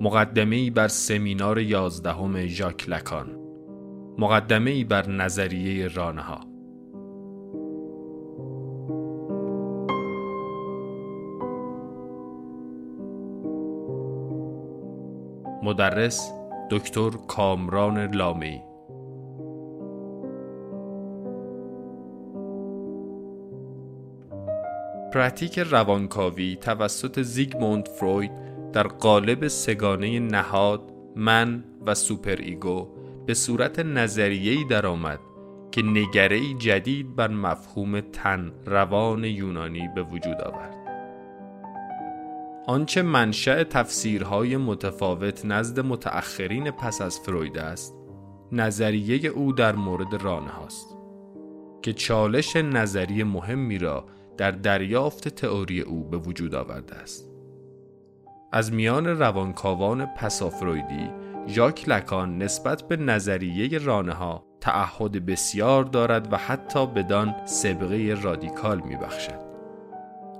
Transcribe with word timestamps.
مقدمه 0.00 0.56
ای 0.56 0.70
بر 0.70 0.88
سمینار 0.88 1.58
یازدهم 1.58 2.46
ژاک 2.46 2.88
لکان. 2.88 3.38
مقدمه 4.18 4.70
ای 4.70 4.84
بر 4.84 5.08
نظریه 5.08 5.88
رانها 5.88 6.40
مدرس 15.62 16.32
دکتر 16.70 17.10
کامران 17.10 18.14
لامی 18.14 18.67
پراتیک 25.12 25.58
روانکاوی 25.58 26.56
توسط 26.60 27.22
زیگموند 27.22 27.88
فروید 27.88 28.30
در 28.72 28.82
قالب 28.82 29.48
سه‌گانه 29.48 30.20
نهاد 30.20 30.92
من 31.16 31.64
و 31.86 31.94
super 31.94 32.36
ego 32.36 32.88
به 33.26 33.34
صورت 33.34 33.78
نظریه‌ای 33.78 34.64
درآمد 34.64 35.18
که 35.70 35.82
نگره 35.82 36.54
جدید 36.54 37.16
بر 37.16 37.28
مفهوم 37.28 38.00
تن 38.00 38.52
روان 38.66 39.24
یونانی 39.24 39.88
به 39.94 40.02
وجود 40.02 40.40
آورد. 40.40 40.74
آنچه 42.66 43.02
منشأ 43.02 43.64
تفسیرهای 43.64 44.56
متفاوت 44.56 45.44
نزد 45.44 45.80
متأخرین 45.80 46.70
پس 46.70 47.00
از 47.00 47.20
فروید 47.20 47.58
است، 47.58 47.94
نظریه 48.52 49.28
او 49.28 49.52
در 49.52 49.76
مورد 49.76 50.22
رانه 50.22 50.50
هاست 50.50 50.96
که 51.82 51.92
چالش 51.92 52.56
نظری 52.56 53.22
مهمی 53.22 53.78
را 53.78 54.04
در 54.38 54.50
دریافت 54.50 55.28
تئوری 55.28 55.80
او 55.80 56.04
به 56.04 56.16
وجود 56.16 56.54
آورده 56.54 56.94
است. 56.94 57.30
از 58.52 58.72
میان 58.72 59.06
روانکاوان 59.06 60.06
پسافرویدی 60.06 61.10
ژاک 61.48 61.88
لکان 61.88 62.38
نسبت 62.38 62.82
به 62.82 62.96
نظریه 62.96 63.78
رانه 63.78 64.12
ها 64.12 64.44
تعهد 64.60 65.26
بسیار 65.26 65.84
دارد 65.84 66.32
و 66.32 66.36
حتی 66.36 66.86
بدان 66.86 67.34
سبقه 67.46 68.16
رادیکال 68.22 68.80
میبخشد. 68.80 69.48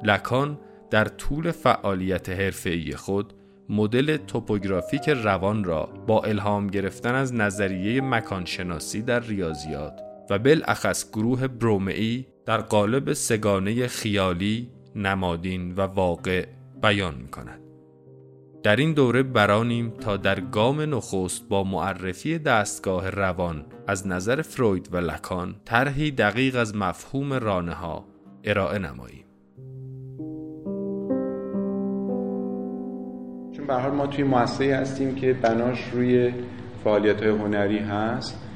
لکان 0.03 0.59
در 0.91 1.05
طول 1.05 1.51
فعالیت 1.51 2.29
حرفه‌ای 2.29 2.97
خود 2.97 3.35
مدل 3.69 4.17
توپوگرافیک 4.17 5.09
روان 5.09 5.65
را 5.65 5.87
با 6.07 6.23
الهام 6.23 6.67
گرفتن 6.67 7.15
از 7.15 7.35
نظریه 7.35 8.01
مکانشناسی 8.01 9.03
در 9.03 9.21
ریاضیات 9.21 10.01
و 10.31 10.39
بالاخص 10.39 11.11
گروه 11.11 11.49
برومئی 11.49 12.27
در 12.49 12.61
قالب 12.61 13.13
سگانه 13.13 13.87
خیالی، 13.87 14.69
نمادین 14.97 15.75
و 15.75 15.81
واقع 15.81 16.47
بیان 16.83 17.15
می 17.15 17.29
کند. 17.29 17.61
در 18.63 18.77
این 18.77 18.93
دوره 18.93 19.23
برانیم 19.23 19.91
تا 19.91 20.17
در 20.17 20.41
گام 20.41 20.81
نخست 20.81 21.49
با 21.49 21.65
معرفی 21.65 22.39
دستگاه 22.39 23.11
روان 23.11 23.65
از 23.87 24.07
نظر 24.07 24.43
فروید 24.43 24.89
و 24.93 24.97
لکان 24.97 25.55
طرحی 25.65 26.11
دقیق 26.11 26.57
از 26.57 26.77
مفهوم 26.77 27.33
رانه 27.33 27.75
ها 27.75 28.05
ارائه 28.45 28.79
نماییم. 28.79 29.25
چون 33.57 33.67
به 33.67 33.91
ما 33.91 34.07
توی 34.07 34.25
مؤسسه 34.25 34.77
هستیم 34.77 35.15
که 35.15 35.33
بناش 35.33 35.79
روی 35.93 36.33
فعالیت 36.85 37.23
های 37.23 37.31
هنری 37.31 37.79
هست 37.79 38.48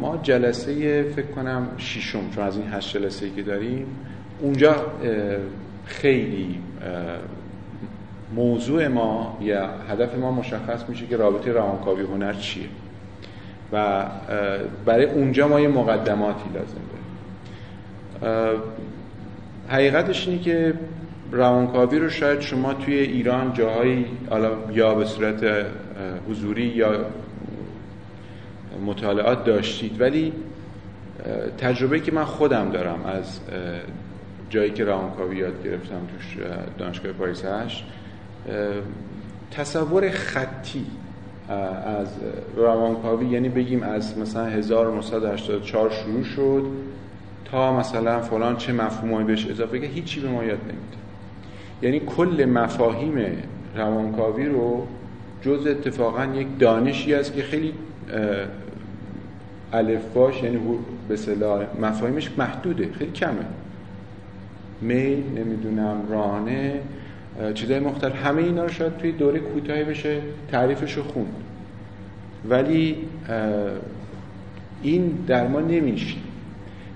ما 0.00 0.16
جلسه 0.22 1.02
فکر 1.02 1.26
کنم 1.26 1.68
شیشم 1.76 2.30
چون 2.34 2.44
از 2.44 2.56
این 2.56 2.66
هشت 2.72 2.96
جلسه 2.96 3.30
که 3.30 3.42
داریم 3.42 3.86
اونجا 4.40 4.86
خیلی 5.84 6.58
موضوع 8.34 8.86
ما 8.86 9.38
یا 9.40 9.68
هدف 9.90 10.14
ما 10.14 10.32
مشخص 10.32 10.88
میشه 10.88 11.06
که 11.06 11.16
رابطه 11.16 11.52
روانکاوی 11.52 12.02
هنر 12.02 12.32
چیه. 12.32 12.64
و 13.72 14.04
برای 14.84 15.04
اونجا 15.04 15.48
ما 15.48 15.60
یه 15.60 15.68
مقدماتی 15.68 16.44
لازم 16.54 16.80
داریم. 18.20 18.60
حقیقتش 19.68 20.28
اینه 20.28 20.42
که 20.42 20.74
روانکاوی 21.32 21.98
رو 21.98 22.10
شاید 22.10 22.40
شما 22.40 22.74
توی 22.74 22.94
ایران 22.94 23.52
جاهایی 23.52 24.06
یا 24.72 24.94
به 24.94 25.04
صورت 25.04 25.66
حضوری 26.28 26.66
یا 26.66 27.06
مطالعات 28.86 29.44
داشتید. 29.44 30.00
ولی 30.00 30.32
تجربه 31.58 32.00
که 32.00 32.12
من 32.12 32.24
خودم 32.24 32.70
دارم 32.70 33.04
از 33.04 33.40
جایی 34.50 34.70
که 34.70 34.84
روانکاوی 34.84 35.36
یاد 35.36 35.64
گرفتم 35.64 36.00
توش 36.16 36.36
دانشگاه 36.78 37.12
پاریس 37.12 37.44
هشت 37.44 37.84
تصور 39.50 40.10
خطی 40.10 40.84
از 41.86 42.08
روانکاوی 42.56 43.26
یعنی 43.26 43.48
بگیم 43.48 43.82
از 43.82 44.18
مثلا 44.18 44.46
1984 44.46 45.90
شروع 45.90 46.24
شد 46.24 46.62
تا 47.44 47.76
مثلا 47.76 48.20
فلان 48.20 48.56
چه 48.56 48.72
مفهومایی 48.72 49.26
بهش 49.26 49.46
اضافه 49.46 49.78
که 49.78 49.86
هیچی 49.86 50.20
به 50.20 50.28
ما 50.28 50.44
یاد 50.44 50.58
نمیده. 50.62 50.98
یعنی 51.82 52.00
کل 52.00 52.44
مفاهیم 52.44 53.42
روانکاوی 53.76 54.46
رو 54.46 54.86
جز 55.42 55.66
اتفاقا 55.66 56.24
یک 56.24 56.46
دانشی 56.58 57.14
است 57.14 57.34
که 57.34 57.42
خیلی 57.42 57.74
الفباش 59.72 60.42
یعنی 60.42 60.58
به 61.08 61.16
صلاح. 61.16 61.66
مفاهیمش 61.80 62.30
محدوده 62.38 62.92
خیلی 62.92 63.12
کمه. 63.12 63.46
میل 64.80 65.22
نمی‌دونم 65.36 65.96
رانه 66.10 66.80
چیزای 67.54 67.78
مختلف. 67.78 68.26
همه 68.26 68.42
اینا 68.42 68.62
رو 68.62 68.68
شاید 68.68 68.96
توی 68.96 69.12
دوره 69.12 69.38
کوتاهی 69.38 69.84
بشه 69.84 70.20
تعریفش 70.52 70.92
رو 70.92 71.02
خوند. 71.02 71.34
ولی 72.48 72.96
این 74.82 75.18
در 75.26 75.48
ما 75.48 75.60
نمیشه 75.60 76.16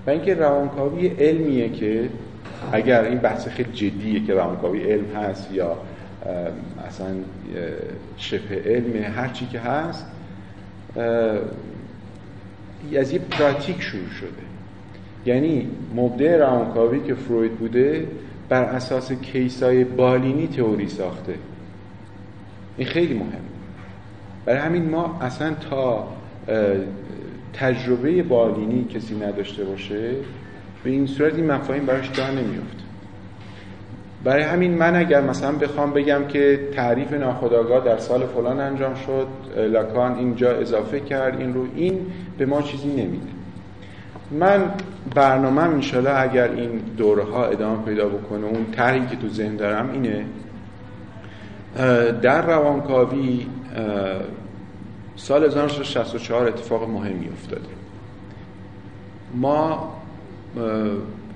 و 0.07 0.09
اینکه 0.09 0.33
روانکاوی 0.33 1.07
علمیه 1.07 1.69
که 1.69 2.09
اگر 2.71 3.03
این 3.03 3.17
بحث 3.17 3.47
خیلی 3.47 3.71
جدیه 3.71 4.25
که 4.25 4.33
روانکاوی 4.33 4.83
علم 4.83 5.15
هست 5.15 5.51
یا 5.51 5.77
اصلا 6.87 7.07
شبه 8.17 8.61
علم 8.65 9.03
هر 9.03 9.27
چی 9.27 9.45
که 9.45 9.59
هست 9.59 10.05
از 12.97 13.13
یه 13.13 13.19
پراتیک 13.19 13.81
شروع 13.81 14.09
شده. 14.09 14.43
یعنی 15.25 15.69
مبدع 15.95 16.37
روانکاوی 16.37 16.99
که 16.99 17.15
فروید 17.15 17.51
بوده 17.51 18.07
بر 18.49 18.63
اساس 18.63 19.11
کیسای 19.11 19.83
بالینی 19.83 20.47
تئوری 20.47 20.87
ساخته. 20.87 21.33
این 22.77 22.87
خیلی 22.87 23.13
مهم 23.13 23.41
برای 24.45 24.59
همین 24.59 24.89
ما 24.89 25.19
اصلا 25.21 25.53
تا 25.69 26.07
تجربه 27.53 28.23
بالینی 28.23 28.85
کسی 28.85 29.15
نداشته 29.15 29.63
باشه 29.63 30.11
به 30.83 30.89
این 30.89 31.07
صورت 31.07 31.35
این 31.35 31.51
مفاهیم 31.51 31.85
براش 31.85 32.11
جا 32.11 32.31
نمیفته 32.31 32.83
برای 34.23 34.43
همین 34.43 34.73
من 34.73 34.95
اگر 34.95 35.21
مثلا 35.21 35.51
بخوام 35.51 35.93
بگم 35.93 36.27
که 36.27 36.59
تعریف 36.75 37.13
ناخودآگاه 37.13 37.85
در 37.85 37.97
سال 37.97 38.25
فلان 38.25 38.59
انجام 38.59 38.95
شد 38.95 39.27
لاکان 39.57 40.15
اینجا 40.15 40.51
اضافه 40.51 40.99
کرد 40.99 41.39
این 41.39 41.53
رو 41.53 41.67
این 41.75 41.99
به 42.37 42.45
ما 42.45 42.61
چیزی 42.61 42.87
نمیده. 42.87 43.27
من 44.31 44.71
برنامه 45.15 45.61
انشالله 45.61 46.21
اگر 46.21 46.51
این 46.51 46.81
دوره 46.97 47.23
ها 47.23 47.45
ادامه 47.45 47.85
پیدا 47.85 48.09
بکنه 48.09 48.45
اون 48.45 48.65
طرحی 48.71 49.07
که 49.07 49.15
تو 49.15 49.29
ذهن 49.29 49.55
دارم 49.55 49.89
اینه 49.91 50.25
در 52.21 52.45
روانکاوی 52.45 53.45
سال 55.15 55.43
1964 55.43 56.47
اتفاق 56.47 56.89
مهمی 56.89 57.29
افتاده. 57.29 57.61
ما 59.35 59.93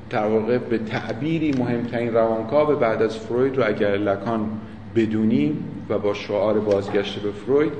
در 0.09 0.27
واقع 0.27 0.57
به 0.57 0.77
تعبیری 0.77 1.51
مهمترین 1.51 2.13
روانکاو 2.13 2.75
بعد 2.75 3.01
از 3.01 3.17
فروید 3.17 3.57
رو 3.57 3.63
اگر 3.67 3.97
لکان 3.97 4.49
بدونیم 4.95 5.65
و 5.89 5.99
با 5.99 6.13
شعار 6.13 6.59
بازگشت 6.59 7.19
به 7.19 7.31
فروید 7.31 7.73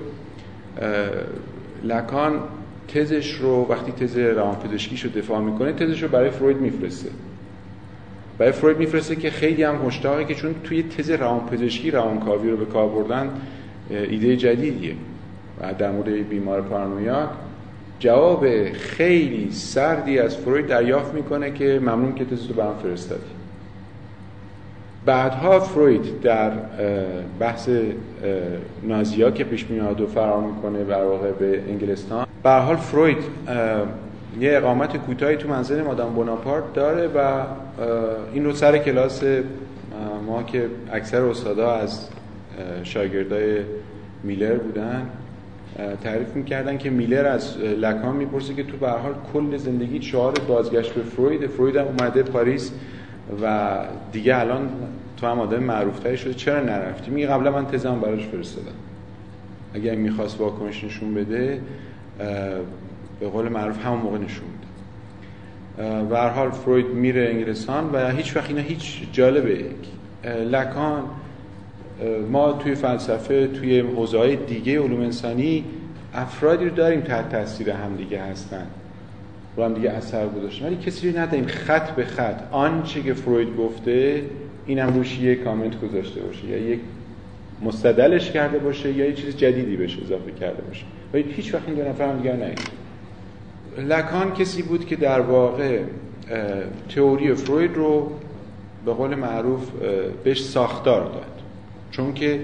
لکان 1.84 2.40
تزش 2.88 3.32
رو 3.32 3.66
وقتی 3.70 3.92
تز 3.92 4.18
روانپزشکیش 4.18 5.06
رو 5.06 5.10
دفاع 5.12 5.42
می‌کنه 5.42 5.74
تزش 5.74 6.04
رو 6.04 6.10
برای 6.10 6.30
فروید 6.30 6.58
میفرسته. 6.58 7.10
برای 8.38 8.52
فروید 8.52 8.78
میفرسته 8.78 9.16
که 9.16 9.30
خیلی 9.30 9.64
هم 9.64 9.76
مشتاقه 9.76 10.26
که 10.26 10.36
چون 10.36 10.56
توی 10.64 10.84
تز 10.84 11.10
روانپزشکی 11.10 11.92
روانکاوی 11.92 12.50
رو 12.50 12.58
به 12.58 12.66
کار 12.66 12.88
بردن 12.88 13.30
ایده 13.90 14.38
جدیدیه. 14.38 14.96
و 15.62 15.74
در 15.74 15.92
مورد 15.92 16.30
بیمار 16.30 16.62
پارانویاک 16.62 17.30
جواب 18.00 18.72
خیلی 18.74 19.52
سردی 19.52 20.20
از 20.20 20.38
فروید 20.38 20.68
دریافت 20.68 21.14
می‌کنه 21.14 21.52
که 21.52 21.80
ممنون 21.82 22.16
که 22.16 22.26
تز 22.26 22.48
رو 22.48 22.54
برام 22.54 22.78
فرستادی. 22.84 23.37
بعدها 25.08 25.60
فروید 25.60 26.22
در 26.22 26.52
بحث 27.40 27.70
نازیا 28.84 29.32
که 29.32 29.44
پیش 29.44 29.66
میاد 29.70 30.02
و 30.02 30.08
فرار 30.08 30.44
می‌کنه 30.44 30.84
در 30.84 31.04
واقع 31.04 31.32
به 31.32 31.64
انگلستان. 31.70 32.28
به 32.44 32.50
حال 32.50 32.76
فروید 32.76 33.18
یه 34.40 34.58
اقامت 34.58 34.98
کوتاهی 34.98 35.36
تو 35.36 35.50
منزل 35.50 35.82
مادام 35.82 36.14
بوناپارت 36.14 36.74
داره 36.74 37.08
و 37.08 37.44
این 38.34 38.46
رو 38.46 38.54
سر 38.54 38.78
کلاس 38.78 39.24
ما 40.28 40.44
که 40.44 40.66
اکثر 40.94 41.22
استادا 41.22 41.72
از 41.72 42.08
شاگردای 42.84 43.58
میلر 44.24 44.56
بودن 44.56 45.10
تعریف 46.04 46.36
می‌کردن 46.36 46.78
که 46.78 46.90
میلر 46.90 47.26
از 47.26 47.58
لکان 47.58 48.16
می‌پرسه 48.16 48.54
که 48.54 48.64
تو 48.64 48.78
به 48.78 48.90
حال 48.90 49.14
کل 49.34 49.58
زندگی 49.58 50.02
شعار 50.02 50.34
بازگشت 50.48 50.94
به 50.94 51.02
فروید. 51.02 51.48
فروید 51.48 51.76
هم 51.76 51.86
اومده 51.86 52.24
پاریس 52.24 52.72
و 53.44 53.78
دیگه 54.12 54.40
الان 54.40 54.70
تو 55.18 55.28
هم 55.28 55.40
آدم 55.40 55.64
معروف 55.64 56.16
شده. 56.16 56.34
چرا 56.34 56.60
نرفتی؟ 56.60 57.12
میگه 57.12 57.28
قبلا 57.28 57.52
من 57.52 57.68
تزم 57.68 58.00
براش 58.00 58.26
فرستادم. 58.26 58.68
اگر 59.74 59.96
می‌خواست 59.96 60.42
واکنش 60.42 60.84
نشون 60.84 61.14
بده 61.14 61.62
به 63.20 63.28
قول 63.28 63.50
معروف 63.50 63.86
همون 63.86 64.00
موقع 64.00 64.18
نشون 64.18 64.48
بده 64.48 64.68
و 66.12 66.16
هر 66.16 66.30
حال 66.30 66.52
فروید 66.52 66.88
میره 66.88 67.30
انگلستان 67.30 67.90
و 67.94 68.10
هیچ 68.10 68.36
وقت 68.36 68.50
اینا 68.50 68.62
هیچ 68.62 69.08
جالبه. 69.12 69.66
لکان 70.52 71.04
ما 72.32 72.52
توی 72.52 72.76
فلسفه 72.76 73.48
توی 73.48 73.80
حوزه 73.80 74.18
های 74.18 74.36
دیگه 74.36 74.82
علوم 74.82 75.02
انسانی 75.02 75.64
افرادی 76.14 76.66
رو 76.66 76.76
داریم 76.76 77.02
تحت 77.02 77.30
تاثیر 77.30 77.70
هم 77.70 77.96
دیگه 77.96 78.22
هستن. 78.22 78.68
رو 79.58 79.64
هم 79.64 79.74
دیگه 79.74 79.90
اثر 79.90 80.28
گذاشتن 80.28 80.66
ولی 80.66 80.76
کسی 80.76 81.12
رو 81.12 81.20
نداریم. 81.20 81.48
خط 81.48 81.92
به 81.92 82.06
خط. 82.06 82.44
آنچه 82.52 83.02
که 83.02 83.14
فروید 83.14 83.58
گفته 83.58 84.24
اینم 84.66 84.94
روش 84.94 85.20
یک 85.20 85.44
کامنت 85.44 85.82
گذاشته 85.82 86.22
باشه. 86.22 86.48
یا 86.48 86.58
یک 86.58 86.80
مستدلش 87.62 88.32
کرده 88.32 88.60
باشه 88.60 88.94
یا 88.94 89.06
یه 89.06 89.14
چیز 89.14 89.38
جدیدی 89.38 89.76
بهش 89.78 89.98
اضافه 90.06 90.32
کرده 90.32 90.62
باشه. 90.62 90.86
ولی 91.14 91.24
هیچ 91.24 91.54
وقت 91.54 91.64
این 91.68 91.76
دو 91.76 91.90
نفر 91.90 92.10
هم 92.10 92.18
دیگر 92.18 92.56
لکان 93.78 94.34
کسی 94.34 94.62
بود 94.62 94.86
که 94.86 94.96
در 94.96 95.20
واقع 95.20 95.80
تئوری 96.96 97.34
فروید 97.34 97.76
رو 97.76 98.12
به 98.86 98.94
قول 98.94 99.16
معروف 99.16 99.72
بهش 100.24 100.44
ساختار 100.44 101.04
داد. 101.04 101.42
چون 101.92 102.14
که 102.14 102.40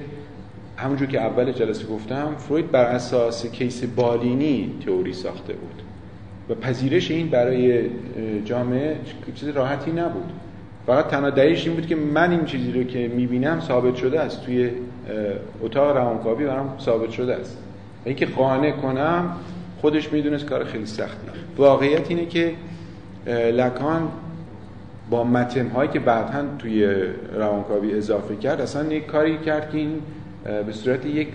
همونجور 0.77 1.07
که 1.07 1.21
اول 1.21 1.51
جلسه 1.51 1.85
گفتم 1.85 2.35
فروید 2.37 2.71
بر 2.71 2.85
اساس 2.85 3.45
کیس 3.45 3.83
بالینی 3.83 4.73
تئوری 4.85 5.13
ساخته 5.13 5.53
بود. 5.53 5.81
و 6.49 6.55
پذیرش 6.55 7.11
این 7.11 7.29
برای 7.29 7.89
جامعه 8.45 8.95
چیز 9.35 9.49
راحتی 9.49 9.91
نبود. 9.91 10.31
فقط 10.87 11.07
تنها 11.07 11.29
دلیلش 11.29 11.67
این 11.67 11.75
بود 11.75 11.87
که 11.87 11.95
من 11.95 12.31
این 12.31 12.45
چیزی 12.45 12.71
رو 12.71 12.83
که 12.83 13.07
می‌بینم 13.07 13.59
ثابت 13.59 13.95
شده 13.95 14.19
است 14.19 14.45
توی 14.45 14.69
اتاق 15.61 15.97
روانکاوی 15.97 16.45
برام 16.45 16.75
ثابت 16.79 17.09
شده 17.09 17.35
است. 17.35 17.57
و 18.05 18.07
اینکه 18.07 18.25
قانع 18.25 18.71
کنم 18.71 19.35
خودش 19.81 20.13
می‌دونست 20.13 20.45
کار 20.45 20.63
خیلی 20.63 20.85
سختی 20.85 21.27
واقعیت 21.57 22.09
اینه 22.09 22.25
که 22.25 22.51
لکان 23.51 24.07
با 25.09 25.23
متنهایی 25.23 25.89
که 25.89 25.99
بعدا 25.99 26.45
توی 26.59 26.95
روانکاوی 27.35 27.93
اضافه 27.93 28.35
کرد 28.35 28.61
اصلا 28.61 28.93
یک 28.93 29.05
کاری 29.05 29.37
کرد 29.37 29.71
که 29.71 29.77
این 29.77 30.01
به 30.65 30.71
صورت 30.71 31.05
یک 31.05 31.27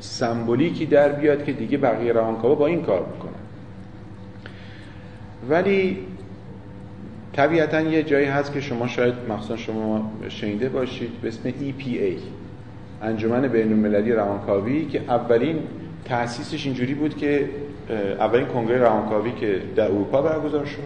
سمبولیکی 0.00 0.86
در 0.86 1.08
بیاد 1.08 1.44
که 1.44 1.52
دیگه 1.52 1.78
بقیه 1.78 2.12
روانکاوا 2.12 2.54
با 2.54 2.66
این 2.66 2.82
کار 2.82 3.06
می‌کنن 3.12 3.37
ولی 5.50 5.98
طبیعتا 7.32 7.80
یه 7.80 8.02
جایی 8.02 8.26
هست 8.26 8.52
که 8.52 8.60
شما 8.60 8.86
شاید 8.86 9.14
مخصوصا 9.28 9.56
شما 9.56 10.12
شنیده 10.28 10.68
باشید 10.68 11.10
به 11.22 11.28
اسم 11.28 11.50
EPA 11.50 12.20
انجمن 13.02 13.48
بین 13.48 13.72
المللی 13.72 14.12
روانکاوی 14.12 14.84
که 14.84 15.00
اولین 15.08 15.58
تأسیسش 16.04 16.66
اینجوری 16.66 16.94
بود 16.94 17.16
که 17.16 17.48
اولین 18.18 18.46
کنگره 18.46 18.78
روانکاوی 18.78 19.32
که 19.32 19.60
در 19.76 19.84
اروپا 19.84 20.22
برگزار 20.22 20.64
شد. 20.64 20.78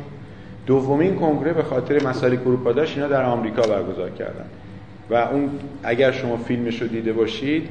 دومین 0.67 1.15
کنگره 1.15 1.53
به 1.53 1.63
خاطر 1.63 2.09
مسائل 2.09 2.37
اروپا 2.37 2.73
داشت 2.73 2.97
اینا 2.97 3.09
در 3.09 3.25
آمریکا 3.25 3.63
برگزار 3.63 4.11
کردن. 4.11 4.45
و 5.11 5.15
اون 5.15 5.51
اگر 5.83 6.13
شما 6.13 6.37
فیلمش 6.37 6.83
رو 6.83 6.89
دیده 6.89 7.13
باشید 7.13 7.69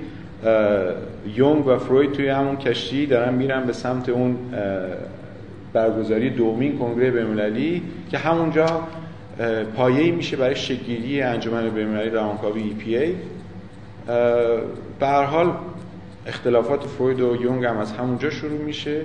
یونگ 1.35 1.67
و 1.67 1.77
فروید 1.77 2.11
توی 2.11 2.27
همون 2.29 2.55
کشتی 2.55 3.05
دارن 3.05 3.33
میرن 3.33 3.65
به 3.65 3.73
سمت 3.73 4.09
اون 4.09 4.37
برگزاری 5.73 6.29
دومین 6.29 6.77
کنگره 6.77 7.11
بین‌المللی 7.11 7.83
که 8.11 8.17
همونجا 8.17 8.65
پایه‌ای 9.75 10.11
میشه 10.11 10.37
برای 10.37 10.55
شکلگیری 10.55 11.21
انجمن 11.21 11.69
بین‌المللی 11.69 12.09
روانکاوی 12.09 12.75
EPA 12.79 13.09
به 14.99 15.07
هر 15.07 15.23
حال 15.23 15.53
اختلافات 16.27 16.83
فروید 16.83 17.21
و 17.21 17.35
یونگ 17.41 17.65
هم 17.65 17.77
از 17.77 17.91
همونجا 17.91 18.29
شروع 18.29 18.61
میشه. 18.61 19.01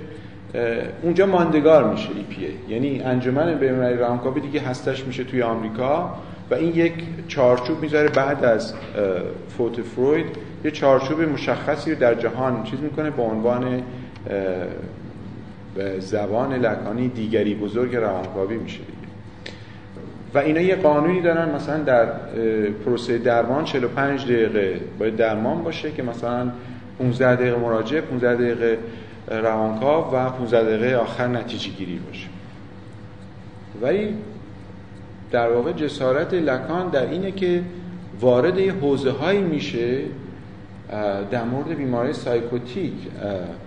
اونجا 1.01 1.25
ماندگار 1.25 1.91
میشه 1.91 2.09
EPA 2.09 2.71
یعنی 2.71 3.01
انجمن 3.01 3.55
بین‌المللی 3.55 3.97
روانکاوی 3.97 4.41
دیگه 4.41 4.61
هستش 4.61 5.03
میشه 5.03 5.23
توی 5.23 5.41
آمریکا 5.41 6.13
و 6.51 6.55
این 6.55 6.75
یک 6.75 6.93
چارچوب 7.27 7.81
می‌ذاره 7.81 8.09
بعد 8.09 8.45
از 8.45 8.73
فوت 9.57 9.81
فروید. 9.81 10.25
یه 10.63 10.71
چارچوب 10.71 11.21
مشخصی 11.21 11.91
رو 11.93 11.99
در 11.99 12.15
جهان 12.15 12.63
چیز 12.63 12.79
می‌کنه 12.79 13.09
به 13.09 13.21
عنوان 13.21 13.83
زبان 15.99 16.53
لکانی 16.53 17.07
دیگری 17.07 17.55
بزرگ 17.55 17.95
روانکاوی 17.95 18.57
میشه 18.57 18.77
دیگه. 18.77 18.97
و 20.33 20.37
اینا 20.37 20.61
یه 20.61 20.75
قانونی 20.75 21.21
دارن 21.21 21.55
مثلا 21.55 21.77
در 21.83 22.05
پروسه 22.85 23.17
درمان 23.17 23.63
45 23.63 24.25
دقیقه. 24.25 24.79
باید 24.99 25.15
درمان 25.15 25.63
باشه 25.63 25.91
که 25.91 26.03
مثلا 26.03 26.51
15 26.99 27.35
دقیقه 27.35 27.59
مراجعه 27.59 28.01
15 28.01 28.35
دقیقه 28.35 28.77
روانکاو 29.27 30.15
و 30.15 30.29
15 30.29 30.63
دقیقه 30.63 30.95
آخر 30.95 31.27
نتیجه 31.27 31.69
گیری 31.69 31.99
باشه. 32.07 32.27
ولی 33.81 34.13
در 35.31 35.49
واقع 35.49 35.71
جسارت 35.71 36.33
لکان 36.33 36.89
در 36.89 37.09
اینه 37.09 37.31
که 37.31 37.63
وارد 38.21 38.59
یه 38.59 38.73
حوزه 38.73 39.11
هایی 39.11 39.41
میشه 39.41 40.01
در 41.31 41.43
مورد 41.43 41.67
بیماری 41.67 42.13
سایکوتیک 42.13 42.93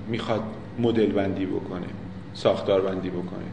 می‌خواد 0.09 0.41
مدل 0.79 1.13
بندی 1.13 1.47
بکنه. 1.47 1.87
ساختار 2.35 2.81
بندی 2.81 3.11
بکنه 3.11 3.45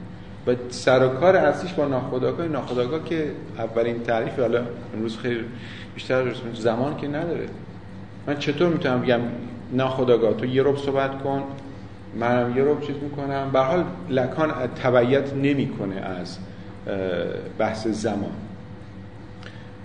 و 0.47 0.55
سر 0.69 1.05
و 1.05 1.09
کار 1.09 1.35
اصلیش 1.35 1.73
با 1.73 1.85
ناخودآگاه 1.85 2.47
ناخودآگاه 2.47 3.03
که 3.03 3.31
اولین 3.57 4.03
تعریف 4.03 4.39
حالا 4.39 4.61
امروز 4.93 5.17
خیلی 5.17 5.45
بیشتر 5.95 6.33
زمان 6.53 6.97
که 6.97 7.07
نداره. 7.07 7.47
من 8.27 8.37
چطور 8.37 8.69
می‌تونم 8.69 9.01
بگم 9.01 9.19
ناخودآگاه؟ 9.71 10.33
تو 10.33 10.45
یه 10.45 10.63
رب 10.63 10.77
صحبت 10.77 11.21
کن. 11.23 11.43
منم 12.15 12.57
یه 12.57 12.63
رب 12.63 12.81
چیز 12.81 12.95
می‌کنم. 13.01 13.49
به 13.53 13.59
حال 13.59 13.83
لکان 14.09 14.51
تبعیت 14.83 15.33
نمی‌کنه 15.33 15.95
از 15.95 16.37
بحث 17.57 17.87
زمان. 17.87 18.31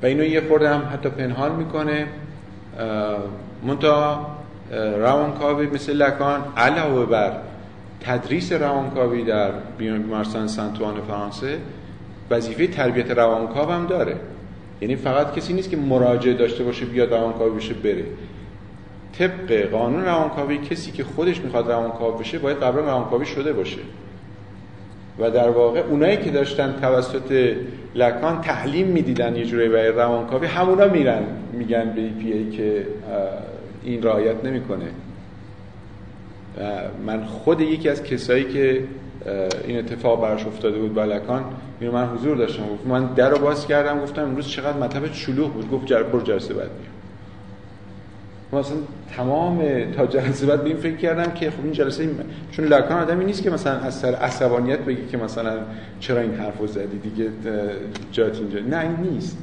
و 0.03 0.06
اینو 0.06 0.25
یه 0.25 0.49
خورده 0.49 0.75
هم 0.75 0.83
حتی 0.93 1.09
پنهان 1.09 1.53
می‌کنه. 1.53 2.06
منتها 3.62 4.37
روانکاوی 4.99 5.66
مثل 5.66 5.93
لکان 5.93 6.40
علاوه 6.57 7.07
بر 7.07 7.33
تدریس 8.02 8.52
روانکاوی 8.52 9.25
در 9.25 9.50
بیمارستان 9.78 10.49
سنتوان 10.49 10.94
فرانسه 11.09 11.59
وظیفه 12.30 12.66
تربیت 12.66 13.11
روانکاو 13.11 13.71
هم 13.71 13.87
داره. 13.87 14.16
یعنی 14.80 14.97
فقط 14.97 15.35
کسی 15.35 15.52
نیست 15.52 15.71
که 15.71 15.76
مراجعه 15.76 16.35
داشته 16.35 16.64
باشه 16.64 16.85
بیاد 16.87 17.14
روانکاوی 17.14 17.56
بشه 17.56 17.75
بره. 17.75 18.04
طبق 19.18 19.71
قانون 19.71 20.04
روانکاوی 20.04 20.59
کسی 20.59 20.90
که 20.90 21.04
خودش 21.04 21.40
می‌خواد 21.40 21.71
روانکاو 21.71 22.18
بشه 22.18 22.38
باید 22.38 22.56
قبلا 22.56 22.80
روانکاوی 22.80 23.26
شده 23.26 23.52
باشه. 23.52 23.80
و 25.18 25.30
در 25.30 25.50
واقع 25.50 25.80
اونایی 25.80 26.16
که 26.16 26.30
داشتن 26.30 26.75
توسط 26.80 27.56
لکان 27.94 28.40
تعلیم 28.40 28.87
می‌دیدن 28.87 29.37
یه 29.37 29.44
جوری 29.44 29.68
برای 29.68 29.88
روانکاوی 29.88 30.47
همونا 30.47 30.87
میرن 30.88 31.23
میگن 31.52 31.92
به 31.94 32.00
ای 32.00 32.11
پی 32.11 32.32
ای 32.32 32.50
که 32.50 32.87
این 33.85 34.02
رعایت 34.02 34.44
نمی‌کنه. 34.44 34.87
من 37.06 37.25
خود 37.25 37.61
یکی 37.61 37.88
از 37.88 38.02
کسایی 38.02 38.44
که 38.44 38.85
این 39.66 39.78
اتفاق 39.78 40.23
براش 40.23 40.47
افتاده 40.47 40.78
بود 40.78 40.94
با 40.94 41.04
لکان 41.04 41.44
اینو 41.80 41.92
من 41.92 42.06
حضور 42.06 42.37
داشتم. 42.37 42.62
گفت 42.62 42.87
من 42.87 43.06
در 43.06 43.30
رو 43.30 43.38
باز 43.38 43.66
کردم 43.66 44.00
گفتم 44.00 44.23
امروز 44.23 44.49
چقدر 44.49 44.78
مطب 44.78 45.12
شلوغ 45.12 45.52
بود. 45.52 45.71
گفت 45.71 45.87
جر 45.87 46.02
بر 46.02 46.21
جلسه 46.21 46.54
بعد 46.54 46.71
میام. 46.71 46.92
مثلا 48.62 48.76
تمام 49.16 49.62
تا 49.97 50.06
جلسه 50.06 50.47
بعد 50.47 50.66
این 50.66 50.76
فکر 50.76 50.97
کردم 50.97 51.32
که 51.32 51.50
خب 51.50 51.64
این 51.64 51.73
جلسه 51.73 52.09
چون 52.50 52.64
لکان 52.64 53.02
آدمی 53.02 53.25
نیست 53.25 53.42
که 53.42 53.50
مثلا 53.50 53.73
از 53.73 53.94
سر 53.94 54.14
عصبانیت 54.14 54.78
بگی 54.78 55.06
که 55.06 55.16
مثلا 55.16 55.59
چرا 56.00 56.21
این 56.21 56.35
حرفو 56.35 56.66
زدی 56.66 56.99
دیگه 56.99 57.30
جات 58.12 58.37
اینجا. 58.37 58.61
نه 58.61 58.80
این 58.80 59.11
نیست. 59.11 59.38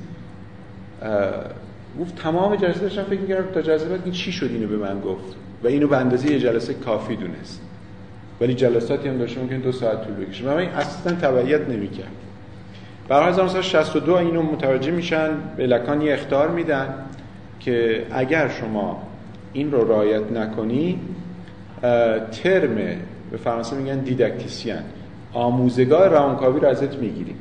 گفت 1.99 2.15
تمام 2.15 2.55
جلسه 2.55 2.79
داشتم 2.79 3.03
فکر 3.03 3.19
می‌کردم 3.19 3.51
تا 3.53 3.61
جلسه 3.61 3.89
بعد 3.89 4.01
این 4.03 4.13
چی 4.13 4.31
شد 4.31 4.49
اینو 4.51 4.67
به 4.67 4.77
من 4.77 4.99
گفت؟ 4.99 5.35
و 5.63 5.67
اینو 5.67 5.87
به 5.87 5.97
اندازه 5.97 6.31
یه 6.31 6.39
جلسه 6.39 6.73
کافی 6.73 7.15
دونست. 7.15 7.61
ولی 8.41 8.53
جلساتی 8.53 9.09
هم 9.09 9.17
داشته 9.17 9.41
ممکن 9.41 9.57
دو 9.57 9.71
ساعت 9.71 10.03
طول 10.03 10.25
بکشه. 10.25 10.45
من 10.45 10.57
این 10.57 10.69
اصلا 10.69 11.15
تبعیت 11.15 11.69
نمی‌کرد 11.69 12.11
برای 13.07 13.29
1962 13.29 14.13
اینو 14.13 14.41
متوجه 14.41 14.91
میشن 14.91 15.29
به 15.57 15.67
لکان 15.67 16.01
یه 16.01 16.13
اختار 16.13 16.49
میدن 16.49 16.93
که 17.59 18.05
اگر 18.11 18.49
شما 18.49 19.03
این 19.53 19.71
رو 19.71 19.91
رعایت 19.91 20.31
نکنی 20.31 20.99
ترم 22.31 22.75
به 23.31 23.37
فرانسه 23.43 23.75
میگن 23.75 23.99
دیدکتیسیان 23.99 24.83
آموزگاه 25.33 26.07
روانکاوی 26.07 26.59
رو 26.59 26.67
ازت 26.67 26.95
می‌گیریم. 26.95 27.35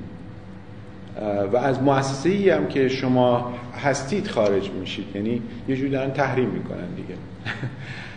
و 1.52 1.56
از 1.56 1.82
مؤسسه 1.82 2.28
ای 2.28 2.50
هم 2.50 2.66
که 2.66 2.88
شما 2.88 3.54
هستید 3.84 4.28
خارج 4.28 4.70
میشید. 4.70 5.06
یعنی 5.14 5.42
یه 5.68 5.76
جوری 5.76 5.90
دارن 5.90 6.10
تحریم 6.10 6.48
می‌کنن 6.48 6.94
دیگه. 6.96 7.14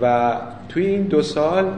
و 0.00 0.32
توی 0.68 0.86
این 0.86 1.02
دو 1.02 1.22
سال 1.22 1.72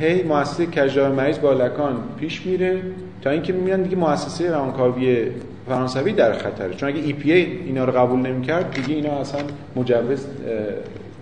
هی 0.00 0.22
مؤسسه 0.22 0.66
کجدار 0.66 1.12
مریض 1.12 1.38
با 1.38 1.52
لکان 1.52 1.96
پیش 2.20 2.46
میره 2.46 2.82
تا 3.22 3.30
اینکه 3.30 3.52
می‌بینن 3.52 3.82
دیگه 3.82 3.96
مؤسسه 3.96 4.50
روانکاوی 4.50 5.26
فرانسوی 5.68 6.12
در 6.12 6.32
خطره. 6.32 6.74
چون 6.74 6.88
اگه 6.88 7.00
ای 7.00 7.12
پی 7.12 7.32
ای 7.32 7.58
اینا 7.66 7.84
رو 7.84 7.92
قبول 7.92 8.20
نمی‌کرد 8.20 8.70
دیگه 8.70 8.94
اینا 8.94 9.20
اصلا 9.20 9.40
مجوز 9.76 10.26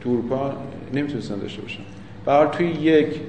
تو 0.01 0.11
اروپا 0.11 0.53
نمی‌تونستن 0.95 1.39
داشته 1.39 1.63
باشن. 1.63 1.83
برای 2.27 2.49
توی 2.53 2.67
یک 2.67 3.21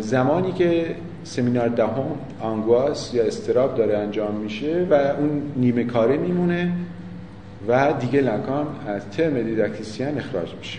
زمانی 0.00 0.52
که 0.52 0.94
سمینار 1.24 1.68
دهم 1.68 2.04
آنگواس 2.40 3.14
یا 3.14 3.24
استراب 3.24 3.74
داره 3.74 3.98
انجام 3.98 4.34
میشه 4.34 4.86
و 4.90 4.94
اون 4.94 5.42
نیمه 5.56 5.84
کاره 5.84 6.16
میمونه 6.16 6.72
و 7.68 7.92
دیگه 8.00 8.20
لکان 8.20 8.66
از 8.86 9.10
ترم 9.10 9.42
دیداکتیسیان 9.42 10.18
اخراج 10.18 10.54
میشه. 10.58 10.78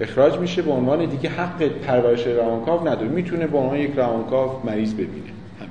اخراج 0.00 0.38
میشه 0.38 0.62
به 0.62 0.70
عنوان 0.70 1.06
دیگه 1.06 1.28
حق 1.28 1.68
پرورش 1.68 2.26
روانکاو 2.26 2.88
نداره. 2.88 3.08
می‌تونه 3.08 3.46
به 3.46 3.58
عنوان 3.58 3.78
یک 3.78 3.92
روانکاو 3.96 4.66
مریض 4.66 4.94
ببینه. 4.94 5.32
همین. 5.60 5.70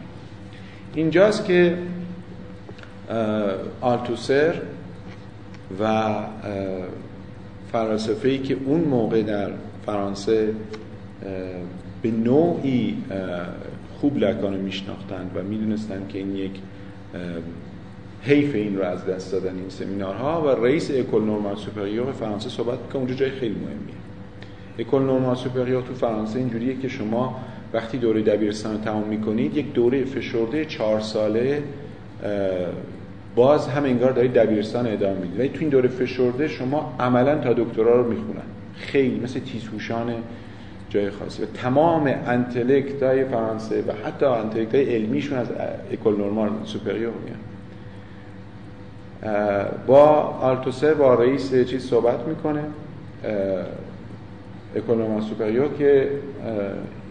اینجاست 0.95 1.45
که 1.45 1.77
آلتوسر 3.81 4.53
و 5.79 6.13
فلاسفه 7.71 8.29
ای 8.29 8.37
که 8.37 8.57
اون 8.65 8.79
موقع 8.79 9.21
در 9.21 9.51
فرانسه 9.85 10.53
به 12.01 12.11
نوعی 12.11 12.97
خوب 13.99 14.17
لکان 14.17 14.53
رو 14.53 14.61
میشناختند 14.61 15.31
و 15.35 15.43
می‌دونستند 15.43 16.07
که 16.09 16.17
این 16.17 16.35
یک 16.35 16.51
حیف 18.21 18.55
این 18.55 18.77
رو 18.77 18.83
از 18.83 19.05
دست 19.05 19.31
دادن 19.31 19.55
این 19.55 19.69
سمینارها 19.69 20.41
و 20.41 20.65
رئیس 20.65 20.91
École 20.91 21.21
Normale 21.21 21.55
Supérieure 21.55 22.11
فرانسه 22.11 22.49
صحبت 22.49 22.79
می‌کنه 22.79 22.95
اونجا 22.95 23.15
جای 23.15 23.31
خیلی 23.31 23.55
مهمیه. 23.55 24.00
École 24.79 24.99
Normale 24.99 25.35
Supérieure 25.35 25.81
تو 25.81 25.93
فرانسه 25.93 26.39
اینجوریه 26.39 26.77
که 26.77 26.87
شما 26.87 27.39
وقتی 27.73 27.97
دوره 27.97 28.21
دبیرستان 28.21 28.73
رو 28.73 28.81
تمام 28.81 29.03
می‌کنید 29.03 29.57
یک 29.57 29.73
دوره 29.73 30.05
فشرده 30.05 30.65
چهار 30.65 30.99
ساله 30.99 31.63
باز 33.35 33.67
هم 33.67 33.83
انگار 33.83 34.11
دارید 34.11 34.33
دبیرستان 34.33 34.87
ادامه 34.87 35.19
می‌دید 35.19 35.39
ولی 35.39 35.49
تو 35.49 35.59
این 35.59 35.69
دوره 35.69 35.89
فشرده 35.89 36.47
شما 36.47 36.95
عملا 36.99 37.37
تا 37.37 37.53
دکترا 37.53 38.01
رو 38.01 38.09
می‌خونن 38.09 38.41
خیلی 38.75 39.19
مثل 39.19 39.39
تیزهوشان 39.39 40.13
جای 40.89 41.09
خاصی 41.09 41.43
و 41.43 41.45
تمام 41.45 42.13
انتلکت 42.25 43.03
های 43.03 43.25
فرانسه 43.25 43.81
و 43.81 44.07
حتی 44.07 44.25
انتلکت 44.25 44.75
های 44.75 44.95
علمیشون 44.95 45.37
از 45.37 45.47
اکل 45.91 46.11
نورمال 46.17 46.49
سوپریور 46.65 47.13
میان 47.25 47.39
با 49.87 50.05
آلتوسر 50.41 50.93
با 50.93 51.13
رئیس 51.13 51.55
چیز 51.55 51.85
صحبت 51.85 52.27
می‌کنه 52.27 52.63
École 54.75 54.95
Normale 54.95 55.21
Supérieure 55.21 55.67
که 55.77 56.09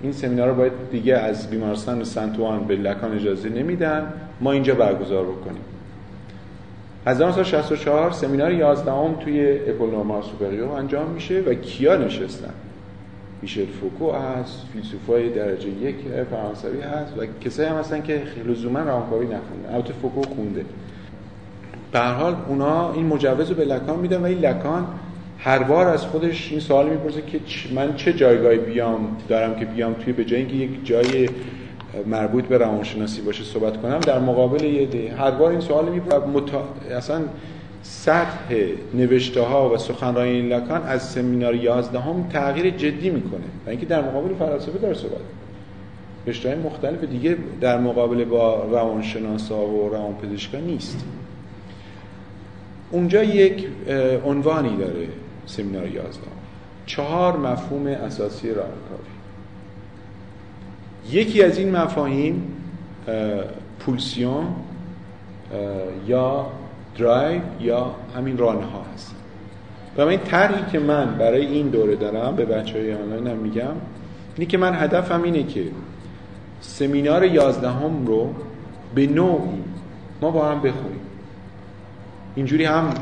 این 0.03 0.13
سمینار 0.13 0.49
رو 0.49 0.55
باید 0.55 0.73
دیگه 0.91 1.15
از 1.15 1.51
بیمارستان 1.51 2.05
سنت‌آن 2.05 2.65
به 2.65 2.77
لکان 2.77 3.15
اجازه 3.15 3.49
نمیدن. 3.49 4.13
ما 4.41 4.53
اینجا 4.53 4.75
برگزار 4.75 5.25
بکنیم. 5.25 5.63
از 7.07 7.17
1964 7.17 8.11
سمینار 8.11 8.53
11 8.53 8.93
هم 8.93 9.15
توی 9.15 9.41
École 9.51 9.91
Normale 9.91 10.23
Supérieure 10.23 10.69
انجام 10.69 11.11
میشه 11.11 11.41
و 11.41 11.55
کیا 11.55 11.97
نشستن؟ 11.97 12.53
میشل 13.43 13.67
فوکو 13.67 14.13
هست 14.13 14.67
فیلسوفای 14.73 15.31
درجه 15.31 15.69
یک 15.69 15.97
فرانسوی 16.31 16.81
هست 16.81 17.19
و 17.19 17.27
کسایی 17.41 17.69
هم 17.69 17.77
هستن 17.77 18.03
که 18.03 18.23
لزوما 18.47 18.81
روانکاوی 18.81 19.27
نخوندن 19.27 19.75
البته 19.75 19.93
فوکو 19.93 20.23
خونده. 20.23 20.65
به 21.93 21.99
هر 21.99 22.15
حال 22.15 22.37
اونا 22.49 22.93
این 22.93 23.07
مجوز 23.07 23.49
رو 23.49 23.57
به 23.57 23.65
لکان 23.65 23.99
میدن 23.99 24.21
و 24.21 24.25
این 24.25 24.39
لکان 24.39 24.87
هر 25.45 25.63
بار 25.63 25.87
از 25.87 26.05
خودش 26.07 26.51
این 26.51 26.61
سوال 26.61 26.89
می‌پرسه 26.89 27.23
که 27.23 27.41
من 27.75 27.95
چه 27.95 28.13
جایگاهی 28.13 28.59
بیام 28.59 29.17
دارم 29.29 29.55
که 29.55 29.65
بیام 29.65 29.95
توی 29.95 30.13
به 30.13 30.25
جای 30.25 30.41
یک 30.41 30.71
جای 30.85 31.29
مربوط 32.07 32.45
به 32.45 32.59
روانشناسی 32.59 33.21
باشه 33.21 33.45
صحبت 33.45 33.83
کنم 33.83 33.99
در 33.99 34.19
مقابل 34.19 34.65
یه 34.65 34.87
ده 34.87 35.15
هر 35.19 35.31
بار 35.31 35.51
این 35.51 35.61
سوال 35.61 35.89
می‌پرسه. 35.89 36.27
متا... 36.27 36.65
اصلا 36.97 37.21
سطح 37.83 38.55
نوشته 38.95 39.41
ها 39.41 39.75
و 39.75 39.79
سخنرانی 39.79 40.43
لکان 40.43 40.83
از 40.83 41.11
سمینار 41.11 41.55
11 41.55 42.01
هم 42.01 42.29
تغییر 42.33 42.71
جدی 42.71 43.11
می‌کنه. 43.11 43.41
و 43.67 43.71
اینکه 43.71 43.87
در 43.87 44.03
مقابل 44.03 44.35
فلسفه 44.35 44.79
داره 44.79 44.95
صحبت 44.95 45.21
رشته 46.27 46.57
مختلف 46.65 47.05
دیگه 47.05 47.37
در 47.61 47.79
مقابل 47.79 48.25
با 48.25 48.65
روانشناسا 48.65 49.67
و 49.67 49.89
روانپزشکا 49.89 50.59
نیست. 50.59 51.05
اونجا 52.91 53.25
یک 53.25 53.67
عنوانی 54.25 54.77
داره. 54.77 55.07
سمینار 55.47 55.87
11 55.87 56.21
چهار 56.87 57.37
مفهوم 57.37 57.87
اساسی 57.87 58.49
روانکاوی 58.49 59.11
یکی 61.11 61.43
از 61.43 61.59
این 61.59 61.77
مفاهیم 61.77 62.57
پولسیون 63.79 64.47
یا 66.07 66.47
درایو 66.99 67.43
یا 67.61 67.95
همین 68.17 68.39
رانه 68.39 68.65
ها 68.67 68.85
هست. 68.95 69.15
و 69.97 70.01
این 70.01 70.21
طرحی 70.21 70.71
که 70.73 70.79
من 70.79 71.19
برای 71.19 71.47
این 71.47 71.69
دوره 71.69 71.97
دارم 71.97 72.37
به 72.37 72.45
بچه 72.45 72.79
های 72.79 72.95
آنلاین 72.95 73.27
هم 73.27 73.37
میگم 73.37 73.73
اینه 74.37 74.51
که 74.51 74.59
من 74.59 74.75
هدفم 74.75 75.23
اینه 75.23 75.43
که 75.43 75.65
سمینار 76.61 77.25
یازدهم 77.25 78.07
رو 78.07 78.35
به 78.95 79.07
نوعی 79.07 79.63
ما 80.23 80.31
با 80.31 80.49
هم 80.49 80.59
بخونیم. 80.59 81.01
اینجوری 82.35 82.65
هم 82.65 82.95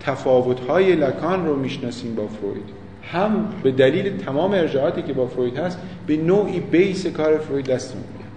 تفاوت 0.00 0.60
های 0.60 0.94
لکان 0.94 1.46
رو 1.46 1.56
می‌شناسیم 1.56 2.14
با 2.14 2.26
فروید. 2.26 2.78
هم 3.12 3.48
به 3.62 3.70
دلیل 3.70 4.16
تمام 4.16 4.52
ارجاعاتی 4.52 5.02
که 5.02 5.12
با 5.12 5.26
فروید 5.26 5.58
هست 5.58 5.78
به 6.06 6.16
نوعی 6.16 6.60
بیس 6.60 7.06
کار 7.06 7.38
فروید 7.38 7.66
دستمون 7.66 8.04
میاد 8.18 8.30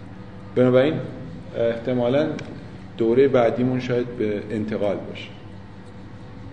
بنابراین 0.56 0.94
احتمالا 1.58 2.27
دوره 2.98 3.27
بعدیمون 3.27 3.80
شاید 3.80 4.08
به 4.18 4.41
انتقال 4.51 4.96
باشه 5.10 5.30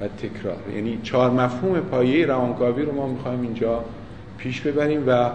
و 0.01 0.09
تکرار. 0.09 0.57
یعنی 0.75 0.99
چهار 1.03 1.31
مفهوم 1.31 1.81
پایه 1.81 2.27
روانکاوی 2.27 2.83
رو 2.83 2.95
ما 2.95 3.07
می‌خوایم 3.07 3.41
اینجا 3.41 3.85
پیش 4.39 4.61
ببریم 4.61 5.05
و 5.07 5.31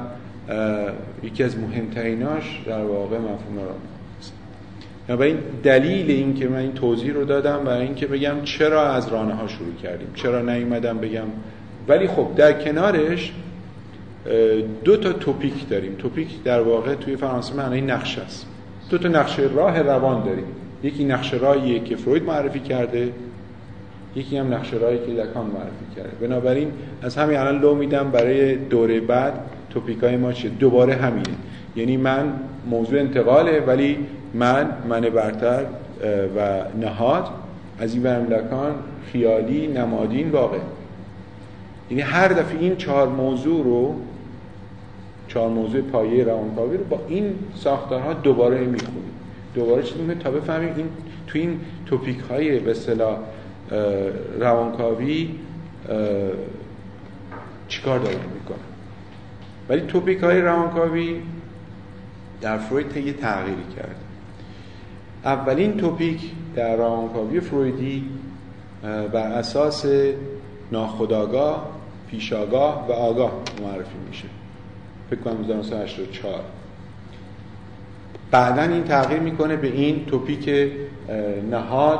یکی 1.23 1.43
از 1.43 1.57
مهمتریناش 1.57 2.61
در 2.65 2.83
واقع 2.83 3.17
مفهوم 3.17 3.55
رو 3.55 3.92
و 5.09 5.21
این 5.21 5.37
دلیل 5.63 6.11
این 6.11 6.33
که 6.33 6.47
من 6.47 6.57
این 6.57 6.73
توضیح 6.73 7.13
رو 7.13 7.25
دادم 7.25 7.63
برای 7.65 7.85
اینکه 7.85 8.07
بگم 8.07 8.35
چرا 8.43 8.87
از 8.93 9.07
رانه 9.07 9.33
ها 9.33 9.47
شروع 9.47 9.73
کردیم 9.83 10.07
چرا 10.15 10.41
نیومدم 10.41 10.97
بگم. 10.97 11.25
ولی 11.87 12.07
خب 12.07 12.27
در 12.35 12.53
کنارش 12.53 13.33
دو 14.83 14.97
تا 14.97 15.13
توپیک 15.13 15.69
داریم. 15.69 15.95
توپیک 15.95 16.43
در 16.43 16.61
واقع 16.61 16.95
توی 16.95 17.15
فرانسه 17.15 17.55
معنی 17.55 17.81
نقشه 17.81 18.21
است. 18.21 18.47
دو 18.89 18.97
تا 18.97 19.07
نقشه 19.07 19.49
راه 19.55 19.81
روان 19.81 20.23
داریم. 20.23 20.45
یکی 20.83 21.05
نقشه 21.05 21.37
راهیه 21.37 21.79
که 21.79 21.95
فروید 21.95 22.23
معرفی 22.23 22.59
کرده 22.59 23.09
یکی 24.15 24.37
هم 24.37 24.53
نقشه 24.53 24.77
راهی 24.77 24.97
که 24.97 25.11
لکان 25.11 25.45
معرفی 25.45 25.95
کرده. 25.95 26.27
بنابراین 26.27 26.71
از 27.01 27.17
همین 27.17 27.37
الان 27.37 27.61
لو 27.61 27.75
میدم 27.75 28.11
برای 28.11 28.55
دوره 28.55 28.99
بعد 28.99 29.33
توپیکای 29.69 30.17
ما 30.17 30.33
چیه؟ 30.33 30.49
دوباره 30.49 30.93
همینه. 30.93 31.35
یعنی 31.75 31.97
من 31.97 32.33
موضوع 32.69 32.99
انتقاله 32.99 33.59
ولی 33.59 33.97
من 34.33 34.67
من 34.89 35.01
برتر 35.01 35.65
و 36.37 36.63
نهاد 36.81 37.29
از 37.79 37.93
این 37.93 38.03
برم 38.03 38.25
لکان 38.25 38.75
خیالی 39.11 39.67
نمادین 39.67 40.31
واقع 40.31 40.57
یعنی 41.89 42.01
هر 42.01 42.27
دفعه 42.27 42.59
این 42.59 42.75
چهار 42.75 43.07
موضوع 43.07 43.63
رو 43.63 43.95
چهار 45.27 45.49
موضوع 45.49 45.81
پایه 45.81 46.23
روانکاوی 46.23 46.77
رو 46.77 46.83
با 46.83 46.99
این 47.07 47.35
ساختارها 47.55 48.13
دوباره 48.13 48.59
می‌خونیم. 48.59 49.11
دوباره 49.55 49.83
چیز 49.83 49.95
تا 50.19 50.31
بفهمیم 50.31 50.73
این 50.77 50.87
تو 51.27 51.39
این 51.39 51.59
توپیک 51.85 52.19
های 52.19 52.59
به 52.59 52.71
اصطلاح 52.71 53.17
روانکاوی 54.39 55.29
چیکار 57.67 57.99
داره 57.99 58.15
می‌کنه. 58.15 58.57
ولی 59.69 59.81
توپیک 59.81 60.19
های 60.19 60.41
روانکاوی 60.41 61.21
در 62.41 62.57
فروید 62.57 62.97
یه 62.97 63.13
تغییری 63.13 63.63
کرد 63.75 63.95
اولین 65.25 65.77
توپیک 65.77 66.31
در 66.55 66.75
روانکاوی 66.75 67.39
فرویدی 67.39 68.09
بر 68.83 69.31
اساس 69.31 69.85
ناخداگاه 70.71 71.69
پیشاگاه 72.11 72.87
و 72.87 72.91
آگاه 72.91 73.31
معرفی 73.61 73.97
میشه. 74.07 74.25
فکر 75.09 75.19
کنم 75.19 75.43
1984 75.43 76.43
بعدا 78.31 78.61
این 78.61 78.83
تغییر 78.83 79.19
می‌کنه 79.19 79.55
به 79.55 79.67
این 79.67 80.05
توپیک 80.05 80.49
نهاد 81.51 81.99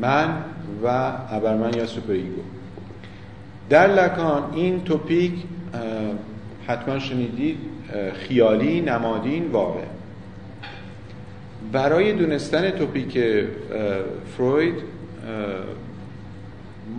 من 0.00 0.44
و 0.84 1.12
ابرمن 1.30 1.74
یا 1.74 1.86
super 1.86 2.12
ego 2.12 2.42
در 3.70 3.86
لکان 3.86 4.42
این 4.54 4.80
topique 4.84 5.32
حتما 6.66 6.98
شنیدید 6.98 7.58
خیالی 8.14 8.80
نمادین 8.80 9.50
واقع. 9.52 9.80
برای 11.72 12.12
دونستن 12.12 12.70
topique 12.70 13.18
فروید 14.36 14.74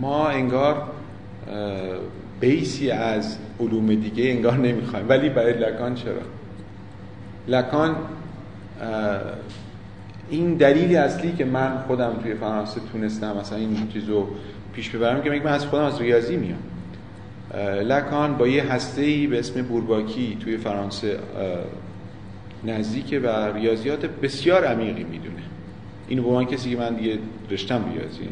ما 0.00 0.28
انگار 0.28 0.82
base 2.40 2.80
ی 2.80 2.90
از 2.90 3.38
علوم 3.60 3.94
دیگه 3.94 4.30
انگار 4.30 4.56
نمی‌خوایم. 4.56 5.08
ولی 5.08 5.28
برای 5.28 5.52
لکان 5.52 5.94
چرا؟ 5.94 6.22
لکان 7.48 7.96
این 10.30 10.54
دلیلی 10.54 10.96
اصلی 10.96 11.32
که 11.32 11.44
من 11.44 11.78
خودم 11.86 12.12
توی 12.22 12.34
فرانسه 12.34 12.80
تونستم 12.92 13.36
مثلا 13.36 13.58
این 13.58 13.88
چیزو 13.92 14.26
پیش 14.72 14.90
ببرم 14.90 15.22
که 15.22 15.30
من 15.30 15.46
از 15.46 15.66
خودم 15.66 15.84
از 15.84 16.00
ریاضی 16.00 16.36
میام. 16.36 16.58
لکان 17.82 18.36
با 18.36 18.48
یه 18.48 18.72
هسته 18.72 19.26
به 19.30 19.38
اسم 19.38 19.62
بورباکی 19.62 20.36
توی 20.40 20.56
فرانسه 20.56 21.18
نزدیک 22.64 23.20
و 23.22 23.52
ریاضیات 23.52 24.06
بسیار 24.06 24.64
عمیقی 24.64 25.04
می‌دونه. 25.04 25.42
اینو 26.08 26.22
به 26.22 26.30
من 26.30 26.44
کسی 26.44 26.70
که 26.70 26.76
من 26.76 26.94
دیگه 26.94 27.18
رشتم 27.50 27.84
ریاضی 27.92 28.28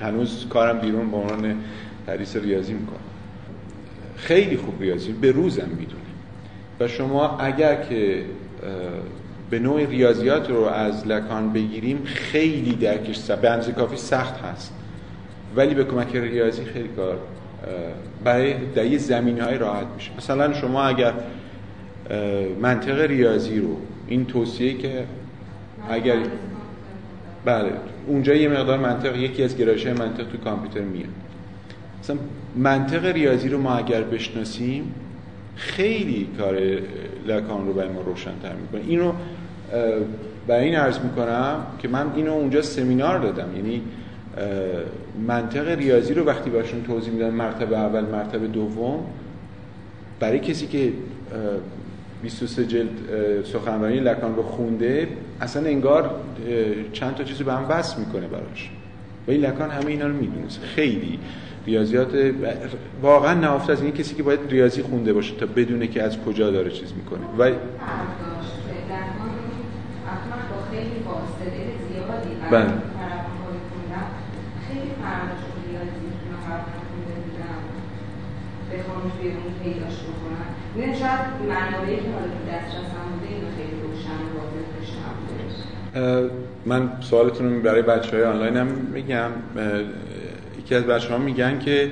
هنوز 0.00 0.46
کارم 0.50 0.78
بیرون 0.78 1.10
به 1.10 1.16
عنوان 1.16 1.56
تدریس 2.06 2.36
ریاضی 2.36 2.72
می‌کنم. 2.72 2.96
خیلی 4.16 4.56
خوب 4.56 4.82
ریاضی 4.82 5.12
به 5.12 5.32
روزم 5.32 5.68
می‌دونه. 5.68 6.02
و 6.80 6.88
شما 6.88 7.38
اگر 7.38 7.82
که 7.82 8.24
به 9.50 9.58
نوع 9.58 9.86
ریاضیات 9.86 10.50
رو 10.50 10.64
از 10.64 11.06
لکان 11.06 11.52
بگیریم 11.52 12.02
خیلی 12.04 12.74
درکش 12.74 13.30
به 13.30 13.72
کافی 13.72 13.96
سخت 13.96 14.40
هست. 14.40 14.74
ولی 15.56 15.74
به 15.74 15.84
کمک 15.84 16.16
ریاضی 16.16 16.64
خیلی 16.64 16.88
کار 16.88 17.18
برای 18.24 18.54
در 18.74 18.86
یه 18.86 18.98
زمین 18.98 19.40
های 19.40 19.58
راحت 19.58 19.86
میشه. 19.96 20.10
مثلا 20.18 20.52
شما 20.52 20.82
اگر 20.82 21.12
منطق 22.60 23.00
ریاضی 23.00 23.58
رو. 23.58 23.76
این 24.06 24.24
توصیه 24.24 24.74
که 24.74 25.04
اگر 25.90 26.16
بله. 27.44 27.72
اونجا 28.06 28.34
یه 28.34 28.48
مقدار 28.48 28.78
منطق 28.78 29.16
یکی 29.16 29.44
از 29.44 29.56
گرایش 29.56 29.86
منطق 29.86 30.24
تو 30.32 30.38
کامپیوتر 30.44 30.80
میاد. 30.80 31.08
مثلا 32.00 32.16
منطق 32.56 33.04
ریاضی 33.04 33.48
رو 33.48 33.58
ما 33.58 33.74
اگر 33.74 34.02
بشناسیم 34.02 34.94
خیلی 35.56 36.28
کار 36.38 36.58
لکان 37.26 37.66
رو 37.66 37.72
برای 37.72 37.88
ما 37.88 38.00
روشن‌تر 38.00 38.52
می‌کنه. 38.54 38.80
اینو 38.88 39.12
برای 40.46 40.64
این 40.64 40.74
عرض 40.74 40.98
می‌کنم 40.98 41.66
که 41.78 41.88
من 41.88 42.06
اینو 42.16 42.32
اونجا 42.32 42.62
سمینار 42.62 43.18
دادم. 43.18 43.56
یعنی 43.56 43.82
منطق 45.26 45.68
ریاضی 45.68 46.14
رو 46.14 46.24
وقتی 46.24 46.50
باشون 46.50 46.82
توضیح 46.82 47.12
میدن 47.12 47.30
مرتبه 47.30 47.78
اول 47.78 48.04
مرتبه 48.04 48.46
دوم 48.46 49.00
برای 50.20 50.38
کسی 50.38 50.66
که 50.66 50.92
23 52.22 52.66
جلد 52.66 52.88
سخنرانی 53.44 54.00
لکان 54.00 54.36
رو 54.36 54.42
خونده 54.42 55.08
اصلا 55.40 55.68
انگار 55.68 56.10
چند 56.92 57.14
تا 57.14 57.24
چیزو 57.24 57.44
به 57.44 57.52
هم 57.52 57.66
وصل 57.68 58.00
می‌کنه 58.00 58.26
براش. 58.26 58.70
و 59.28 59.30
این 59.30 59.40
لکان 59.40 59.70
همه 59.70 59.86
اینا 59.86 60.06
رو 60.06 60.14
می‌دونست. 60.14 60.60
خیلی 60.60 61.18
ریاضیات 61.66 62.32
واقعا 63.02 63.34
نهفته 63.34 63.72
از 63.72 63.82
این 63.82 63.92
کسی 63.92 64.14
که 64.14 64.22
باید 64.22 64.40
ریاضی 64.48 64.82
خونده 64.82 65.12
باشه 65.12 65.34
تا 65.36 65.46
بدونه 65.46 65.86
که 65.86 66.02
از 66.02 66.18
کجا 66.18 66.50
داره 66.50 66.70
چیز 66.70 66.92
می‌کنه. 66.96 67.20
و 67.38 67.56
بله. 72.50 72.72
پیداش 79.62 79.94
بکنن 79.94 80.01
این 80.76 80.94
شاید 80.94 81.20
منابعی 81.48 81.96
که 81.96 82.02
حالا 82.02 82.26
تو 82.26 82.40
دسترسم 82.52 83.04
بوده 83.12 83.34
اینو 83.34 83.46
خیلی 83.56 83.82
روشن 83.82 84.18
واضح 84.36 84.62
بشنم 84.80 86.30
من 86.66 86.90
سوالتون 87.00 87.54
رو 87.54 87.60
برای 87.60 87.82
بچه 87.82 88.16
های 88.16 88.24
آنلاین 88.24 88.56
هم 88.56 88.66
میگم. 88.66 89.30
یکی 90.58 90.74
از 90.74 90.84
بچه 90.84 91.12
ها 91.12 91.18
میگن 91.18 91.58
که 91.58 91.90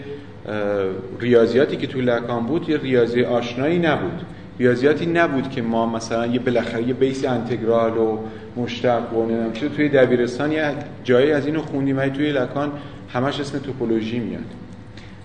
ریاضیاتی 1.20 1.76
که 1.76 1.86
توی 1.86 2.02
لکان 2.02 2.46
بود 2.46 2.68
یه 2.68 2.78
ریاضی 2.78 3.24
آشنایی 3.24 3.78
نبود. 3.78 4.22
ریاضیاتی 4.58 5.06
نبود 5.06 5.50
که 5.50 5.62
ما 5.62 5.86
مثلا 5.86 6.26
یه 6.26 6.38
بالاخره 6.38 6.82
یه 6.82 6.94
بیس 6.94 7.24
انتگرال 7.24 7.96
و 7.96 8.18
مشتق 8.56 9.14
و 9.14 9.26
نمی‌دونم 9.26 9.50
توی 9.50 9.88
دبیرستان 9.88 10.52
یه 10.52 10.74
جایی 11.04 11.32
از 11.32 11.46
اینو 11.46 11.62
خوندیم. 11.62 11.98
و 11.98 12.08
توی 12.08 12.32
لکان 12.32 12.72
همش 13.12 13.40
اسم 13.40 13.58
توپولوژی 13.58 14.18
میاد. 14.18 14.44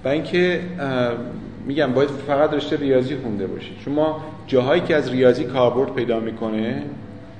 و 0.04 0.08
اینکه 0.08 0.60
میگم 1.65 1.93
باید 1.93 2.10
فقط 2.10 2.54
رشته 2.54 2.75
ریاضی 2.75 3.15
خونده 3.15 3.47
باشید 3.47 3.73
شما 3.86 4.23
جاهایی 4.47 4.82
که 4.82 4.95
از 4.95 5.12
ریاضی 5.12 5.43
کاربرد 5.43 5.93
پیدا 5.93 6.19
می‌کنه 6.19 6.84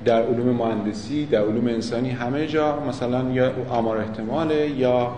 در 0.05 0.23
علوم 0.23 0.49
مهندسی 0.49 1.25
در 1.25 1.41
علوم 1.41 1.67
انسانی 1.67 2.09
همه 2.09 2.47
جا 2.47 2.79
مثلا 2.79 3.31
یا 3.31 3.51
آمار 3.69 3.97
احتماله 3.97 4.69
یا 4.69 5.15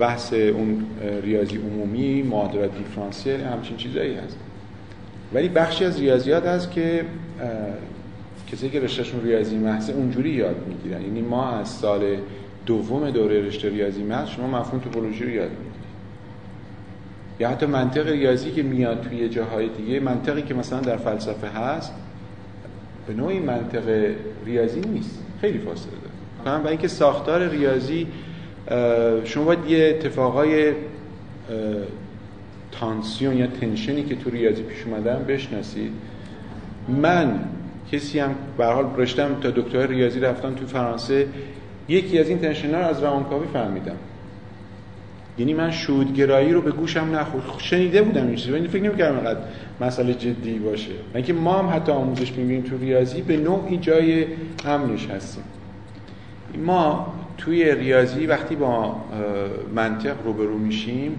بحث 0.00 0.32
اون 0.32 0.86
ریاضی 1.22 1.56
عمومی 1.56 2.22
معادلات 2.22 2.78
دیفرانسیل 2.78 3.40
همچین 3.40 3.76
چیزایی 3.76 4.14
هست. 4.14 4.38
ولی 5.34 5.48
بخشی 5.48 5.84
از 5.84 6.00
ریاضیات 6.00 6.46
هست 6.46 6.70
که 6.70 7.04
کسی 8.52 8.70
که 8.70 8.80
رشتهشون 8.80 9.24
ریاضی 9.24 9.56
محض 9.56 9.90
اونجوری 9.90 10.30
یاد 10.30 10.56
می‌گیرن. 10.68 11.02
یعنی 11.02 11.20
ما 11.20 11.50
از 11.50 11.68
سال 11.68 12.00
دوم 12.66 13.10
دوره 13.10 13.40
رشته 13.40 13.68
ریاضی 13.68 14.02
محض 14.02 14.28
شما 14.28 14.46
مفهوم 14.46 14.80
توپولوژی 14.80 15.24
رو 15.24 15.30
یاد 15.30 15.50
می‌گیرید. 15.50 15.69
یا 17.40 17.48
حتی 17.48 17.66
منطق 17.66 18.08
ریاضی 18.08 18.50
که 18.50 18.62
میاد 18.62 19.00
توی 19.00 19.28
جاهای 19.28 19.68
دیگه 19.68 20.00
منطقی 20.00 20.42
که 20.42 20.54
مثلا 20.54 20.80
در 20.80 20.96
فلسفه 20.96 21.48
هست 21.48 21.92
به 23.06 23.14
نوعی 23.14 23.38
منطق 23.38 24.12
ریاضی 24.46 24.80
نیست. 24.80 25.22
خیلی 25.40 25.58
فاصله 25.58 25.92
داره. 26.44 26.58
برای 26.58 26.68
اینکه 26.68 26.88
ساختار 26.88 27.48
ریاضی 27.48 28.06
شما 29.24 29.44
باید 29.44 29.66
یه 29.68 29.88
اتفاقای 29.88 30.72
تانسیون 32.72 33.36
یا 33.36 33.46
تنشنی 33.46 34.02
که 34.02 34.14
تو 34.14 34.30
ریاضی 34.30 34.62
پیش 34.62 34.78
اومدن 34.86 35.24
بشناسید. 35.28 35.92
من 36.88 37.40
کسی 37.92 38.18
هم 38.18 38.34
به 38.58 38.66
حال 38.66 38.86
رشتم 38.96 39.40
تا 39.40 39.50
دکتر 39.50 39.86
ریاضی 39.86 40.20
رفتم 40.20 40.54
تو 40.54 40.66
فرانسه 40.66 41.26
یکی 41.88 42.18
از 42.18 42.28
این 42.28 42.38
تنشن‌ها 42.38 42.80
رو 42.80 42.86
از 42.86 43.02
روانکاوی 43.02 43.46
فهمیدم. 43.52 43.96
یعنی 45.38 45.54
من 45.54 45.70
شودگرایی 45.70 46.52
رو 46.52 46.60
به 46.60 46.70
گوشم 46.70 47.16
نخورد. 47.16 47.44
شنیده 47.58 48.02
بودم 48.02 48.26
این 48.26 48.36
چیزی 48.36 48.52
ولی 48.52 48.68
فکر 48.68 48.82
نمی‌کردم 48.82 49.16
اینقدر 49.16 49.40
مسئله 49.80 50.14
جدی 50.14 50.58
باشه. 50.58 50.90
اینکه 51.14 51.32
ما 51.32 51.58
هم 51.58 51.76
حتی 51.76 51.92
آموزش 51.92 52.32
می‌بینیم 52.32 52.62
تو 52.62 52.78
ریاضی 52.78 53.22
به 53.22 53.36
نوعی 53.36 53.76
جای 53.76 54.26
امنش 54.64 55.06
هستیم 55.06 55.44
ما 56.64 57.14
توی 57.38 57.74
ریاضی 57.74 58.26
وقتی 58.26 58.56
با 58.56 58.96
منطق 59.74 60.14
روبرو 60.24 60.58
میشیم 60.58 61.18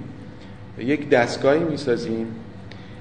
یک 0.80 1.10
دستگاهی 1.10 1.60
می‌سازیم 1.60 2.28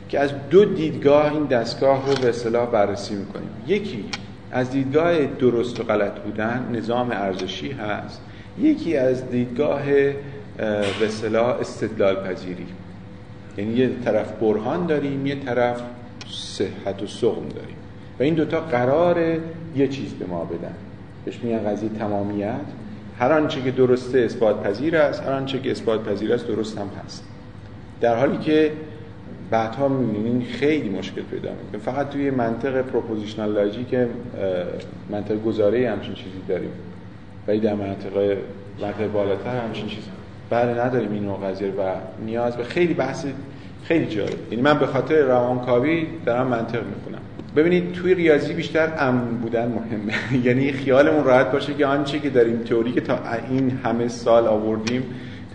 که 0.08 0.20
از 0.20 0.30
دو 0.50 0.64
دیدگاه 0.64 1.32
این 1.32 1.44
دستگاه 1.44 2.06
رو 2.06 2.14
به 2.22 2.28
اصطلاح 2.28 2.70
بررسی 2.70 3.14
می‌کنیم. 3.14 3.50
یکی 3.66 4.04
از 4.52 4.70
دیدگاه 4.70 5.26
درست 5.26 5.80
و 5.80 5.82
غلط 5.82 6.20
بودن 6.20 6.70
نظام 6.72 7.10
ارزشی 7.10 7.70
هست. 7.70 8.20
یکی 8.60 8.96
از 8.96 9.30
دیدگاه 9.30 9.82
به 10.56 11.06
اصطلاح 11.06 11.46
استدلال 11.46 12.14
پذیری. 12.14 12.66
یعنی 13.58 13.72
یه 13.72 13.90
طرف 14.04 14.32
برهان 14.32 14.86
داریم 14.86 15.26
یه 15.26 15.34
طرف 15.34 15.82
صحت 16.28 17.02
و 17.02 17.06
سقم 17.06 17.48
داریم. 17.48 17.76
و 18.20 18.22
این 18.22 18.34
دوتا 18.34 18.60
قراره 18.60 19.38
یه 19.76 19.88
چیز 19.88 20.12
به 20.12 20.26
ما 20.26 20.44
بدن. 20.44 20.74
بهش 21.24 21.38
میگن 21.42 21.70
قضیه 21.70 21.88
تمامیت. 21.88 22.54
هر 23.18 23.32
آنچه 23.32 23.62
که 23.62 23.70
درسته 23.70 24.18
اثبات 24.18 24.62
پذیر 24.62 24.96
است 24.96 25.22
هر 25.22 25.32
آنچه 25.32 25.58
که 25.58 25.70
اثبات 25.70 26.08
پذیر 26.08 26.32
است 26.34 26.46
درست 26.46 26.78
هم 26.78 26.90
هست. 27.04 27.24
در 28.00 28.16
حالی 28.16 28.38
که 28.38 28.72
بعدها 29.50 29.88
می‌بینین 29.88 30.42
خیلی 30.42 30.88
مشکل 30.88 31.22
پیدا 31.22 31.50
می‌کنه. 31.50 31.92
فقط 31.92 32.10
توی 32.10 32.30
منطق 32.30 32.82
propositional 32.82 33.52
logic 33.52 33.94
منطق 35.10 35.42
گزاره 35.42 35.90
همچین 35.90 36.14
چیزی 36.14 36.40
داریم. 36.48 36.70
ولی 37.48 37.60
در 37.60 37.74
منطقه 37.74 38.38
منطق 38.80 39.12
بالاتر 39.12 39.60
همچین 39.60 39.86
چیزی. 39.86 40.10
بله 40.50 40.84
نداریم 40.84 41.12
این 41.12 41.34
قضیه 41.34 41.68
و 41.68 41.94
نیاز 42.24 42.56
به 42.56 42.64
خیلی 42.64 42.94
بحث 42.94 43.26
خیلی 43.84 44.06
جالب. 44.06 44.52
یعنی 44.52 44.62
من 44.62 44.78
به 44.78 44.86
خاطر 44.86 45.22
روانکاوی 45.22 46.06
دارم 46.26 46.46
منطق 46.46 46.82
می‌خونم. 46.86 47.20
ببینید 47.56 47.92
توی 47.92 48.14
ریاضی 48.14 48.52
بیشتر 48.52 48.92
امن 48.98 49.20
بودن 49.20 49.68
مهمه. 49.68 50.14
یعنی 50.46 50.72
خیالمون 50.72 51.24
راحت 51.24 51.52
باشه 51.52 51.74
که 51.74 51.86
آنچه 51.86 52.18
که 52.18 52.30
داریم 52.30 52.58
تئوری 52.58 52.92
که 52.92 53.00
تا 53.00 53.18
این 53.50 53.70
همه 53.84 54.08
سال 54.08 54.46
آوردیم 54.46 55.02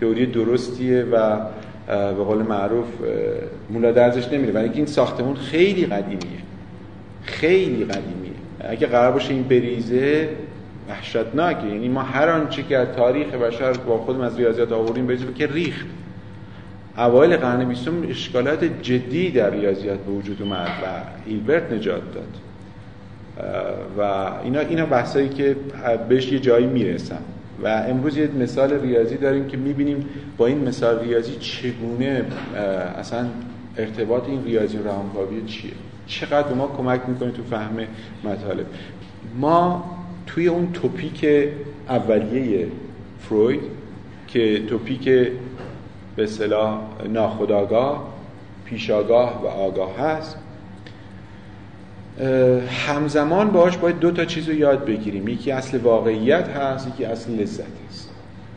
تئوری 0.00 0.26
درستیه 0.26 1.02
و 1.02 1.40
به 1.86 2.24
قول 2.24 2.38
معروف 2.38 2.86
مولا 3.70 3.92
درزش 3.92 4.32
نمیره. 4.32 4.52
ولی 4.52 4.70
این 4.74 4.86
ساختمون 4.86 5.34
خیلی 5.34 5.86
قدیمیه. 5.86 6.38
خیلی 7.22 7.84
قدیمیه. 7.84 8.32
اگه 8.60 8.86
قرار 8.86 9.12
باشه 9.12 9.34
این 9.34 9.42
بریزه 9.42 10.28
وحشتناکه 10.88 11.66
یعنی 11.66 11.88
ما 11.88 12.02
هر 12.02 12.28
آنچه 12.28 12.62
که 12.62 12.76
از 12.76 12.88
تاریخ 12.96 13.26
بشر 13.34 13.72
با 13.72 13.98
خودم 13.98 14.20
از 14.20 14.38
ریاضیات 14.38 14.72
آوردیم 14.72 15.06
بریزه 15.06 15.32
که 15.34 15.46
ریخت. 15.46 15.86
اوایل 16.98 17.36
قرن 17.36 17.64
بیستم 17.64 17.92
اشکالات 18.08 18.64
جدی 18.82 19.30
در 19.30 19.50
ریاضیات 19.50 19.98
به 19.98 20.12
وجود 20.12 20.42
اومد 20.42 20.68
و 20.68 20.86
ایلبرت 21.26 21.72
نجات 21.72 22.02
داد. 22.14 22.36
و 23.98 24.30
اینا 24.44 24.60
اینا 24.60 24.86
بحثایی 24.86 25.28
که 25.28 25.56
بهش 26.08 26.32
یه 26.32 26.38
جایی 26.38 26.66
می‌رسم 26.66 27.22
و 27.64 27.68
امروز 27.68 28.16
یه 28.16 28.30
مثال 28.40 28.80
ریاضی 28.80 29.16
داریم 29.16 29.46
که 29.46 29.56
می‌بینیم 29.56 30.08
با 30.36 30.46
این 30.46 30.68
مثال 30.68 31.00
ریاضی 31.00 31.36
چگونه 31.36 32.24
اصلا 32.98 33.26
ارتباط 33.78 34.28
این 34.28 34.44
ریاضی 34.44 34.78
روانکاوی 34.78 35.42
چیه؟ 35.46 35.70
چقدر 36.06 36.48
به 36.48 36.54
ما 36.54 36.66
کمک 36.76 37.00
می‌کنه 37.08 37.30
تو 37.30 37.42
فهم 37.42 37.76
مطالب؟ 38.24 38.66
ما 39.40 39.95
توی 40.26 40.48
اون 40.48 40.72
توپیک 40.72 41.26
اولیه 41.88 42.66
فروید 43.20 43.60
که 44.28 44.62
توپیک 44.66 45.04
به 46.16 46.22
اصطلاح 46.24 46.80
ناخودآگاه 47.08 48.14
پیشاگاه 48.64 49.42
و 49.44 49.46
آگاه 49.46 49.98
هست 49.98 50.38
همزمان 52.86 53.50
باش 53.50 53.76
باید 53.76 53.98
دو 53.98 54.10
تا 54.10 54.24
چیز 54.24 54.48
رو 54.48 54.54
یاد 54.54 54.84
بگیریم. 54.84 55.28
یکی 55.28 55.52
اصل 55.52 55.78
واقعیت 55.78 56.48
هست 56.48 56.88
یکی 56.88 57.04
اصل 57.04 57.32
لذت 57.32 57.64
هست. 57.88 58.10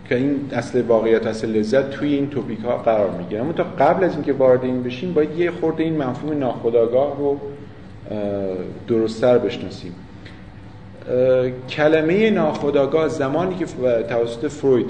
که 0.10 0.15
این 0.15 0.49
اصل 0.51 0.82
واقعیت 0.82 1.27
اصل 1.27 1.49
لذت 1.49 1.89
توی 1.89 2.13
این 2.13 2.29
توپیک 2.29 2.60
ها 2.60 2.77
قرار 2.77 3.12
می‌گیره. 3.12 3.41
اما 3.41 3.53
تا 3.53 3.63
قبل 3.63 4.03
از 4.03 4.13
اینکه 4.13 4.34
وارد 4.34 4.63
این 4.63 4.84
بشیم 4.84 5.13
باید 5.13 5.39
یه 5.39 5.51
خورده 5.51 5.84
این 5.84 5.97
مفهوم 5.97 6.39
ناخودآگاه 6.39 7.17
رو 7.17 7.39
درستتر 8.88 9.38
بشناسیم. 9.38 9.95
کلمه 11.70 12.30
ناخودآگاه 12.30 13.08
زمانی 13.08 13.56
که 13.56 13.66
توسط 14.10 14.48
فروید 14.48 14.90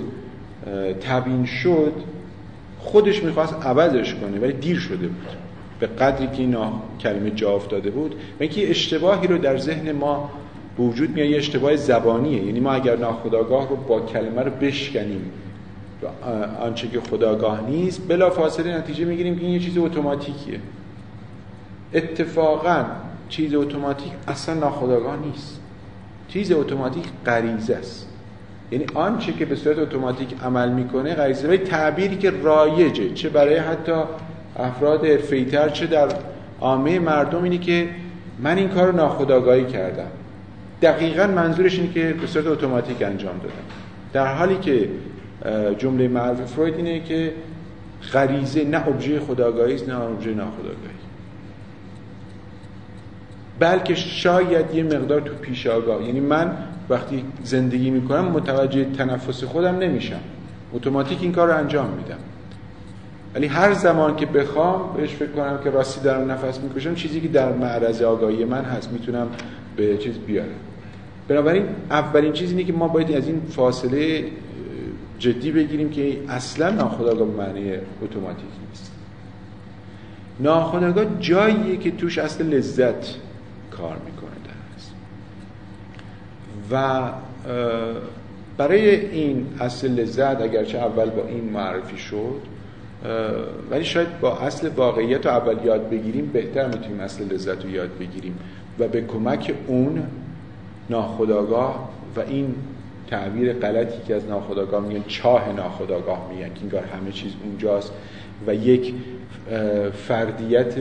تبیین 1.02 1.46
شد 1.46 1.94
خودش 2.80 3.24
می‌خواست 3.24 3.66
عوضش 3.66 4.16
کنه 4.16 4.40
ولی 4.40 4.54
دیر 4.54 4.80
شده 4.80 5.08
بود. 5.08 5.28
به 5.80 5.88
قدری 5.88 6.28
که 6.28 6.42
این 6.42 6.58
کلمه 7.02 7.32
جا 7.32 7.56
افتاده 7.56 7.90
بود 7.90 8.14
و 8.14 8.18
اینکه 8.40 8.70
اشتباهی 8.70 9.28
رو 9.28 9.38
در 9.38 9.58
ذهن 9.58 9.92
ما 9.92 10.32
وجود 10.80 11.10
میاد 11.10 11.30
یه 11.30 11.38
اشتباه 11.38 11.76
زبانیه. 11.76 12.44
یعنی 12.44 12.60
ما 12.60 12.72
اگر 12.72 12.96
ناخودآگاه 12.96 13.70
رو 13.70 13.76
با 13.76 14.00
کلمه 14.00 14.42
رو 14.42 14.52
بشکنیم 14.52 15.32
آنچه 16.62 16.88
که 16.88 17.00
خداگاه 17.00 17.62
نیست 17.70 18.08
بلا 18.08 18.30
فاصله 18.30 18.78
نتیجه 18.78 19.06
می‌گیریم 19.06 19.36
که 19.36 19.46
این 19.46 19.54
یه 19.54 19.60
چیز 19.60 19.78
اتوماتیکیه. 19.78 20.60
اتفاقا 21.94 22.86
چیز 23.30 23.54
اتوماتیک 23.54 24.12
اصلا 24.28 24.56
ناخودآگاه 24.56 25.18
نیست. 25.26 25.59
چیز 26.30 26.52
اتوماتیک 26.52 27.04
غریزه 27.26 27.76
است. 27.76 28.08
یعنی 28.72 28.86
آنچه 28.94 29.34
که 29.34 29.46
به 29.46 29.56
صورت 29.56 29.80
اتوماتیک 29.80 30.36
عمل 30.44 30.70
می‌کنه 30.70 31.16
غریزه. 31.16 31.48
ولی 31.48 31.58
تعبیری 31.58 32.18
که 32.18 32.32
رایجه 32.44 33.14
چه 33.14 33.30
برای 33.30 33.58
حتی 33.58 34.04
افراد 34.58 35.06
حرفه‌ای‌تر 35.06 35.70
چه 35.70 35.88
در 35.88 36.08
عامه 36.62 37.00
مردم 37.00 37.44
اینه 37.44 37.58
که 37.58 37.90
من 38.40 38.58
این 38.58 38.70
کار 38.70 38.88
رو 38.88 38.96
ناخودآگاهی 38.96 39.66
کردم. 39.66 40.08
دقیقا 40.82 41.28
منظورش 41.28 41.80
اینه 41.80 41.94
که 41.94 42.16
به 42.22 42.28
صورت 42.28 42.48
اتوماتیک 42.48 43.02
انجام 43.02 43.38
دادم. 43.38 43.56
در 44.14 44.34
حالی 44.36 44.58
که 44.58 44.90
جمله 45.78 46.08
معروف 46.08 46.42
فروید 46.42 46.76
اینه 46.76 47.00
که 47.00 47.34
غریزه 48.14 48.64
نه 48.64 48.88
ابژه 48.88 49.20
خداگاهی 49.20 49.76
است 49.76 49.90
نه 49.90 50.02
ابژه 50.02 50.34
ناخودآگاهی. 50.34 50.99
بلکه 53.60 53.96
شاید 53.96 54.76
یه 54.76 54.84
مقدار 54.84 55.22
تو 55.22 55.34
پیش 55.34 55.68
آگاه. 55.68 56.04
یعنی 56.04 56.20
من 56.20 56.52
وقتی 56.90 57.24
زندگی 57.44 57.90
می‌کنم 57.90 58.26
متوجه 58.26 58.86
تنفس 58.86 59.44
خودم 59.44 59.78
نمیشم. 59.78 60.20
اتوماتیک 60.74 61.18
این 61.22 61.32
کار 61.32 61.48
رو 61.48 61.58
انجام 61.58 61.90
میدم. 61.90 62.18
ولی 63.36 63.48
هر 63.48 63.74
زمان 63.74 64.16
که 64.16 64.26
بخوام 64.26 64.94
بهش 64.98 65.10
فکر 65.10 65.32
کنم 65.32 65.60
که 65.64 65.70
راستی 65.70 66.02
دارم 66.02 66.32
نفس 66.32 66.60
می‌کشم 66.60 66.96
چیزی 66.96 67.22
که 67.22 67.28
در 67.28 67.52
معرض 67.52 68.02
آگاهی 68.02 68.46
من 68.46 68.64
هست 68.64 68.92
می‌تونم 68.92 69.28
به 69.76 69.98
چیز 69.98 70.18
بیارم. 70.18 70.48
بنابراین 71.28 71.64
اولین 71.92 72.34
چیز 72.34 72.52
اینه 72.52 72.64
که 72.64 72.74
ما 72.74 72.88
باید 72.88 73.12
از 73.12 73.28
این 73.28 73.42
فاصله 73.50 74.26
جدی 75.20 75.52
بگیریم 75.52 75.90
که 75.90 76.18
اصلا 76.30 76.70
ناخودآگاه 76.70 77.28
به 77.28 77.44
معنی 77.44 77.72
اتوماتیک 78.04 78.46
نیست. 78.70 78.92
ناخودآگاه 80.40 81.06
جاییه 81.20 81.78
که 81.78 81.92
توش 81.92 82.18
اصل 82.18 82.46
لذت 82.46 83.16
کار 83.82 83.98
می‌کنه 84.06 84.30
در 84.46 84.60
و 86.72 87.12
برای 88.58 88.96
این 88.96 89.48
اصل 89.60 89.88
لذت 89.88 90.42
اگرچه 90.42 90.78
اول 90.78 91.10
با 91.10 91.28
این 91.28 91.44
معرفی 91.44 91.98
شد 91.98 92.42
ولی 93.72 93.84
شاید 93.84 94.20
با 94.20 94.38
اصل 94.38 94.70
واقعیت 94.70 95.26
رو 95.26 95.32
اول 95.32 95.66
یاد 95.66 95.90
بگیریم 95.90 96.26
بهتر 96.34 96.68
می‌تونیم 96.68 97.00
اصل 97.00 97.24
لذت 97.24 97.64
رو 97.64 97.70
یاد 97.70 97.90
بگیریم. 98.00 98.40
و 98.80 98.88
به 98.88 99.02
کمک 99.02 99.54
اون 99.68 100.04
ناخداگاه 100.90 101.90
و 102.16 102.20
این 102.20 102.56
تعبیر 103.08 103.54
غلطی 103.54 104.02
که 104.08 104.16
از 104.16 104.26
ناخداگاه 104.26 104.88
میگن 104.88 105.04
چاه 105.08 105.54
ناخداگاه 105.54 106.30
میگن 106.34 106.54
که 106.54 106.62
انگار 106.62 106.84
همه 106.84 107.12
چیز 107.12 107.32
اونجاست 107.44 107.92
و 108.48 108.56
یک 108.56 108.94
فردیت 110.08 110.76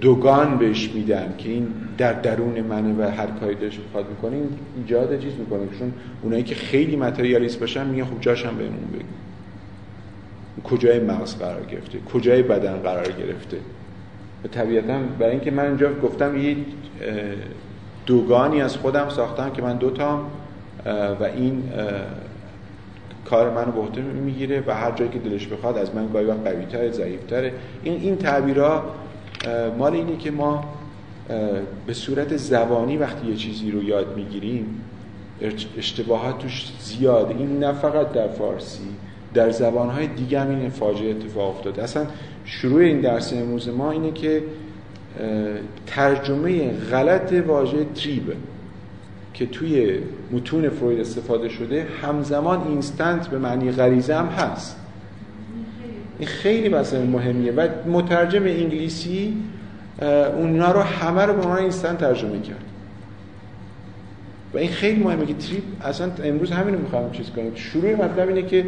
دوگان 0.00 0.58
بهش 0.58 0.90
میدن 0.94 1.34
که 1.38 1.48
این 1.48 1.66
در 1.98 2.12
درون 2.12 2.60
منه 2.60 2.94
و 2.98 3.10
هر 3.10 3.26
کاری 3.26 3.54
داشت 3.54 3.78
می‌خواد 3.78 4.08
می‌کنه 4.08 4.36
این 4.36 4.48
ایجاد 4.76 5.18
چیز 5.18 5.32
می‌کنه. 5.38 5.60
چون 5.78 5.92
اونایی 6.22 6.42
که 6.42 6.54
خیلی 6.54 6.96
متریالیست 6.96 7.60
باشن 7.60 7.86
میگن 7.86 8.04
خب 8.04 8.20
جاش 8.20 8.46
هم 8.46 8.56
بهمون 8.56 8.88
بگو. 8.92 9.02
کجای 10.64 11.00
مغز 11.00 11.36
قرار 11.36 11.64
گرفته؟ 11.64 11.98
کجای 11.98 12.42
بدن 12.42 12.76
قرار 12.76 13.12
گرفته؟ 13.12 13.56
و 14.44 14.48
طبیعتا 14.48 14.98
برای 15.18 15.32
اینکه 15.32 15.50
من 15.50 15.64
اینجا 15.64 15.94
گفتم 15.94 16.38
یه 16.38 16.56
دوگانی 18.06 18.62
از 18.62 18.76
خودم 18.76 19.08
ساختم 19.08 19.50
که 19.50 19.62
من 19.62 19.76
دوتام 19.76 20.26
و 21.20 21.24
این 21.36 21.62
کار 23.24 23.50
منو 23.50 23.72
به 23.72 23.80
عهده 23.80 24.02
می‌گیره 24.02 24.62
و 24.66 24.74
هر 24.74 24.92
جایی 24.92 25.10
که 25.10 25.18
دلش 25.18 25.46
بخواد 25.46 25.78
از 25.78 25.94
من 25.94 26.08
گاهی 26.12 26.24
وقت 26.24 26.46
قوی‌تره 26.46 26.90
ضعیف‌تره. 26.90 27.52
این 27.82 28.00
این 28.00 28.16
تعبیرها 28.16 28.84
مال 29.78 29.92
اینه 29.92 30.16
که 30.16 30.30
ما 30.30 30.64
به 31.86 31.92
صورت 31.92 32.36
زبانی 32.36 32.96
وقتی 32.96 33.26
یه 33.26 33.36
چیزی 33.36 33.70
رو 33.70 33.82
یاد 33.82 34.16
می‌گیریم 34.16 34.80
اشتباهات 35.78 36.38
توش 36.38 36.72
زیاده 36.80 37.34
این 37.34 37.58
نه 37.58 37.72
فقط 37.72 38.12
در 38.12 38.28
فارسی 38.28 38.88
در 39.34 39.50
زبانهای 39.50 40.06
دیگه 40.06 40.40
هم 40.40 40.50
این 40.50 40.70
فاجعه 40.70 41.10
اتفاق 41.10 41.56
افتاده. 41.56 41.82
اصلا 41.82 42.06
شروع 42.44 42.80
این 42.80 43.00
درس 43.00 43.32
امروز 43.32 43.68
ما 43.68 43.90
اینه 43.90 44.12
که 44.12 44.42
ترجمه 45.86 46.70
غلط 46.70 47.32
واژه 47.32 47.84
Trieb 47.84 48.32
که 49.34 49.46
توی 49.46 49.98
متون 50.32 50.68
فروید 50.68 51.00
استفاده 51.00 51.48
شده 51.48 51.86
همزمان 52.02 52.66
instinct 52.68 53.28
به 53.28 53.38
معنی 53.38 53.72
غریزه 53.72 54.14
هم 54.14 54.26
هست. 54.26 54.76
این 56.18 56.28
خیلی 56.28 56.68
مسئله 56.68 57.04
مهمیه 57.04 57.52
و 57.52 57.68
مترجم 57.86 58.42
انگلیسی 58.42 59.36
اونا 60.38 60.72
رو 60.72 60.80
همه 60.80 61.22
رو 61.22 61.32
به 61.32 61.42
عنوان 61.42 61.58
instinct 61.58 61.98
ترجمه 61.98 62.40
کرد. 62.40 62.64
و 64.54 64.58
این 64.58 64.70
خیلی 64.70 65.02
مهمه 65.02 65.26
که 65.26 65.34
Trieb 65.34 65.62
اصلا 65.82 66.10
امروز 66.24 66.50
همین 66.50 66.74
رو 66.74 66.80
می‌خوام 66.80 67.10
چیز 67.10 67.30
کنیم. 67.30 67.54
شروع 67.54 67.94
مطلب 67.94 68.28
اینه 68.28 68.42
که 68.42 68.64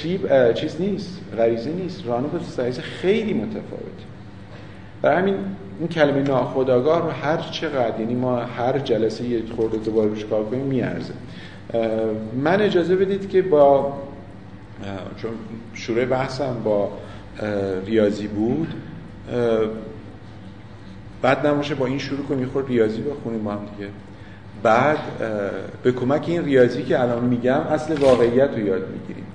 تریپ 0.00 0.52
چیز 0.54 0.80
نیست 0.80 1.20
غریزه 1.38 1.70
نیست. 1.70 2.06
رانو 2.06 2.26
سایز 2.56 2.78
خیلی 2.78 3.34
متفاوت 3.34 4.04
برای 5.02 5.18
همین 5.18 5.34
این 5.78 5.88
کلمه 5.88 6.22
ناخودآگاه 6.22 7.02
رو 7.02 7.10
هر 7.10 7.36
چقدر 7.36 8.00
یعنی 8.00 8.14
ما 8.14 8.36
هر 8.36 8.78
جلسه 8.78 9.24
یه 9.24 9.42
خورده 9.56 9.76
دوباره 9.76 10.08
روش 10.08 10.24
کار 10.24 10.44
کنیم 10.44 10.64
میارزه. 10.64 11.12
من 12.36 12.60
اجازه 12.60 12.96
بدید 12.96 13.28
که 13.28 13.42
با 13.42 13.92
چون 15.16 15.30
شروع 15.74 16.04
بحثم 16.04 16.56
با 16.64 16.92
ریاضی 17.86 18.26
بود. 18.26 18.74
بعد 21.22 21.46
نماشه 21.46 21.74
با 21.74 21.86
این 21.86 21.98
شروع 21.98 22.26
کنیم 22.26 22.48
خود 22.48 22.68
ریاضی 22.68 23.02
بخونیم 23.02 23.44
با 23.44 23.52
هم 23.52 23.60
دیگه. 23.76 23.90
بعد 24.62 24.98
به 25.82 25.92
کمک 25.92 26.24
این 26.28 26.44
ریاضی 26.44 26.82
که 26.82 27.00
الان 27.00 27.24
میگم 27.24 27.60
اصل 27.60 27.94
واقعیت 27.94 28.50
رو 28.50 28.58
یاد 28.58 28.88
می‌گیریم. 28.88 29.26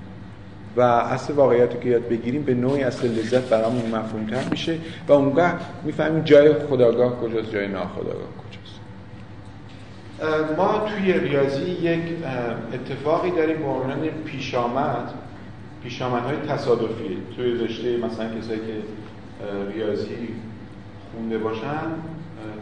و 0.76 0.80
اصل 0.80 1.32
واقعیت 1.32 1.74
رو 1.74 1.80
که 1.80 1.88
یاد 1.88 2.08
بگیریم 2.08 2.42
به 2.42 2.54
نوعی 2.54 2.82
اصل 2.82 3.08
لذت 3.08 3.48
برامون 3.48 3.86
مفهوم 3.86 4.26
تر 4.26 4.48
میشه 4.50 4.78
و 5.08 5.12
اونگاه 5.12 5.52
می‌فهمیم 5.84 6.22
جای 6.22 6.54
خداگاه 6.54 7.20
کجاست 7.20 7.50
جای 7.50 7.68
ناخداگاه 7.68 8.14
کجاست. 8.14 8.80
ما 10.56 10.88
توی 10.88 11.12
ریاضی 11.12 11.70
یک 11.70 12.02
اتفاقی 12.74 13.30
داریم 13.30 13.58
به 13.58 13.64
عنوان 13.68 14.08
پیشامد 14.24 15.12
پیشامدهای 15.82 16.36
تصادفی 16.36 17.18
توی 17.36 17.52
رشته 17.52 17.96
مثلا 17.96 18.38
کسایی 18.38 18.60
که 18.60 18.82
ریاضی 19.74 20.28
خونده 21.12 21.38
باشن 21.38 21.94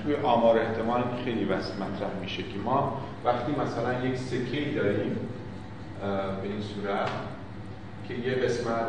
توی 0.02 0.14
آمار 0.14 0.58
احتمال 0.58 1.04
خیلی 1.24 1.44
بس 1.44 1.72
مطرح 1.72 2.20
میشه 2.22 2.42
که 2.42 2.58
ما 2.64 3.00
وقتی 3.24 3.52
مثلا 3.52 4.08
یک 4.08 4.16
سکه 4.16 4.70
داریم 4.76 5.16
به 6.42 6.48
این 6.48 6.60
صورت 6.60 7.10
که 8.08 8.14
یه 8.14 8.34
قسمت 8.34 8.86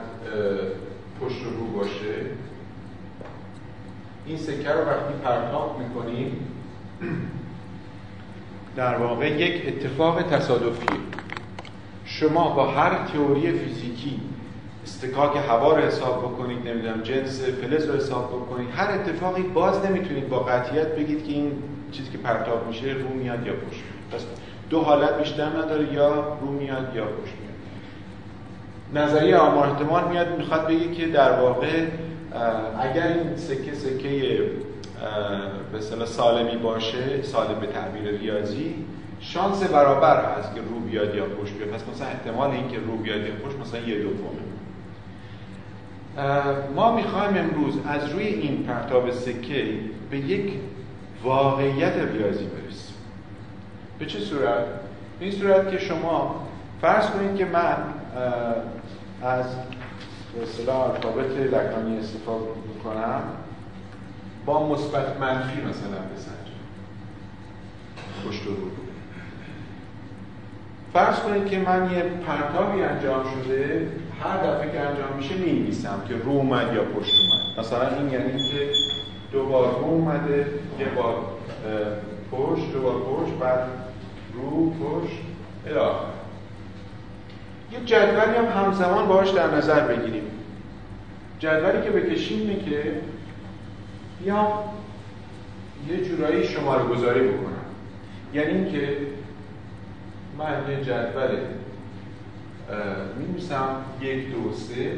پشت 1.21 1.43
رو 1.59 1.65
باشه 1.65 2.15
این 4.25 4.37
سکه 4.37 4.69
رو 4.69 4.79
وقتی 4.79 5.13
پرتاب 5.23 5.79
می‌کنیم 5.79 6.47
در 8.75 8.97
واقع 8.97 9.31
یک 9.31 9.67
اتفاق 9.67 10.21
تصادفی 10.21 11.10
شما 12.21 12.49
با 12.49 12.67
هر 12.67 13.07
تئوری 13.07 13.51
فیزیکی 13.51 14.19
استکاک 14.83 15.37
هوا 15.49 15.75
رو 15.75 15.81
حساب 15.81 16.19
بکنید 16.19 16.67
نمی‌دونم 16.67 17.01
جنس 17.01 17.41
فلز 17.41 17.85
رو 17.85 17.95
حساب 17.95 18.29
بکنید 18.29 18.69
هر 18.75 18.91
اتفاقی 18.91 19.43
باز 19.43 19.85
نمی‌تونید 19.85 20.29
با 20.29 20.39
قطعیت 20.39 20.95
بگید 20.95 21.27
که 21.27 21.33
این 21.33 21.51
چیزی 21.91 22.11
که 22.11 22.17
پرتاب 22.17 22.67
میشه 22.67 22.85
رو 22.85 23.09
میاد 23.09 23.47
یا 23.47 23.53
پشت 23.53 23.81
میاد. 24.11 24.21
دو 24.69 24.81
حالت 24.81 25.17
بیشتر 25.17 25.45
نداره 25.45 25.93
یا 25.93 26.37
رو 26.41 26.51
میاد 26.51 26.91
یا 26.95 27.05
پشت 27.05 27.33
میاد. 27.41 29.05
نظریه 29.05 29.37
آمار 29.37 29.67
احتمال 29.67 30.07
میاد 30.07 30.37
می‌خواد 30.37 30.67
بگه 30.67 30.91
که 30.91 31.07
در 31.07 31.41
واقع 31.41 31.85
اگر 32.79 33.07
این 33.07 33.35
سکه 33.35 33.73
سکه 33.73 34.41
به 35.99 36.05
سالمی 36.05 36.57
باشه 36.57 37.23
سالم 37.23 37.59
به 37.59 37.67
تعبیر 37.67 38.17
ریاضی 38.17 38.75
شانس 39.21 39.63
برابر 39.63 40.25
هست 40.25 40.55
که 40.55 40.61
رو 40.61 40.79
بیاد 40.79 41.15
یا 41.15 41.25
پشت 41.25 41.53
بیاد. 41.53 41.69
پس 41.69 41.81
مثلا 41.93 42.07
احتمال 42.07 42.51
اینکه 42.51 42.79
رو 42.79 42.97
بیاد 42.97 43.21
یا 43.21 43.33
پشت 43.33 43.59
مثلا 43.59 43.79
یه 43.79 44.03
دومه. 44.03 44.41
ما 46.75 46.95
می‌خوایم 46.95 47.37
امروز 47.37 47.73
از 47.87 48.09
روی 48.09 48.23
این 48.23 48.63
پرتاب 48.63 49.11
سکه 49.11 49.79
به 50.09 50.17
یک 50.17 50.53
واقعیت 51.23 51.93
ریاضی 51.93 52.45
برسیم. 52.45 52.95
به 53.99 54.05
چه 54.05 54.19
صورت؟ 54.19 54.65
به 55.19 55.25
این 55.25 55.31
صورت 55.31 55.71
که 55.71 55.79
شما 55.79 56.47
فرض 56.81 57.09
کنید 57.09 57.35
که 57.35 57.45
من 57.45 57.77
از 59.21 59.45
به 60.65 60.73
الفابت 60.73 61.37
لکانی 61.37 61.97
استفاده 61.97 62.45
می‌کنم 62.75 63.21
با 64.45 64.69
مثبت 64.69 65.17
منفی 65.19 65.61
مثلا 65.61 65.99
بسنجم 66.15 66.61
پشت 68.27 68.43
رو. 68.45 68.53
فرض 70.93 71.19
کنید 71.19 71.45
که 71.45 71.59
من 71.59 71.91
یه 71.91 72.03
پرتابی 72.03 72.81
انجام 72.81 73.23
شده 73.23 73.87
هر 74.23 74.37
دفعه 74.37 74.71
که 74.71 74.79
انجام 74.79 75.17
میشه 75.17 75.35
می‌نویسم 75.35 76.01
که 76.07 76.13
رو 76.15 76.31
اومد 76.31 76.73
یا 76.73 76.83
پشت 76.83 77.13
اومد. 77.21 77.59
مثلا 77.59 77.97
این 77.97 78.09
یعنی 78.09 78.43
که 78.51 78.69
دو 79.31 79.45
بار 79.45 79.79
رو 79.79 79.85
اومده 79.85 80.45
یه 80.79 80.85
بار 80.95 81.15
پشت 82.31 82.73
دو 82.73 82.81
بار 82.81 82.93
پشت 82.93 83.33
بعد 83.39 83.67
رو 84.33 84.69
پشت 84.69 85.17
الاخر 85.67 86.05
یه 87.71 87.79
جدولی 87.85 88.37
هم 88.37 88.63
همزمان 88.63 89.07
باش 89.07 89.29
در 89.29 89.55
نظر 89.55 89.79
بگیریم. 89.79 90.23
جدولی 91.39 91.81
که 91.83 91.89
بکشیم 91.89 92.39
اینه 92.39 92.63
که 92.63 93.01
یا 94.25 94.47
یه 95.89 96.05
جورایی 96.05 96.43
شماره 96.43 96.83
گذاری 96.83 97.27
بکنم. 97.27 97.65
یعنی 98.33 98.53
اینکه 98.53 98.97
من 100.37 100.69
یه 100.69 100.83
جدول 100.83 101.37
می 103.17 103.41
یک 104.07 104.33
دو 104.33 104.53
سه. 104.53 104.91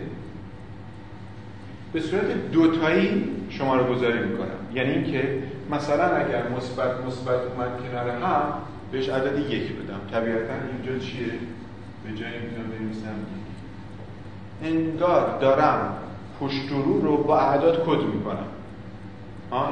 به 1.93 2.01
صورت 2.01 2.51
دوتایی 2.51 3.35
شماره 3.49 3.83
گذاری 3.83 4.19
می‌کنم. 4.19 4.47
یعنی 4.73 4.89
اینکه 4.89 5.43
مثلا 5.71 6.15
اگر 6.15 6.49
مثبت 6.57 7.05
مثبت 7.07 7.39
اومد 7.39 7.69
کنار 7.91 8.09
هم 8.09 8.43
بهش 8.91 9.09
عدد 9.09 9.49
یک 9.49 9.71
بدم. 9.71 9.99
طبیعتا 10.11 10.53
اینجا 10.53 11.05
چیه؟ 11.05 11.25
به 12.03 12.17
جای 12.19 12.39
می‌تونم 12.39 12.69
بنویسم. 12.79 13.15
انگار 14.63 15.39
دارم 15.39 15.97
پشت 16.39 16.69
رو 16.69 17.01
رو 17.01 17.23
با 17.23 17.39
اعداد 17.39 17.85
کد 17.85 18.03
می‌کنم. 18.03 18.47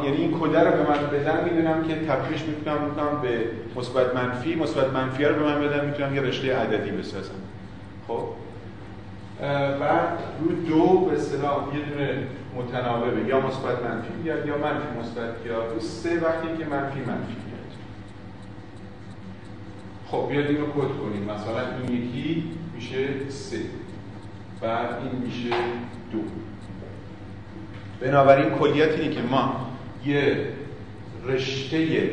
یعنی 0.03 0.17
این 0.17 0.39
کده 0.39 0.59
رو 0.59 0.71
به 0.71 0.89
من 0.89 1.07
بدن 1.07 1.43
می‌دونم 1.43 1.83
که 1.83 1.95
تبدیلش 1.95 2.43
می‌تونم 2.43 2.81
می‌کنم 2.83 3.21
به 3.21 3.45
مثبت 3.75 4.15
منفی 4.15 4.55
مثبت 4.55 4.93
منفی 4.93 5.25
رو 5.25 5.35
به 5.35 5.43
من 5.43 5.61
بدن 5.61 5.85
می‌تونم 5.85 6.15
یه 6.15 6.21
رشته 6.21 6.55
عددی 6.55 6.91
بسازم. 6.91 7.33
خب؟ 8.07 8.23
بعد 9.79 10.19
رو 10.41 10.51
دو 10.51 11.05
به 11.05 11.15
اصطلاح 11.15 11.75
یه 11.75 11.85
دونه 11.85 12.23
متناوبه 12.55 13.21
یا 13.27 13.39
مثبت 13.39 13.83
منفی 13.83 14.13
بیاد 14.23 14.45
یا 14.45 14.57
منفی 14.57 14.99
مثبت 14.99 15.45
یا 15.45 15.73
رو 15.73 15.79
سه 15.79 16.19
وقتی 16.19 16.47
که 16.57 16.65
منفی 16.65 16.99
منفی 16.99 17.35
بیاد 17.45 17.71
خب 20.07 20.29
بیاد 20.29 20.45
این 20.45 20.57
رو 20.57 20.65
کد 20.65 20.99
کنیم. 21.01 21.23
مثلا 21.23 21.77
این 21.77 22.03
یکی 22.03 22.43
میشه 22.75 23.29
سه. 23.29 23.57
بعد 24.61 24.89
این 25.03 25.21
میشه 25.25 25.55
دو. 26.11 26.19
بنابراین 28.01 28.49
کلیت 28.49 28.99
اینه 28.99 29.15
که 29.15 29.21
ما 29.21 29.70
یه 30.05 30.37
رشته 31.27 32.09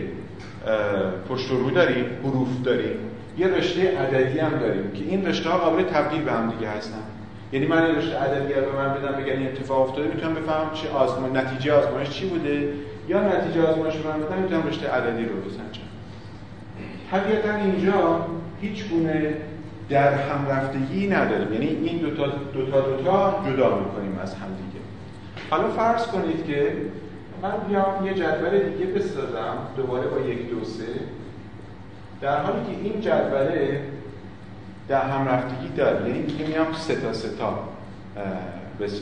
پشت 1.28 1.50
رو 1.50 1.70
داریم 1.70 2.04
حروف 2.24 2.48
داریم. 2.64 2.96
یه 3.38 3.46
رشته 3.46 3.98
عددی 3.98 4.38
هم 4.38 4.58
داریم 4.58 4.90
که 4.92 5.04
این 5.04 5.26
رشته 5.26 5.50
ها 5.50 5.58
قابل 5.58 5.82
تبدیل 5.82 6.22
به 6.22 6.32
هم 6.32 6.50
دیگه 6.50 6.70
هستن. 6.70 7.02
یعنی 7.52 7.66
من 7.66 7.82
این 7.82 7.96
رشته 7.96 8.16
عددی 8.16 8.54
رو 8.54 8.78
من 8.78 8.94
بدم 8.94 9.22
بگن 9.22 9.38
این 9.38 9.46
اتفاق 9.46 9.80
افتاده 9.80 10.08
می‌تونم 10.14 10.34
بفهمم 10.34 10.70
چه 10.74 10.90
آزمون 10.90 11.36
نتیجه 11.36 11.72
آزمایش 11.72 12.10
چی 12.10 12.28
بوده؟ 12.28 12.68
یا 13.08 13.28
نتیجه 13.28 13.62
آزمایش 13.66 13.94
رو 13.96 14.12
من 14.12 14.20
بدم 14.20 14.42
می‌تونم 14.42 14.66
رشته 14.68 14.88
عددی 14.88 15.24
رو 15.24 15.40
بسنجم. 15.40 15.88
طبیعتا 17.10 17.54
اینجا 17.56 18.26
هیچ 18.60 18.88
گونه 18.88 19.34
در 19.88 20.12
هم 20.12 20.46
رفتگی 20.48 21.08
نداریم. 21.08 21.52
یعنی 21.52 21.66
این 21.66 21.98
دوتا 21.98 22.26
دوتا 22.26 22.80
دوتا 22.80 23.42
جدا 23.46 23.78
می‌کنیم 23.78 24.18
از 24.22 24.34
هم 24.34 24.48
دیگه. 24.48 24.84
حالا 25.50 25.68
فرض 25.68 26.06
کنید 26.06 26.46
که 26.46 26.72
من 27.42 27.56
بیام 27.68 28.06
یه 28.06 28.14
جدول 28.14 28.58
دیگه 28.58 28.86
بسازم 28.86 29.56
دوباره 29.76 30.08
با 30.08 30.20
یک 30.20 30.50
دو 30.50 30.64
سه. 30.64 30.86
در 32.20 32.42
حالی 32.42 32.64
که 32.66 32.82
این 32.82 33.00
جدوله 33.00 33.82
در 34.88 35.02
هم 35.02 35.28
رفتگی 35.28 35.68
داره 35.68 36.08
یعنی 36.08 36.22
دیگه 36.22 36.46
میام 36.46 36.72
سه 36.72 36.96
تا 36.96 37.12
سه 37.12 37.28
تا 37.28 37.58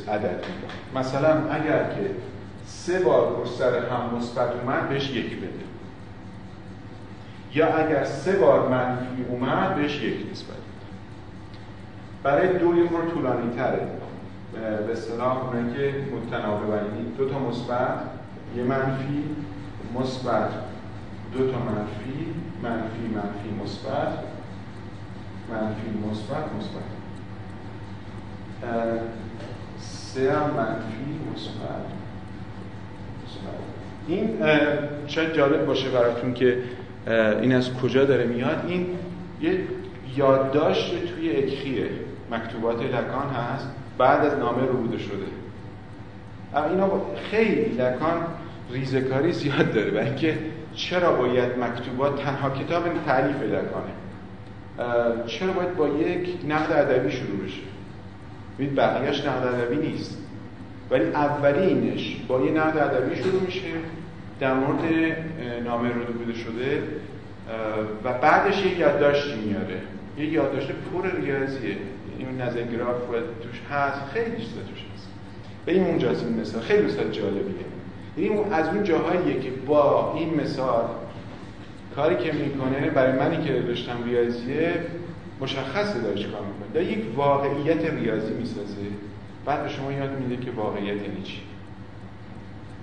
عدد 0.09 0.45
میدم. 0.47 1.01
مثلا 1.01 1.51
اگر 1.51 1.85
که 1.85 2.11
سه 2.67 2.99
بار 2.99 3.33
پشت 3.33 3.53
سر 3.53 3.79
هم 3.79 4.17
مثبت 4.17 4.51
اومد 4.63 4.89
بهش 4.89 5.11
یک 5.11 5.37
بده. 5.37 5.67
یا 7.55 7.77
اگر 7.77 8.05
سه 8.05 8.33
بار 8.33 8.69
منفی 8.69 9.25
اومد 9.29 9.75
بهش 9.75 10.03
یک 10.03 10.31
نسبت 10.33 10.57
برای 12.23 12.59
دو 12.59 12.77
یه 12.77 12.89
طولانی 13.15 13.57
تره 13.57 13.89
به 14.87 14.93
اصطلاح 14.93 15.37
که 15.77 15.95
متناوبن 16.17 16.87
دو 17.19 17.29
تا 17.29 17.39
مثبت 17.39 18.16
یه 18.57 18.63
منفی 18.63 19.25
مثبت. 19.95 20.51
دو 21.33 21.53
تا 21.53 21.59
منفی 21.59 22.35
منفی 22.63 23.15
منفی 23.15 23.63
مثبت. 23.65 24.19
منفی 25.51 26.11
مثبت 26.11 26.45
مثبت. 26.59 26.83
سه 29.79 30.33
هم 30.33 30.51
منفی 30.51 31.21
مثبت. 31.35 31.87
این 34.09 34.39
شاید 35.07 35.33
جالب 35.35 35.67
باشه 35.67 35.91
براتون 35.91 36.35
که 36.35 36.63
این 37.43 37.55
از 37.55 37.75
کجا 37.75 38.05
داره 38.05 38.25
میاد. 38.25 38.65
این 38.69 38.87
یه 39.41 39.61
یادداشت 40.17 41.07
توی 41.07 41.31
اکخیه. 41.31 41.91
مکتوبات 42.31 42.83
لکان 42.83 43.29
هست. 43.29 43.69
بعد 43.99 44.25
از 44.27 44.39
نامه 44.39 44.67
رو 44.67 44.77
بوده 44.77 44.99
شده. 44.99 45.27
اما 46.55 46.67
اینا 46.67 46.91
خیلی 47.31 47.63
لکان 47.63 48.27
ریزکاری 48.71 49.33
زیاد 49.33 49.75
داره 49.75 49.91
و 49.91 50.05
اینکه 50.05 50.39
چرا 50.75 51.13
باید 51.13 51.59
مکتوبات 51.59 52.23
تنها 52.23 52.51
کتاب 52.51 52.83
تعریف 53.07 53.37
لکانه 53.43 53.93
چرا 55.27 55.53
باید 55.53 55.77
با 55.77 55.89
یک 55.89 56.29
نقد 56.49 56.73
ادبی 56.73 57.11
شروع 57.11 57.45
بشه؟ 57.45 57.61
ببین 58.59 58.75
بقیهش 58.75 59.21
نقد 59.21 59.47
ادبی 59.47 59.77
نیست. 59.77 60.19
ولی 60.91 61.05
اولینش 61.05 62.17
با 62.29 62.41
یه 62.41 62.51
نقد 62.51 62.79
ادبی 62.79 63.17
شروع 63.17 63.43
میشه 63.43 63.61
در 64.41 64.55
مورد 64.55 64.83
نامه 65.65 65.89
رو 65.89 66.13
بوده 66.13 66.35
شده 66.35 66.83
و 68.05 68.13
بعدش 68.13 68.67
یه 68.67 68.79
یادداشتی 68.79 69.37
میاره. 69.37 69.81
یه 70.19 70.27
یادداشت 70.27 70.69
پر 70.69 71.11
ریاضیه. 71.21 71.77
این 72.19 72.41
نظر 72.41 72.63
گراف 72.63 72.97
توش 73.43 73.61
هست 73.71 74.01
خیلی 74.13 74.37
چیزا 74.37 74.61
توش 74.61 74.85
هست. 74.95 75.09
به 75.67 75.73
این 75.73 75.85
اونجاست 75.85 76.25
این 76.25 76.41
مثال. 76.41 76.63
خیلی 76.63 76.87
مثال 76.87 77.11
جالبیه. 77.11 77.67
این 78.17 78.53
از 78.53 78.69
اون 78.69 78.85
جاهاییه 78.85 79.41
که 79.41 79.51
با 79.67 80.15
این 80.17 80.41
مثال 80.41 80.85
کاری 81.97 82.17
که 82.17 82.33
می‌کنه 82.33 82.91
برای 82.91 83.19
منی 83.19 83.45
که 83.45 83.53
داشتم 83.53 84.05
ریاضیه 84.05 84.75
مشخصه 85.41 86.01
داره 86.01 86.15
کار 86.15 86.43
می‌کنه. 86.43 86.69
در 86.75 86.83
یک 86.83 87.05
واقعیت 87.17 87.85
ریاضی 87.95 88.35
می‌سازه. 88.35 88.77
بعد 89.45 89.63
به 89.63 89.69
شما 89.69 89.93
یاد 89.93 90.11
میده 90.21 90.45
که 90.45 90.51
واقعیت 90.51 91.03
یعنی 91.03 91.23
چی. 91.25 91.41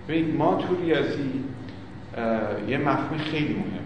ببینید 0.08 0.36
ما 0.36 0.56
تو 0.56 0.76
ریاضی 0.84 1.43
یه 2.67 2.78
مفهوم 2.78 3.17
خیلی 3.17 3.54
مهم. 3.54 3.84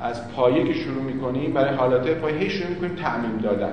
از 0.00 0.32
پایه 0.32 0.64
که 0.64 0.74
شروع 0.74 1.02
می‌کنیم 1.02 1.52
برای 1.52 1.74
حالات 1.74 2.10
پایه 2.10 2.48
شروع 2.48 2.70
می‌کنیم 2.70 2.94
تعمیم 2.94 3.36
دادن. 3.36 3.72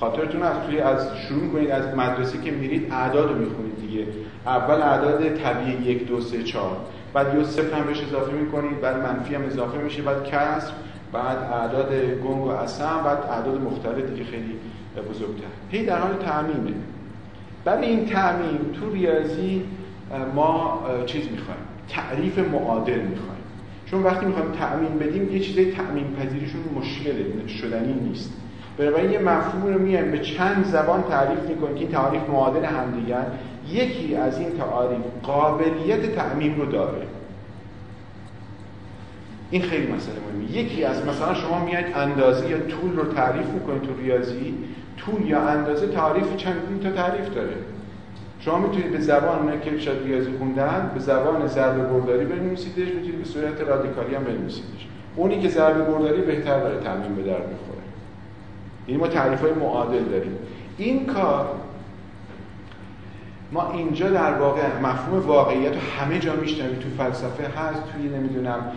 خاطرتون 0.00 0.42
از 0.42 0.56
توی 0.66 0.80
از 0.80 1.16
شروع 1.16 1.42
می‌کنید 1.42 1.70
از 1.70 1.96
مدرسه 1.96 2.38
که 2.38 2.50
میرید 2.50 2.92
اعداد 2.92 3.28
رو 3.28 3.38
می‌خونید 3.38 3.80
دیگه. 3.80 4.06
اول 4.46 4.82
اعداد 4.82 5.34
طبیعی 5.34 5.82
یک 5.82 6.06
دو 6.08 6.20
سه 6.20 6.42
چهار. 6.42 6.76
بعد 7.14 7.34
یه 7.34 7.44
صفر 7.44 7.78
هم 7.78 7.86
بهش 7.86 8.02
اضافه 8.02 8.32
می‌کنید 8.32 8.80
بعد 8.80 8.96
منفی 8.96 9.34
هم 9.34 9.42
اضافه 9.42 9.78
میشه 9.78 10.02
بعد 10.02 10.24
کسر 10.24 10.72
بعد 11.12 11.38
اعداد 11.52 11.92
گنگ 12.24 12.44
و 12.44 12.48
اصم 12.48 13.00
بعد 13.04 13.18
اعداد 13.30 13.60
مختلف 13.60 14.10
دیگه 14.10 14.24
خیلی 14.24 14.54
بزرگتر. 15.10 15.44
هی 15.70 15.86
در 15.86 15.98
حال 15.98 16.14
تعمیمه. 16.14 16.74
برای 17.64 17.86
این 17.86 18.06
تعمیم 18.06 18.58
تو 18.80 18.92
ریاضی 18.92 19.62
ما 20.34 20.80
چیز 21.06 21.30
می‌خوایم؟ 21.30 21.60
تعریف 21.88 22.38
معادل 22.38 23.00
می‌خوایم. 23.00 23.42
چون 23.86 24.02
وقتی 24.02 24.26
می‌خوایم 24.26 24.52
تعمیم 24.52 24.98
بدیم 24.98 25.32
یه 25.32 25.40
چیزای 25.40 25.72
تعمیم 25.72 26.16
پذیریشون 26.20 26.60
مشکله 26.76 27.48
شدنی 27.48 27.92
نیست. 27.92 28.32
بنابراین 28.78 29.10
یه 29.10 29.18
مفهوم 29.18 29.74
رو 29.74 29.80
میایم 29.80 30.10
به 30.10 30.18
چند 30.18 30.64
زبان 30.64 31.02
تعریف 31.02 31.40
می‌کنیم 31.40 31.74
که 31.74 31.80
این 31.80 31.90
تعریف 31.90 32.22
معادل 32.28 32.64
همدیگر. 32.64 33.26
یکی 33.68 34.16
از 34.16 34.38
این 34.38 34.58
تعاریف 34.58 35.00
قابلیت 35.22 36.14
تعمیم 36.14 36.60
رو 36.60 36.66
داره. 36.66 37.06
این 39.50 39.62
خیلی 39.62 39.92
مسئله 39.92 40.14
مهمه. 40.14 40.56
یکی 40.56 40.84
از 40.84 41.06
مثلا 41.06 41.34
شما 41.34 41.64
میاید 41.64 41.86
اندازه 41.94 42.50
یا 42.50 42.58
طول 42.58 42.96
رو 42.96 43.12
تعریف 43.12 43.46
می‌کنید 43.46 43.82
تو 43.82 43.96
ریاضی. 44.02 44.54
طول 44.96 45.26
یا 45.26 45.40
اندازه 45.40 45.86
تعریف 45.86 46.36
چند 46.36 46.80
تا 46.82 46.90
تعریف 46.90 47.34
داره. 47.34 47.54
شما 48.40 48.58
می‌تونید 48.58 48.92
به 48.92 49.00
زبان 49.00 49.38
اونه 49.38 49.60
که 49.60 49.78
شاید 49.78 50.04
ریاضی 50.04 50.30
خوندن 50.38 50.90
به 50.94 51.00
زبان 51.00 51.46
ضرب 51.46 51.90
برداری 51.92 52.24
بنویسیدش 52.24 52.88
می‌تونید 52.88 53.18
به 53.18 53.24
صورت 53.24 53.60
رادیکالی 53.60 54.14
هم 54.14 54.24
بنویسیدش. 54.24 54.86
اونی 55.16 55.40
که 55.40 55.48
ضرب 55.48 55.86
برداری 55.86 56.20
بهتر 56.22 56.58
برای 56.58 56.80
تعمیم 56.80 57.14
به 57.14 57.22
درد 57.22 57.48
یعنی 58.88 59.00
ما 59.00 59.08
تعریف 59.08 59.40
های 59.40 59.52
معادل 59.52 60.04
داریم. 60.04 60.38
این 60.78 61.06
کار 61.06 61.48
ما 63.52 63.72
اینجا 63.72 64.10
در 64.10 64.34
واقع 64.34 64.80
مفهوم 64.82 65.26
واقعیت 65.26 65.72
رو 65.72 65.80
همه 65.80 66.18
جا 66.18 66.36
میشنویم. 66.36 66.78
تو 66.78 66.88
فلسفه 66.88 67.60
هست 67.60 67.82
توی 67.92 68.08
نمی‌دونم 68.08 68.72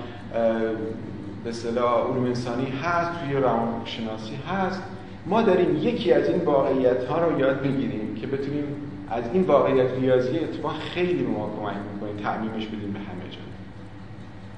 به 1.44 1.50
اصطلاح 1.50 2.08
علوم 2.08 2.26
انسانی 2.26 2.68
هست 2.84 3.12
توی 3.20 3.34
روانشناسی 3.34 4.36
هست. 4.50 4.84
ما 5.26 5.42
داریم 5.42 5.78
یکی 5.82 6.14
از 6.14 6.30
این 6.30 6.42
واقعیت 6.42 7.04
ها 7.04 7.26
رو 7.26 7.40
یاد 7.40 7.62
بگیریم 7.62 8.16
که 8.16 8.28
بتونیم 8.28 8.64
از 9.10 9.24
این 9.34 9.44
واقعیت 9.44 9.92
ریاضی 9.92 10.40
اتفاق 10.40 10.80
خیلی 10.80 11.24
به 11.24 11.30
ما 11.30 11.50
کمک 11.60 11.76
می‌کنه 11.94 12.24
تعمیمش 12.24 12.68
بدیم 12.68 12.92
به 12.94 13.00
همه 13.00 13.30
جا. 13.32 13.38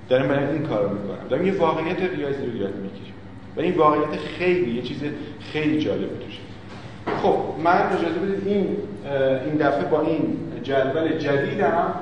دارم 0.10 0.28
برای 0.28 0.48
این 0.48 0.64
کار 0.64 0.84
رو 0.84 0.90
می‌کنم. 0.90 1.28
دارم 1.30 1.48
یه 1.48 1.58
واقعیت 1.58 2.02
ریاضی 2.02 2.46
رو 2.46 2.56
یاد 2.56 2.76
می‌گیریم 2.76 3.13
و 3.58 3.60
این 3.60 3.78
واقعیت 3.78 4.20
خیلی 4.38 4.72
یه 4.72 4.82
چیز 4.82 4.98
خیلی 5.54 5.80
جالب 5.80 6.20
توشه. 6.20 6.40
خب 7.22 7.36
من 7.64 7.98
اجازه 7.98 8.20
بدید 8.20 8.48
این 8.48 8.78
این 9.46 9.56
دفعه 9.56 9.84
با 9.84 10.02
این 10.02 10.38
جدول 10.64 11.18
جدیدم 11.18 11.94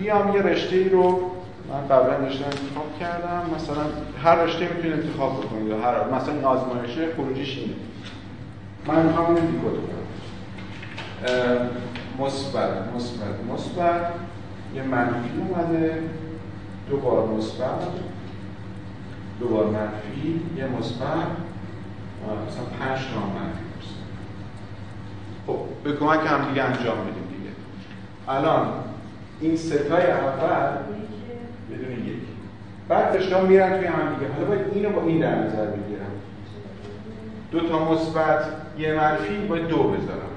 بیام 0.00 0.36
یه 0.36 0.42
رشته 0.42 0.88
رو 0.88 1.30
من 1.70 1.96
قبلا 1.96 2.26
رشته 2.26 2.44
انتخاب 2.44 2.98
کردم. 3.00 3.42
مثلا 3.56 3.82
هر 4.24 4.44
رشته 4.44 4.68
می‌تونید 4.74 4.92
انتخاب 4.92 5.40
بکنید 5.40 5.72
هر 5.72 6.14
مثلا 6.14 6.34
این 6.34 6.44
آزمایشه 6.44 7.14
خروجیش 7.16 7.58
اینه. 7.58 7.74
من 8.86 9.06
می‌خوام 9.06 9.26
اینو 9.26 9.40
دیکود 9.40 9.72
کنم. 9.72 9.98
مثبت 12.18 12.70
مثبت 12.96 13.54
مثبت. 13.54 14.12
یه 14.74 14.82
منفی 14.82 15.30
اومده. 15.48 16.02
دو 16.90 16.96
بار 16.96 17.26
مثبت. 17.26 17.82
دو 19.40 19.48
بار 19.48 19.66
منفی 19.66 20.40
یه 20.56 20.66
مثبت 20.66 21.26
مثلا 22.48 22.64
پنج 22.80 22.98
تا 22.98 23.20
منفی 23.20 23.68
خب 25.48 25.58
به 25.84 25.92
کمک 25.92 26.20
هم 26.26 26.48
دیگه 26.48 26.62
انجام 26.62 26.98
بدیم 26.98 27.28
دیگه. 27.38 27.50
الان 28.28 28.68
این 29.40 29.56
ستای 29.56 30.06
اول 30.10 30.78
بدون 31.70 32.06
یک 32.06 32.18
بعد 32.88 33.20
شما 33.20 33.40
میرن 33.40 33.78
توی 33.78 33.86
هم 33.86 34.14
دیگه. 34.14 34.32
حالا 34.32 34.46
باید 34.46 34.60
اینو 34.74 34.90
با 34.90 35.02
این 35.02 35.20
در 35.20 35.34
نظر 35.34 35.66
بگیرم. 35.66 36.10
دو 37.50 37.60
تا 37.60 37.92
مثبت 37.92 38.44
یه 38.78 38.94
منفی 38.94 39.46
باید 39.48 39.68
دو 39.68 39.82
بذارم. 39.82 40.28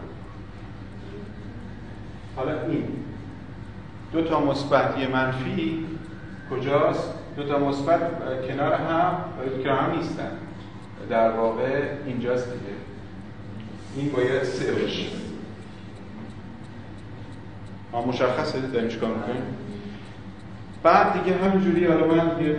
حالا 2.35 2.61
این. 2.61 2.83
دو 4.13 4.21
تا 4.21 4.39
مثبت 4.39 4.97
یه 4.97 5.07
منفی. 5.07 5.85
کجاست؟ 6.51 7.13
دو 7.36 7.44
تا 7.44 7.60
مثبت 7.60 8.00
کنار 8.48 8.74
هم 8.74 9.15
کنار 9.63 9.78
هم 9.78 9.98
نیستن. 9.98 10.32
در 11.10 11.32
واقع 11.32 11.84
اینجاست 12.06 12.46
دیگه. 12.46 12.76
این 13.96 14.12
باید 14.12 14.44
سه 14.44 14.72
باشه. 14.72 15.08
ما 17.91 18.06
مشخصه 18.06 18.62
داریم 18.62 18.89
چیکار 18.89 19.10
می‌کنیم؟ 19.10 19.44
بعد 20.84 21.13
دیگه 21.13 21.38
همینجوری 21.38 21.86
حالا 21.86 22.08
من 22.08 22.38
دیگه 22.38 22.56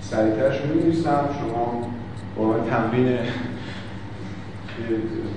سریعترش 0.00 0.60
می‌نویسم 0.60 1.28
شما 1.40 1.90
با 2.36 2.44
من 2.44 2.70
تمرین 2.70 3.18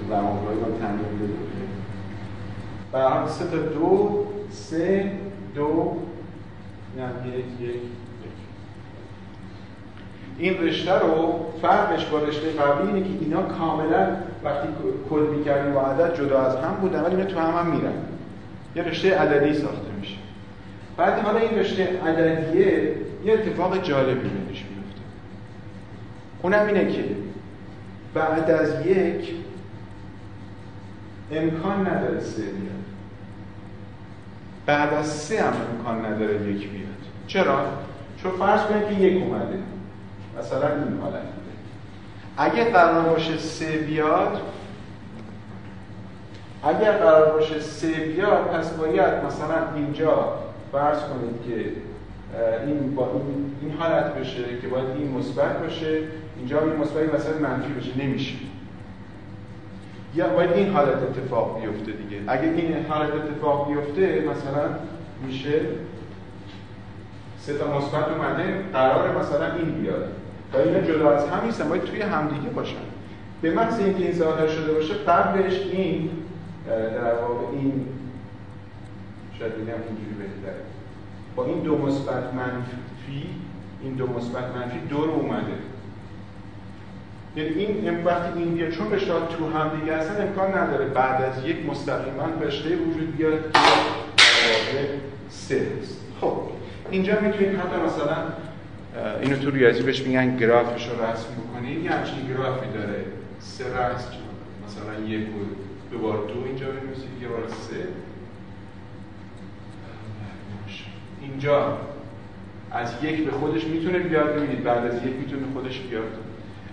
رمانگاهی 0.10 0.58
با 0.58 0.78
تمرین 0.80 1.18
بدید 1.20 1.38
برای 2.92 3.30
سه 3.30 3.46
تا 3.46 3.58
دو 3.58 4.26
سه 4.52 5.12
دو 5.56 5.98
این 10.38 10.58
رشته 10.58 11.00
رو 11.00 11.46
فرقش 11.62 12.06
با 12.06 12.20
رشته 12.20 12.52
قبلی 12.52 12.88
اینه 12.88 13.08
که 13.08 13.26
اینا 13.26 13.42
کاملا 13.42 14.08
وقتی 14.44 14.68
کد 15.10 15.30
می‌کردیم 15.38 15.74
با 15.74 15.82
عدد 15.82 16.16
جدا 16.16 16.42
از 16.42 16.56
هم 16.56 16.74
بودن 16.74 17.02
ولی 17.02 17.16
اینا 17.16 17.26
تو 17.26 17.40
هم 17.40 17.58
هم 17.60 17.76
میرن. 17.76 17.94
یه 18.76 18.84
رشته 18.84 19.18
عددی 19.18 19.54
ساخته 19.54 19.92
میشه. 20.00 20.16
بعد 20.98 21.20
حالا 21.20 21.40
این 21.40 21.60
رشته 21.60 22.02
عددیه 22.06 22.96
یه 23.26 23.34
اتفاق 23.34 23.84
جالبی 23.84 24.30
بهش 24.30 24.66
میفته 24.70 25.02
اونم 26.42 26.68
اینه 26.68 26.94
که 26.94 27.04
بعد 28.14 28.52
از 28.52 28.86
یک 28.86 29.34
امکان 31.32 31.88
نداره 31.88 32.20
سه 32.20 32.42
بیاد. 32.42 32.78
بعد 34.66 34.94
از 34.94 35.08
سه 35.08 35.44
هم 35.44 35.54
امکان 35.72 36.06
نداره 36.06 36.34
یک 36.34 36.70
بیاد. 36.70 36.87
چرا؟ 37.28 37.60
چون 38.24 38.32
فرض 38.32 38.62
کنید 38.62 38.88
که 38.88 38.94
یک 38.94 39.24
اومده. 39.24 39.60
مثلا 40.40 40.68
این 40.68 41.00
حالت 41.02 41.22
بوده 41.22 41.52
اگه 42.38 42.64
قرار 42.64 43.10
باشه 43.10 43.38
سه 43.38 43.78
بیاد 43.78 44.42
اگر 46.64 46.92
قرار 46.92 47.32
باشه 47.34 47.60
سه 47.60 47.88
بیاد 47.88 48.48
پس 48.48 48.74
باید 48.74 49.14
مثلا 49.28 49.76
اینجا 49.76 50.34
فرض 50.72 50.98
کنید 51.00 51.36
که 51.48 51.72
این 52.66 52.96
با 52.96 53.12
این, 53.14 53.56
این 53.62 53.78
حالت 53.80 54.14
بشه 54.14 54.44
که 54.62 54.68
باید 54.68 54.86
این 54.98 55.12
مثبت 55.12 55.60
باشه. 55.64 56.00
اینجا 56.38 56.62
این 56.62 56.76
مثبت 56.76 57.16
مثلا 57.16 57.50
منفی 57.50 57.74
بشه 57.74 58.06
نمیشه. 58.06 58.36
یا 60.16 60.28
باید 60.30 60.52
این 60.52 60.70
حالت 60.74 60.98
اتفاق 61.04 61.62
بیفته 61.62 61.92
دیگه. 61.92 62.22
اگه 62.28 62.44
این 62.44 62.86
حالت 62.90 63.10
اتفاق 63.14 63.68
بیفته 63.68 64.24
مثلا 64.32 64.70
میشه 65.28 65.62
سه 67.48 67.58
تا 67.58 67.78
مثبت 67.78 68.08
اومده 68.08 68.64
قرار 68.74 69.20
مثلا 69.20 69.54
این 69.54 69.82
بیاد. 69.82 70.08
و 70.54 70.58
اینا 70.58 70.82
جدا 70.82 71.12
از 71.12 71.28
هم 71.28 71.46
نیستن 71.46 71.70
باید 71.70 71.84
توی 71.84 72.02
همدیگه 72.02 72.50
باشن. 72.50 72.76
به 73.42 73.52
محض 73.52 73.80
اینکه 73.80 74.04
این 74.04 74.14
ظاهر 74.14 74.48
شده 74.48 74.74
باشه 74.74 74.94
قبلش 74.94 75.54
این 75.72 76.10
در 76.68 77.14
واقع 77.14 77.48
این 77.52 77.86
شاید 79.40 79.54
بگم 79.54 79.66
اینجوری 79.88 80.16
بهتره. 80.18 80.62
با 81.36 81.46
این 81.46 81.60
دو 81.60 81.78
مثبت 81.78 82.34
منفی 82.34 83.30
این 83.84 83.94
دو 83.94 84.08
مثبت 84.08 84.56
منفی 84.56 84.80
دو 84.90 85.06
رو 85.06 85.12
اومده. 85.12 85.54
یعنی 87.36 87.50
این 87.50 88.04
وقتی 88.04 88.40
این 88.40 88.54
بیاد 88.54 88.72
چون 88.72 88.92
رشته 88.92 89.14
تو 89.38 89.58
هم 89.58 89.80
دیگه 89.80 89.94
اصلا 89.94 90.24
امکان 90.24 90.58
نداره 90.58 90.86
بعد 90.86 91.22
از 91.22 91.46
یک 91.46 91.70
مستقیما 91.70 92.24
رشته 92.42 92.70
وجود 92.70 93.18
بیاد 93.18 93.40
که 93.52 94.90
سه 95.30 95.68
هست. 95.82 96.02
خب. 96.22 96.57
اینجا 96.92 97.20
می‌تونید 97.22 97.60
حتی 97.60 97.76
مثلا 97.86 98.18
اینو 99.22 99.38
تو 99.38 99.50
ریاضی 99.50 99.84
بهش 99.84 100.02
میگن 100.02 100.38
گرافش 100.38 100.90
رو 100.90 101.06
رسم 101.06 101.28
بکنید. 101.34 101.84
یه 101.84 101.92
همچین 101.92 102.28
گرافی 102.28 102.68
داره. 102.74 103.06
سه 103.40 103.64
رسم 103.64 104.12
مثلا 104.68 105.08
یک 105.08 105.28
و 105.28 105.40
دو 105.92 106.00
بار 106.00 106.18
دو 106.18 106.44
اینجا 106.46 106.66
بنویسید 106.66 107.22
یه 107.22 107.28
بار 107.28 107.48
سه. 107.48 107.88
اینجا 111.22 111.78
از 112.72 112.94
یک 113.04 113.26
به 113.26 113.32
خودش 113.32 113.64
می‌تونه 113.64 114.00
بیاد 114.00 114.36
ببینید 114.36 114.64
بعد 114.64 114.86
از 114.86 114.96
یک 114.96 115.14
می‌تونه 115.20 115.42
خودش 115.54 115.80
بیاد. 115.80 116.12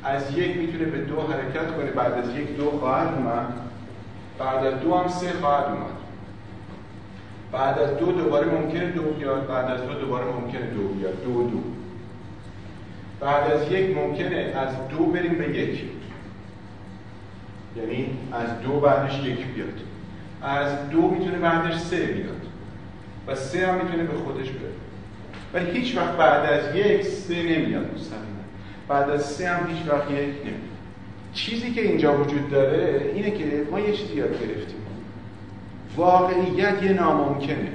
از 0.04 0.38
یک 0.38 0.56
می‌تونه 0.56 0.84
به 0.84 0.98
دو 0.98 1.20
حرکت 1.20 1.76
کنه 1.76 1.90
بعد 1.90 2.12
از 2.12 2.36
یک 2.36 2.56
دو 2.56 2.70
خواهد 2.70 3.14
اومد. 3.14 3.46
بعد 4.38 4.66
از 4.66 4.80
دو 4.80 4.94
هم 4.94 5.08
سه 5.08 5.32
خواهد 5.32 5.64
اومد. 5.64 6.03
بعد 7.54 7.78
از 7.78 7.96
دو 7.96 8.12
دوباره 8.12 8.46
ممکنه 8.46 8.90
دو 8.90 9.02
بیاد 9.02 9.46
بعد 9.46 9.70
از 9.70 9.86
دو 9.86 9.94
دوباره 9.94 10.24
ممکنه 10.24 10.60
دو 10.60 10.88
بیاد. 10.88 11.24
دو 11.24 11.50
دو. 11.50 11.62
بعد 13.20 13.52
از 13.52 13.72
یک 13.72 13.96
ممکنه 13.96 14.36
از 14.36 14.88
دو 14.88 15.06
بریم 15.06 15.34
به 15.34 15.58
یک. 15.58 15.82
یعنی 17.76 18.18
از 18.32 18.60
دو 18.60 18.80
بعدش 18.80 19.18
یک 19.18 19.46
بیاد. 19.46 19.80
از 20.42 20.90
دو 20.90 21.10
می‌تونه 21.10 21.38
بعدش 21.38 21.78
سه 21.78 21.96
بیاد. 21.96 22.46
و 23.26 23.34
سه 23.34 23.66
هم 23.66 23.74
می‌تونه 23.74 24.02
به 24.02 24.18
خودش 24.18 24.50
بره. 24.50 24.72
ولی 25.54 25.78
هیچ 25.78 25.96
وقت 25.96 26.16
بعد 26.16 26.52
از 26.52 26.76
یک 26.76 27.02
سه 27.02 27.42
نمیاد. 27.42 27.94
مستقیما 27.94 28.24
بعد 28.88 29.10
از 29.10 29.24
سه 29.24 29.48
هم 29.48 29.66
هیچ 29.66 29.88
وقت 29.88 30.10
یک 30.10 30.18
نمیاد. 30.18 30.74
چیزی 31.32 31.72
که 31.72 31.80
اینجا 31.80 32.20
وجود 32.20 32.50
داره 32.50 33.10
اینه 33.14 33.30
که 33.30 33.66
ما 33.70 33.80
یه 33.80 33.92
چیزی 33.92 34.14
یاد 34.14 34.40
گرفتیم. 34.40 34.83
واقعیت 35.96 36.82
یه 36.82 36.92
ناممکنه. 36.92 37.72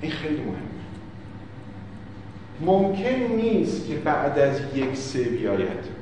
این 0.00 0.12
خیلی 0.12 0.40
مهمه. 0.40 0.56
ممکن 2.60 3.34
نیست 3.36 3.88
که 3.88 3.94
بعد 3.94 4.38
از 4.38 4.60
یک 4.74 4.96
سه 4.96 5.22
بیاید. 5.22 6.00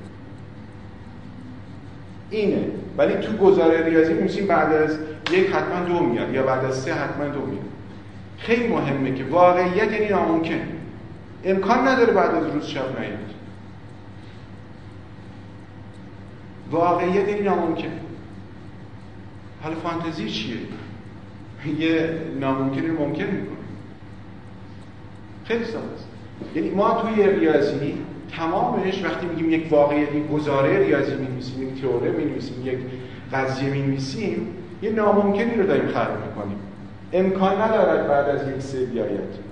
اینه. 2.31 2.65
ولی 2.97 3.15
تو 3.15 3.33
گزاره 3.33 3.85
ریاضی 3.85 4.13
میسیم 4.13 4.47
بعد 4.47 4.73
از 4.73 4.99
یک 5.31 5.51
حتما 5.51 5.85
دو 5.85 6.01
میاد 6.01 6.35
یا 6.35 6.43
بعد 6.43 6.65
از 6.65 6.75
سه 6.75 6.95
حتما 6.95 7.25
دو 7.25 7.41
میاد. 7.41 7.65
خیلی 8.39 8.67
مهمه 8.67 9.15
که 9.15 9.25
واقعیت 9.25 9.93
یعنی 9.93 10.09
ناممکن. 10.09 10.61
امکان 11.45 11.89
نداره 11.89 12.13
بعد 12.13 12.35
از 12.35 12.47
روز 12.47 12.67
شب 12.67 13.01
نیاد. 13.01 13.35
واقعیت 16.71 17.29
یعنی 17.29 17.41
ناممکن. 17.41 17.93
حالا 19.63 19.77
فانتزی 19.77 20.31
چیه؟ 20.31 20.57
یه 21.81 22.11
ناممکن 22.41 22.87
رو 22.87 23.07
ممکن 23.07 23.25
می‌کنه. 23.25 23.59
خیلی 25.45 25.65
ساده 25.65 25.95
است. 25.95 26.07
یعنی 26.55 26.71
ما 26.71 27.03
توی 27.03 27.27
ریاضی 27.27 27.95
تمامش 28.37 29.05
وقتی 29.05 29.27
میگیم 29.27 29.51
یک 29.51 29.73
واقعیت 29.73 30.15
یک 30.15 30.29
گزاره 30.29 30.79
ریاضی 30.79 31.15
می‌نویسیم 31.15 31.63
یک 31.63 31.83
تئوره 31.83 32.11
می‌نویسیم 32.11 32.67
یک 32.67 32.79
قضیه 33.33 33.71
می‌نویسیم 33.71 34.47
یه 34.83 34.91
ناممکنی 34.91 35.55
رو 35.55 35.67
داریم 35.67 35.89
خلق 35.89 36.11
می‌کنیم. 36.27 36.57
امکان 37.13 37.61
ندارد 37.61 38.09
بعد 38.09 38.29
از 38.29 38.49
یک 38.49 38.61
سه 38.61 38.85
بیاید. 38.85 39.49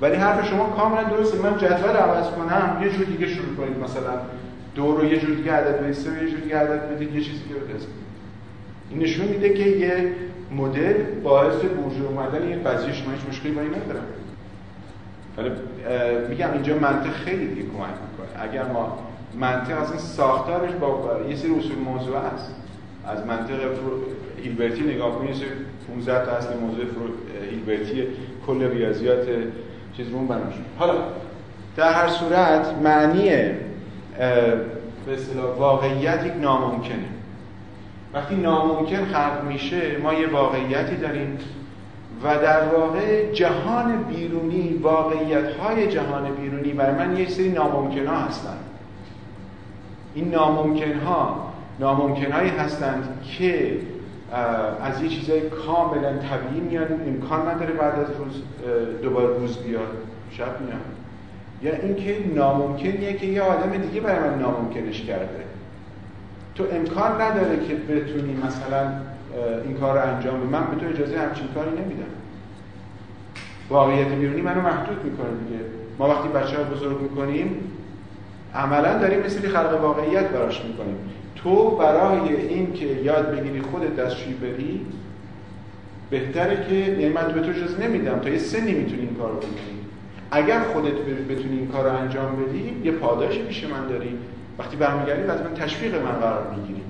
ولی 0.00 0.16
حرف 0.16 0.48
شما 0.48 0.66
کاملا 0.66 1.02
درسته. 1.02 1.38
من 1.38 1.58
جدول 1.58 1.96
عوض 1.96 2.30
کنم. 2.30 2.82
یه 2.82 2.90
جور 2.90 3.04
دیگه 3.04 3.26
شروع 3.26 3.56
کنید. 3.56 3.78
مثلا 3.78 4.12
دو 4.74 4.96
رو 4.96 5.04
یه 5.04 5.18
جور 5.20 5.36
دیگه 5.36 5.52
عدد 5.52 5.80
بدید 5.80 5.92
سه 5.92 6.22
یه 6.22 6.30
جور 6.30 6.40
دیگه 6.40 6.58
عدد 6.58 6.94
بدید. 6.94 7.14
یه 7.14 7.20
چیزی 7.20 7.44
بزنید 7.44 8.06
این 8.90 8.98
نشون 9.02 9.26
میده 9.26 9.54
که 9.54 9.68
یه 9.68 10.12
مدل 10.50 10.94
باعث 11.22 11.54
بورژه 11.54 12.04
اومدن 12.04 12.48
یه 12.48 12.56
قضیه 12.56 12.92
شما 12.92 13.12
هیچ 13.12 13.20
مشکلی 13.28 13.52
با 13.52 13.60
این 13.60 13.70
نداره 13.70 14.00
حالا 15.36 15.50
میگم 16.28 16.52
اینجا 16.52 16.78
منطق 16.78 17.12
خیلی 17.12 17.46
دیگه 17.46 17.62
کمک 17.62 17.94
می‌کنه. 18.10 18.42
اگر 18.42 18.72
ما 18.72 18.98
منطق 19.40 19.90
این 19.90 19.98
ساختارش 19.98 20.70
با 20.72 21.20
یه 21.28 21.36
سری 21.36 21.50
اصول 21.58 21.78
موضوع 21.78 22.16
هست 22.16 22.54
از 23.06 23.26
منطق 23.26 23.54
هیلبرتی 24.42 24.82
نگاه 24.82 25.18
کنید 25.18 25.36
یه 25.36 25.46
15 25.88 26.26
تا 26.26 26.32
اصل 26.32 26.48
موضوع 26.60 26.84
هیلبرتی 27.50 28.02
کل 28.46 28.70
ریاضیات 28.70 29.26
چیز 29.96 30.08
رو 30.08 30.18
بنا 30.18 30.40
حالا 30.78 30.94
در 31.76 31.92
هر 31.92 32.08
صورت 32.08 32.74
معنی 32.84 33.30
به 35.06 35.40
واقعیت 35.58 36.26
یک 36.26 36.32
ناممکنه. 36.40 37.08
وقتی 38.14 38.36
ناممکن 38.36 39.04
خلق 39.04 39.44
میشه 39.48 39.98
ما 40.02 40.14
یه 40.14 40.28
واقعیتی 40.28 40.96
داریم 40.96 41.38
و 42.24 42.34
در 42.38 42.68
واقع 42.68 43.32
جهان 43.32 44.02
بیرونی 44.02 44.80
واقعیت 44.82 45.56
های 45.56 45.88
جهان 45.88 46.34
بیرونی 46.34 46.72
برای 46.72 46.94
من 46.94 47.16
یه 47.16 47.28
سری 47.28 47.48
ناممکن 47.48 48.06
ها 48.06 48.16
هستند 48.16 48.64
این 50.14 50.30
ناممکن 50.30 50.98
ها 50.98 51.52
ناممکن 51.80 52.32
هایی 52.32 52.50
هستند 52.50 53.24
که 53.38 53.78
از 54.82 55.02
یه 55.02 55.08
چیزای 55.08 55.40
کاملا 55.40 56.12
طبیعی 56.12 56.60
میاد 56.60 56.92
امکان 56.92 57.48
نداره 57.48 57.72
بعد 57.72 57.98
از 57.98 58.06
روز 58.18 58.42
دوباره 59.02 59.38
روز 59.38 59.58
بیاد. 59.58 59.96
شب 60.30 60.60
میاد. 60.60 60.80
یا 61.62 61.82
اینکه 61.82 62.34
ناممکنیه 62.34 63.12
که 63.12 63.26
یه 63.26 63.42
آدم 63.42 63.76
دیگه 63.76 64.00
برای 64.00 64.30
من 64.30 64.38
ناممکنش 64.38 65.02
کرده. 65.02 65.44
تو 66.56 66.64
امکان 66.72 67.20
نداره 67.20 67.66
که 67.68 67.74
بتونی 67.74 68.36
مثلا 68.46 68.92
این 69.64 69.74
کار 69.74 69.98
رو 69.98 70.14
انجام 70.14 70.40
بدی. 70.40 70.48
من 70.48 70.66
به 70.66 70.76
تو 70.76 70.86
اجازه 70.86 71.18
همچین 71.18 71.46
کاری 71.54 71.70
نمیدم. 71.70 72.12
واقعیت 73.70 74.08
بیرونی 74.08 74.40
منو 74.40 74.60
محدود 74.60 75.04
می‌کنه 75.04 75.26
دیگه. 75.48 75.60
ما 75.98 76.08
وقتی 76.08 76.28
بچه 76.28 76.56
ها 76.56 76.62
بزرگ 76.62 77.00
می‌کنیم 77.00 77.60
عملا 78.54 78.98
داریم 78.98 79.20
مثلی 79.20 79.48
خلق 79.48 79.80
واقعیت 79.82 80.28
براش 80.28 80.64
می‌کنیم. 80.64 80.96
تو 81.36 81.70
برای 81.70 82.36
این 82.48 82.72
که 82.72 82.86
یاد 82.86 83.30
بگیری 83.30 83.60
خودت 83.60 83.96
دستشویی 83.96 84.34
بری 84.34 84.86
بهتره 86.10 86.66
که 86.68 86.74
یعنی 86.74 87.08
من 87.08 87.28
به 87.28 87.40
تو 87.40 87.50
اجازه 87.50 87.82
نمیدم. 87.88 88.18
تا 88.18 88.30
یه 88.30 88.38
سنی 88.38 88.72
می‌تونی 88.72 89.00
این 89.00 89.14
کار 89.14 89.30
رو 89.30 89.36
بکنی. 89.36 89.76
اگر 90.30 90.60
خودت 90.60 90.94
بتونی 91.28 91.58
این 91.58 91.68
کار 91.68 91.84
رو 91.84 91.96
انجام 91.96 92.36
بدی 92.36 92.80
یه 92.84 92.92
پاداشی 92.92 93.42
پیش 93.42 93.64
من 93.64 93.88
داری. 93.88 94.18
وقتی 94.58 94.76
برمیگردی 94.76 95.22
از 95.22 95.40
من 95.40 95.54
تشویق 95.54 95.94
من 95.94 96.12
قرار 96.12 96.54
می‌گیری 96.56 96.82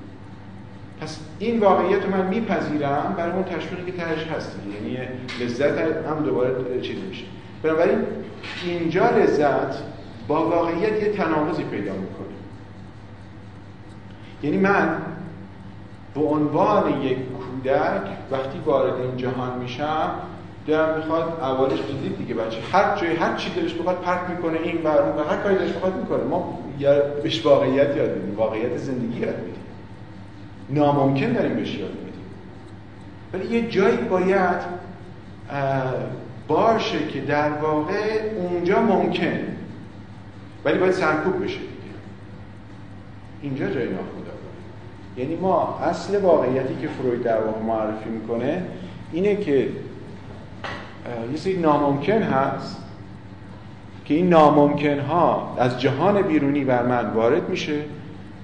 پس 1.01 1.21
این 1.39 1.61
واقعیت 1.61 2.05
رو 2.05 2.11
من 2.11 2.27
میپذیرم 2.27 3.15
برای 3.17 3.33
اون 3.33 3.45
تشویقی 3.45 3.93
که 3.93 3.99
تهش 3.99 4.27
هست 4.27 4.57
یعنی 4.75 4.99
لذت 5.41 6.07
هم 6.07 6.25
دوباره 6.25 6.81
چیز 6.81 6.97
میشه. 7.09 7.25
بنابراین 7.63 7.99
اینجا 8.65 9.11
لذت 9.11 9.83
با 10.29 10.49
واقعیت 10.49 11.03
یه 11.03 11.13
تناقضی 11.13 11.65
پیدا 11.65 11.93
می‌کنه. 11.93 12.27
یعنی 14.43 14.57
من 14.57 14.99
به 16.15 16.21
عنوان 16.21 17.03
یک 17.03 17.19
کودک 17.19 18.03
وقتی 18.31 18.59
وارد 18.65 19.01
این 19.01 19.17
جهان 19.17 19.59
میشم 19.59 20.11
دلم 20.67 20.95
می‌خواد 20.97 21.41
اولش 21.41 21.79
دیدید 21.87 22.19
دیگه 22.19 22.35
بچه 22.35 22.59
هر 22.73 22.97
جای 22.97 23.17
هر 23.17 23.37
چی 23.37 23.51
دلش 23.51 23.75
بخواد 23.75 23.97
پرت 23.97 24.31
می‌کنه 24.31 24.59
این 24.63 24.83
و 24.85 24.89
و 24.89 25.25
هر 25.29 25.37
کاری 25.37 25.55
دلش 25.55 25.73
بخواد 25.73 25.97
می‌کنه. 25.97 26.25
ما 26.25 26.59
بهش 27.23 27.47
واقعیت 27.47 27.97
یاد 27.97 28.17
میدیم. 28.17 28.37
واقعیت 28.37 28.77
زندگی 28.77 29.21
یاد 29.21 29.37
میدیم. 29.39 29.63
ناممکن 30.71 31.33
داریم 31.33 31.55
بهش 31.55 31.75
یاد 31.75 31.91
میدیم. 31.91 32.25
ولی 33.33 33.57
یه 33.57 33.71
جایی 33.71 33.97
باید 33.97 34.61
باشه 36.49 37.07
که 37.09 37.21
در 37.21 37.49
واقع 37.49 38.21
اونجا 38.37 38.81
ممکن. 38.81 39.39
ولی 40.65 40.79
باید 40.79 40.93
سرکوب 40.93 41.45
بشه 41.45 41.59
دیگه. 41.59 41.97
اینجا 43.43 43.67
جای 43.71 43.85
ناخدا 43.85 44.27
یعنی 45.17 45.37
ما 45.37 45.79
اصل 45.83 46.21
واقعیتی 46.21 46.77
که 46.81 46.89
فروید 46.89 47.23
در 47.23 47.41
واقع 47.41 47.61
معرفی 47.63 48.09
می‌کنه 48.11 48.63
اینه 49.13 49.37
که 49.37 49.69
یه 51.33 51.37
سری 51.37 51.57
ناممکن 51.57 52.23
هست 52.23 52.83
که 54.05 54.15
این 54.15 54.29
ناممکن 54.29 54.99
ها 54.99 55.57
از 55.59 55.81
جهان 55.81 56.23
بیرونی 56.23 56.65
بر 56.65 56.83
من 56.83 57.11
وارد 57.11 57.49
میشه 57.49 57.81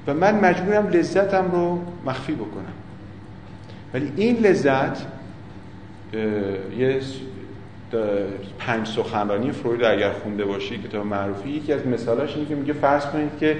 و 0.07 0.15
من 0.15 0.41
مجبورم 0.41 0.89
لذتم 0.89 1.51
رو 1.53 1.79
مخفی 2.07 2.33
بکنم. 2.33 2.73
ولی 3.95 4.13
این 4.17 4.37
لذت 4.37 5.07
یه 6.79 7.01
پنج 8.59 8.87
سخنرانی 8.87 9.53
فروید 9.53 9.85
اگر 9.85 10.13
خونده 10.13 10.45
باشی 10.45 10.79
کتاب 10.79 11.07
معروفی 11.07 11.49
یکی 11.49 11.73
از 11.73 11.87
مثالاش 11.87 12.37
اینه 12.37 12.49
که 12.49 12.55
میگه 12.55 12.73
فرض 12.73 13.07
کنید 13.07 13.39
که 13.41 13.57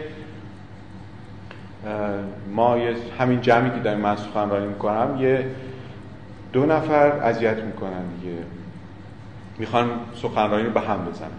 ما 2.55 2.79
یه 2.79 2.95
همین 3.19 3.41
جمعی 3.41 3.71
که 3.71 3.79
داریم 3.79 4.01
من 4.01 4.17
سخنرانی 4.17 4.67
می‌کنم 4.67 5.17
یه 5.21 5.47
دو 6.53 6.67
نفر 6.67 7.07
اذیت 7.07 7.57
می‌کنن 7.57 8.03
دیگه. 8.21 8.37
می‌خوان 9.59 9.91
سخنرانی 10.23 10.65
رو 10.65 10.71
به 10.71 10.81
هم 10.81 11.05
بزنن. 11.05 11.31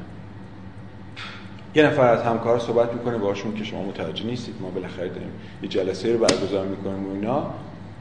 یه 1.76 1.86
نفر 1.86 2.08
از 2.08 2.24
همکار 2.24 2.60
صحبت 2.60 2.94
می‌کنه 2.94 3.18
باشون 3.18 3.54
که 3.54 3.64
شما 3.64 3.84
متوجه 3.84 4.26
نیستید 4.26 4.56
ما 4.62 4.70
بالاخره 4.70 5.10
داریم 5.10 5.32
یه 5.64 5.70
جلسه 5.70 6.14
رو 6.14 6.20
برگزار 6.20 6.66
می‌کنیم 6.66 7.08
و 7.08 7.14
اینا. 7.14 7.46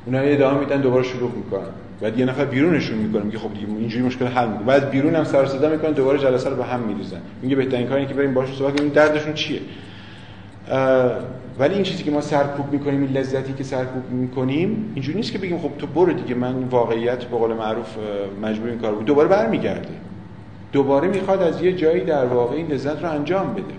اونا 0.06 0.18
ادامه 0.18 0.60
میدن 0.60 0.80
دوباره 0.80 1.02
شروع 1.02 1.30
می‌کنن. 1.30 1.68
بعد 2.00 2.18
یه 2.18 2.24
نفر 2.24 2.44
بیرونشون 2.44 2.98
می‌کنه 2.98 3.22
میگه 3.22 3.38
خب 3.38 3.54
دیگه 3.54 3.66
اینجوری 3.66 4.04
مشکل 4.04 4.26
حل 4.26 4.48
می‌کنه. 4.48 4.66
بعد 4.66 4.90
بیرون 4.90 5.14
هم 5.14 5.24
سر 5.24 5.46
صدا 5.46 5.68
می‌کنن 5.68 5.92
دوباره 5.92 6.18
جلسه 6.18 6.50
رو 6.50 6.56
به 6.56 6.64
هم 6.64 6.80
میریزن. 6.80 7.20
میگه 7.42 7.56
بهترین 7.56 7.86
کاری 7.86 8.06
که 8.06 8.14
بریم 8.14 8.34
باشون 8.34 8.56
صحبت 8.56 8.78
کنیم 8.78 8.90
دردشون 8.90 9.34
چیه؟ 9.34 9.60
ولی 11.59 11.74
این 11.74 11.82
چیزی 11.82 12.03
که 12.03 12.11
ما 12.11 12.20
سرکوب 12.20 12.72
می‌کنیم 12.72 13.03
این 13.03 13.12
لذتی 13.12 13.53
که 13.53 13.64
سرکوب 13.64 14.11
می‌کنیم 14.11 14.92
اینجوری 14.94 15.16
نیست 15.16 15.32
که 15.32 15.38
بگیم 15.38 15.59
خب 15.59 15.70
تو 15.78 15.86
برو 15.86 16.12
دیگه 16.12 16.34
من 16.34 16.62
واقعیت 16.62 17.24
به 17.24 17.36
قول 17.36 17.53
معروف 17.53 17.96
مجبور 18.42 18.68
این 18.68 18.78
کار 18.78 18.94
بود. 18.94 19.05
دوباره 19.05 19.28
برمیگرده. 19.28 19.88
دوباره 20.72 21.09
می‌خواد 21.09 21.42
از 21.42 21.62
یه 21.62 21.72
جایی 21.72 22.05
در 22.05 22.26
واقع 22.26 22.57
این 22.57 22.66
لذت 22.66 23.03
رو 23.03 23.11
انجام 23.11 23.55
بده. 23.55 23.74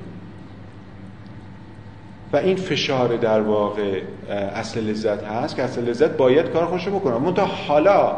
و 2.34 2.38
این 2.38 2.55
فشار 2.55 3.17
در 3.17 3.41
واقع 3.41 4.01
اصل 4.30 4.82
لذت 4.82 5.24
هست 5.24 5.55
که 5.55 5.63
اصل 5.63 5.89
لذت 5.89 6.17
باید 6.17 6.45
کار 6.45 6.65
خوش 6.65 6.88
بکنه. 6.88 7.34
تا 7.34 7.45
حالا 7.45 8.17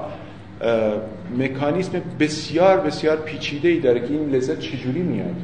مکانیسم 1.38 1.92
بسیار 2.20 2.78
بسیار 2.78 3.18
پیچیده 3.18 3.70
ای 3.70 3.80
داره 3.80 4.00
که 4.00 4.14
این 4.14 4.30
لذت 4.30 4.60
چجوری 4.60 5.02
میاد؟ 5.02 5.36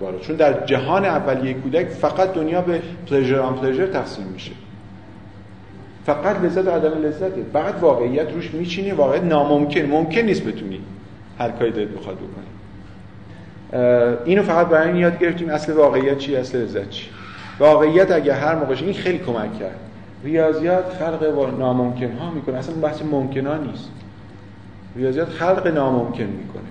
بالا. 0.00 0.18
چون 0.18 0.36
در 0.36 0.66
جهان 0.66 1.04
اولیه 1.04 1.54
کودک 1.54 1.86
فقط 1.86 2.32
دنیا 2.32 2.60
به 2.60 2.82
پلژر 3.10 3.38
آن 3.38 3.54
پلژر 3.54 3.86
تقسیم 3.86 4.26
میشه. 4.26 4.52
فقط 6.06 6.40
لذت 6.44 6.66
و 6.66 6.70
عدم 6.70 7.02
لذته. 7.02 7.44
فقط 7.52 7.74
واقعیت 7.80 8.32
روش 8.32 8.54
میچینی 8.54 8.90
واقعیت 8.90 9.24
ناممکن. 9.24 9.80
ممکن 9.80 10.20
نیست 10.20 10.44
بتونی 10.44 10.80
هر 11.38 11.50
کاری 11.50 11.70
دلت 11.70 11.88
بخواد 11.88 12.16
بکنی. 12.16 12.44
اینو 14.24 14.42
فقط 14.42 14.66
برای 14.66 14.88
این 14.88 14.96
یاد 14.96 15.18
گرفتیم 15.18 15.48
اصل 15.48 15.72
واقعیت 15.72 16.18
چی 16.18 16.36
اصل 16.36 16.58
لذت 16.58 16.90
چی. 16.90 17.08
واقعیت 17.58 18.12
اگه 18.12 18.34
هر 18.34 18.54
موقعش 18.54 18.82
این 18.82 18.94
خیلی 18.94 19.18
کمک 19.18 19.58
کرد. 19.58 19.80
ریاضیات 20.24 20.84
خلق 20.98 21.54
ناممکن 21.58 22.12
ها 22.12 22.30
می‌کنه. 22.30 22.58
اصلا 22.58 22.74
بحث 22.74 23.02
ممکن 23.02 23.46
ها 23.46 23.56
نیست. 23.56 23.90
ریاضیات 24.96 25.28
خلق 25.28 25.66
ناممکن 25.66 26.24
می‌کنه. 26.24 26.62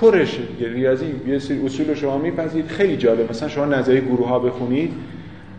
دیگه 0.00 0.72
ریاضی 0.72 1.06
یه 1.26 1.38
سری 1.38 1.66
اصول 1.66 1.94
شما 1.94 2.18
میپذید 2.18 2.66
خیلی 2.66 2.96
جالب. 2.96 3.30
مثلا 3.30 3.48
شما 3.48 3.64
نظریه 3.64 4.00
گروه 4.00 4.28
ها 4.28 4.38
بخونید. 4.38 4.92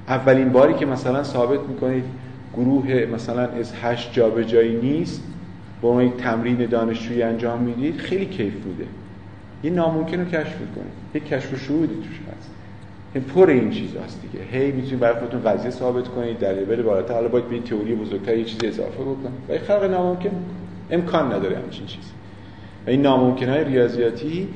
اولین 0.08 0.50
باری 0.50 0.74
که 0.74 0.86
مثلا 0.86 1.24
ثابت 1.24 1.60
می‌کنید 1.60 2.04
گروه 2.54 3.06
مثلا 3.14 3.42
از 3.42 3.74
هشت 3.82 4.14
جابجایی 4.14 4.76
نیست 4.76 5.24
با 5.82 6.04
یک 6.04 6.18
تمرین 6.18 6.66
دانشجویی 6.66 7.24
انجام 7.24 7.62
می‌دید 7.62 7.98
خیلی 7.98 8.26
کیف 8.26 8.54
بوده. 8.54 8.86
یه 9.64 9.72
ناممکن 9.72 10.20
رو 10.20 10.26
کشف 10.26 10.56
می‌کنید. 10.60 10.94
یه 11.14 11.22
کشف 11.22 11.54
و 11.54 11.58
شهودی 11.58 11.96
توش 11.96 12.20
هست. 12.38 12.52
پر 13.36 13.50
این 13.50 13.70
چیز 13.70 13.90
هست 14.06 14.22
دیگه. 14.22 14.46
هی 14.52 14.72
می‌تونید 14.72 15.00
برای 15.00 15.20
خودتون 15.20 15.42
قضیه 15.42 15.72
ثابت 15.72 16.08
کنید 16.08 16.40
در 16.40 16.54
لول 16.54 16.82
بالاتر. 16.82 17.14
حالا 17.14 17.28
باید 17.28 17.50
به 17.50 17.60
تئوری 17.60 17.96
بزرگتر 17.96 18.38
یه 18.38 18.44
چیزی 18.44 18.68
اضافه 18.68 19.02
بکنید. 19.02 19.40
ولی 19.50 19.60
خلق 19.60 19.84
ناممکن. 19.84 20.32
امکان 20.92 21.34
نداره 21.34 21.58
همچین 21.58 21.86
چیزی. 21.86 22.15
این 22.88 23.02
ناممکن 23.02 23.50
های 23.50 23.64
ریاضیاتی 23.64 24.48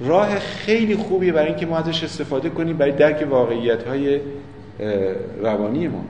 راه 0.00 0.38
خیلی 0.38 0.96
خوبیه 0.96 1.32
برای 1.32 1.48
اینکه 1.48 1.66
ما 1.66 1.78
ازش 1.78 2.04
استفاده 2.04 2.48
کنیم 2.48 2.76
برای 2.76 2.92
درک 2.92 3.26
واقعیت 3.30 3.82
های 3.82 4.20
روانی 5.42 5.88
ما. 5.88 6.04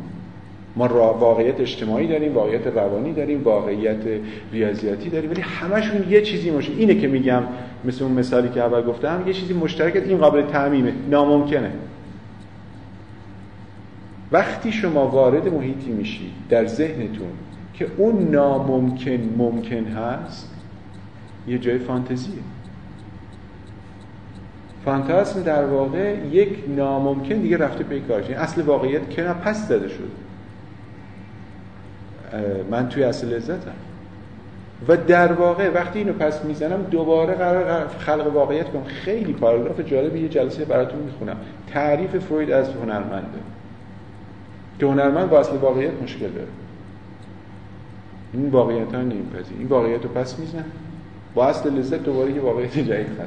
ما 0.77 0.89
واقعیت 1.15 1.61
اجتماعی 1.61 2.07
داریم 2.07 2.35
واقعیت 2.35 2.67
روانی 2.67 3.13
داریم 3.13 3.43
واقعیت 3.43 3.97
ریاضیاتی 4.53 5.11
داریم 5.11 5.31
ولی 5.31 5.41
همشون 5.41 6.11
یه 6.11 6.23
چیزی 6.23 6.51
مشه 6.51 6.73
اینه 6.73 6.95
که 6.95 7.09
میگم 7.09 7.43
مثل 7.85 8.05
اون 8.05 8.13
مثالی 8.13 8.49
که 8.49 8.61
اول 8.61 8.83
گفتم 8.83 9.25
یه 9.27 9.33
چیزی 9.33 9.55
مشترک 9.55 9.97
این 9.97 10.19
قابل 10.19 10.43
تعمیمه 10.43 10.93
ناممکنه. 11.11 11.73
وقتی 14.33 14.73
شما 14.73 15.09
وارد 15.09 15.49
محیطی 15.49 15.91
میشید 15.91 16.33
در 16.49 16.67
ذهنتون 16.67 17.29
که 17.75 17.87
اون 17.97 18.31
ناممکن 18.31 19.35
ممکن 19.37 19.85
هست 19.85 20.52
یه 21.49 21.59
جای 21.59 21.79
فانتزیه. 21.79 22.35
فانتاسم 24.85 25.43
در 25.43 25.65
واقع 25.65 26.17
یک 26.33 26.59
ناممکن 26.77 27.35
دیگه 27.35 27.57
رفته 27.57 27.85
پی 27.85 28.01
کارش. 28.01 28.31
اصل 28.31 28.63
واقعیت 28.63 29.11
که 29.11 29.23
پس 29.23 29.69
زده 29.69 29.89
شده. 29.89 30.05
من 32.71 32.89
توی 32.89 33.05
اصل 33.05 33.29
لذتم. 33.29 33.73
و 34.89 34.97
در 34.97 35.33
واقع 35.33 35.71
وقتی 35.71 35.99
اینو 35.99 36.13
پس 36.13 36.45
می‌زنم 36.45 36.83
دوباره 36.83 37.35
قرار 37.35 37.89
خلق 37.89 38.35
واقعیت 38.35 38.69
کنم. 38.69 38.85
خیلی 38.85 39.33
پاراگراف 39.33 39.81
جالبی 39.81 40.21
یه 40.21 40.29
جلسه 40.29 40.65
براتون 40.65 41.01
می‌خونم. 41.01 41.37
تعریف 41.67 42.17
فروید 42.19 42.51
از 42.51 42.69
هنرمنده. 42.69 43.39
که 44.79 44.87
هنرمند 44.87 45.31
با 45.31 45.41
اصل 45.41 45.57
واقعیت 45.57 46.03
مشکل 46.03 46.29
داره. 46.29 46.49
این 48.33 48.51
واقعیت 48.51 48.95
ها 48.95 49.01
نمیپذیر 49.01 49.57
این 49.59 49.69
واقعیت 49.69 50.03
رو 50.03 50.09
پس 50.09 50.39
میزن 50.39 50.65
با 51.35 51.47
اصل 51.47 51.71
لذت 51.71 52.03
دوباره 52.03 52.33
یه 52.33 52.41
واقعیت 52.41 52.79
جدید 52.79 53.13
ختم 53.13 53.27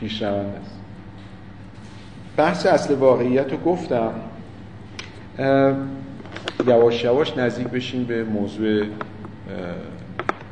پیش 0.00 0.22
است. 0.22 0.80
بحث 2.36 2.66
اصل 2.66 2.94
واقعیت 2.94 3.52
رو 3.52 3.58
گفتم. 3.58 4.12
یواش 6.66 7.04
یواش 7.04 7.36
نزدیک 7.36 7.68
بشیم 7.68 8.04
به 8.04 8.24
موضوع 8.24 8.82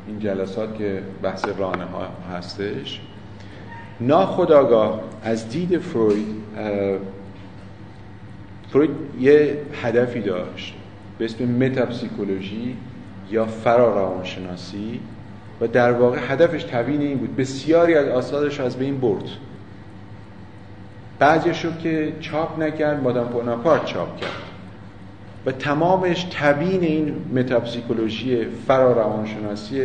این 0.07 0.19
جلسات 0.19 0.77
که 0.77 1.03
بحث 1.23 1.45
رانه 1.57 1.85
ها 1.85 2.07
هستش. 2.37 3.01
ناخداگاه 4.01 5.01
از 5.23 5.49
دید 5.49 5.77
فروید 5.77 6.43
فروید 8.69 8.89
یه 9.19 9.57
هدفی 9.83 10.21
داشت. 10.21 10.75
به 11.17 11.25
اسم 11.25 11.45
متاپسیکولوژی 11.45 12.77
یا 13.31 13.45
فراروانشناسی 13.45 14.99
و 15.61 15.67
در 15.67 15.91
واقع 15.91 16.17
هدفش 16.27 16.63
تبیین 16.63 17.01
این 17.01 17.17
بود. 17.17 17.35
بسیاری 17.35 17.95
از 17.95 18.07
آثارش 18.07 18.59
از 18.59 18.77
بین 18.77 18.99
برد. 18.99 19.23
بعضیشو 21.19 21.77
که 21.77 22.13
چاپ 22.19 22.59
نکرد 22.59 23.03
مادام 23.03 23.27
بوناپارت 23.27 23.85
چاپ 23.85 24.17
کرد. 24.17 24.29
و 25.45 25.51
تمامش 25.51 26.23
تبیین 26.23 26.81
این 26.83 27.15
متاپسیکولوژی 27.35 28.45
فراروانشناسی 28.67 29.81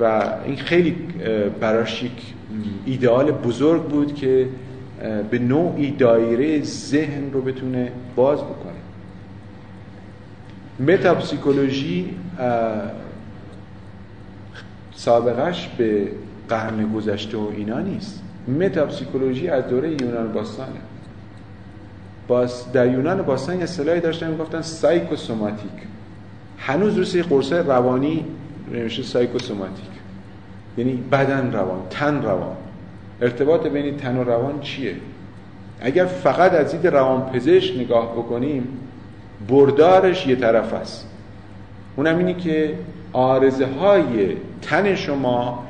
و 0.00 0.22
این 0.44 0.56
خیلی 0.56 0.96
براش 1.60 2.02
یک 2.02 2.34
ایدئال 2.86 3.30
بزرگ 3.30 3.82
بود 3.82 4.14
که 4.14 4.48
به 5.30 5.38
نوعی 5.38 5.90
دایره 5.90 6.62
ذهن 6.62 7.32
رو 7.32 7.42
بتونه 7.42 7.92
باز 8.16 8.38
بکنه. 8.38 8.72
متاپسیکولوژی 10.94 12.14
سابقش 15.04 15.68
به 15.68 16.08
قرن 16.48 16.92
گذشته 16.92 17.38
و 17.38 17.48
اینا 17.56 17.80
نیست. 17.80 18.22
متاپسیکولوژی 18.48 19.48
از 19.48 19.66
دوره 19.66 19.90
یونان 19.90 20.32
باستانه. 20.32 20.80
باز 22.28 22.72
در 22.72 22.92
یونان 22.92 23.22
باستان 23.22 23.56
یه 23.56 23.62
اصطلاحی 23.62 24.00
داشتن 24.00 24.30
می‌گفتن 24.30 24.62
psychosomatic. 24.62 25.70
هنوز 26.58 26.98
روی 26.98 27.22
قرص 27.22 27.52
روانی 27.52 28.24
نمیشه 28.72 29.02
psychosomatic. 29.02 29.90
یعنی 30.78 30.92
بدن 31.12 31.52
روان 31.52 31.80
تن 31.90 32.22
روان. 32.22 32.56
ارتباط 33.22 33.66
بین 33.66 33.96
تن 33.96 34.16
و 34.16 34.24
روان 34.24 34.60
چیه؟ 34.60 34.94
اگر 35.80 36.04
فقط 36.04 36.52
از 36.52 36.72
دید 36.72 36.86
روان 36.86 37.30
پزشک 37.30 37.76
نگاه 37.78 38.12
بکنیم 38.12 38.68
بردارش 39.48 40.26
یه 40.26 40.36
طرف 40.36 40.74
است. 40.74 41.08
اونم 41.96 42.18
اینی 42.18 42.34
که 42.34 42.74
آرزه 43.12 43.66
های 43.66 44.36
تن 44.62 44.94
شما 44.94 45.64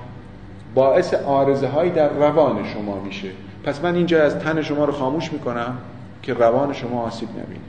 باعث 0.74 1.14
آرزه 1.14 1.68
های 1.68 1.90
در 1.90 2.08
روان 2.08 2.64
شما 2.64 3.00
میشه. 3.00 3.28
پس 3.64 3.84
من 3.84 3.94
اینجا 3.94 4.22
از 4.22 4.38
تن 4.38 4.62
شما 4.62 4.84
رو 4.84 4.92
خاموش 4.92 5.32
می‌کنم 5.32 5.78
که 6.22 6.34
روان 6.34 6.72
شما 6.72 7.02
آسیب 7.02 7.28
نبینه. 7.30 7.60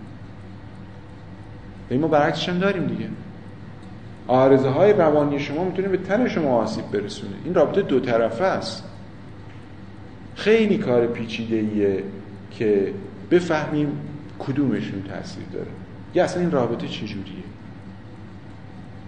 ما 2.01 2.07
برعکسش 2.07 2.49
هم 2.49 2.59
داریم 2.59 2.85
دیگه. 2.85 3.09
آرزه 4.27 4.69
های 4.69 4.93
روانی 4.93 5.39
شما 5.39 5.63
می‌تونه 5.63 5.87
به 5.87 5.97
تن 5.97 6.27
شما 6.27 6.57
آسیب 6.57 6.91
برسونه. 6.91 7.33
این 7.45 7.53
رابطه 7.53 7.81
دو 7.81 7.99
طرفه 7.99 8.43
است. 8.43 8.83
خیلی 10.35 10.77
کار 10.77 11.07
پیچیده 11.07 11.55
ایه 11.55 12.03
که 12.51 12.93
بفهمیم 13.31 13.99
کدومشون 14.39 15.03
تاثیر 15.03 15.43
داره. 15.53 15.67
یا 16.13 16.23
اصلا 16.23 16.41
این 16.41 16.51
رابطه 16.51 16.87
چجوریه؟ 16.87 17.43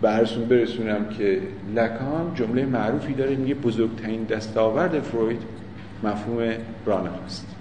برسون 0.02 0.46
برسونم 0.46 1.10
که 1.10 1.42
لکان 1.76 2.32
جمله 2.36 2.66
معروفی 2.66 3.14
داره 3.14 3.36
میگه 3.36 3.56
بزرگترین 3.56 4.24
دستاورد 4.24 5.00
فروید 5.00 5.42
مفهوم 6.04 6.54
رانه 6.86 7.10
هست 7.26 7.56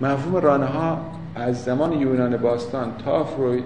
مفهوم 0.00 0.36
رانه 0.36 0.66
ها 0.66 1.12
از 1.34 1.64
زمان 1.64 1.92
یونان 1.92 2.36
باستان 2.36 2.92
تا 3.04 3.24
فروید 3.24 3.64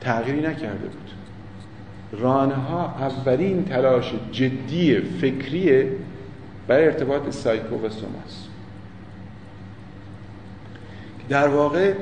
تغییری 0.00 0.40
نکرده 0.40 0.86
بود. 0.86 1.10
رانه 2.12 2.54
ها 2.54 2.94
اولین 2.98 3.64
تلاش 3.64 4.12
جدی 4.32 5.00
فکری 5.00 5.88
برای 6.68 6.84
ارتباط 6.84 7.30
psycho 7.30 7.76
و 7.76 7.88
soma 7.88 8.28
س. 8.28 8.48
در 11.28 11.48
واقع 11.48 11.94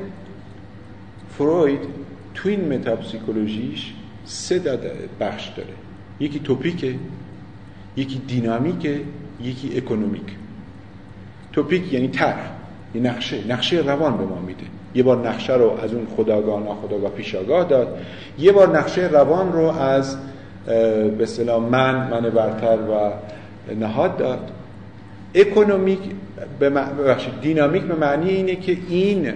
فروید 1.39 1.81
تو 2.35 2.49
این 2.49 2.73
متاپسیکولوژیش 2.73 3.93
سه 4.25 4.59
بخش 5.21 5.49
داره. 5.49 5.75
یکی 6.21 6.39
topique 6.39 6.88
ه 6.88 6.95
یکی 7.97 8.19
دینامیکه 8.19 9.01
یکی 9.41 9.77
économique. 9.77 10.23
topique 11.53 11.93
یعنی 11.93 12.09
طرح 12.09 12.35
یه 12.95 13.01
نقشه. 13.01 13.47
نقشه 13.49 13.77
روان 13.77 14.17
به 14.17 14.25
ما 14.25 14.41
میده. 14.41 14.65
یه 14.95 15.03
بار 15.03 15.29
نقشه 15.29 15.55
رو 15.55 15.79
از 15.83 15.95
اون 15.95 16.07
خودآگاه 16.17 16.63
ناخودآگاه 16.63 17.11
پیش‌آگاه 17.11 17.69
داد. 17.69 17.99
یه 18.39 18.53
بار 18.53 18.79
نقشه 18.79 19.03
روان 19.03 19.53
رو 19.53 19.65
از 19.65 20.17
به 20.67 21.23
اصطلاح 21.23 21.63
من 21.63 22.11
من 22.11 22.31
برتر 22.31 22.77
و 22.77 23.13
نهاد 23.75 24.17
داد. 24.17 24.51
اکونومیک 25.35 25.99
به 26.59 26.87
دینامیک 27.43 27.83
به 27.83 27.95
معنی 27.95 28.31
اینه 28.31 28.57
که 28.57 28.77
این 28.89 29.33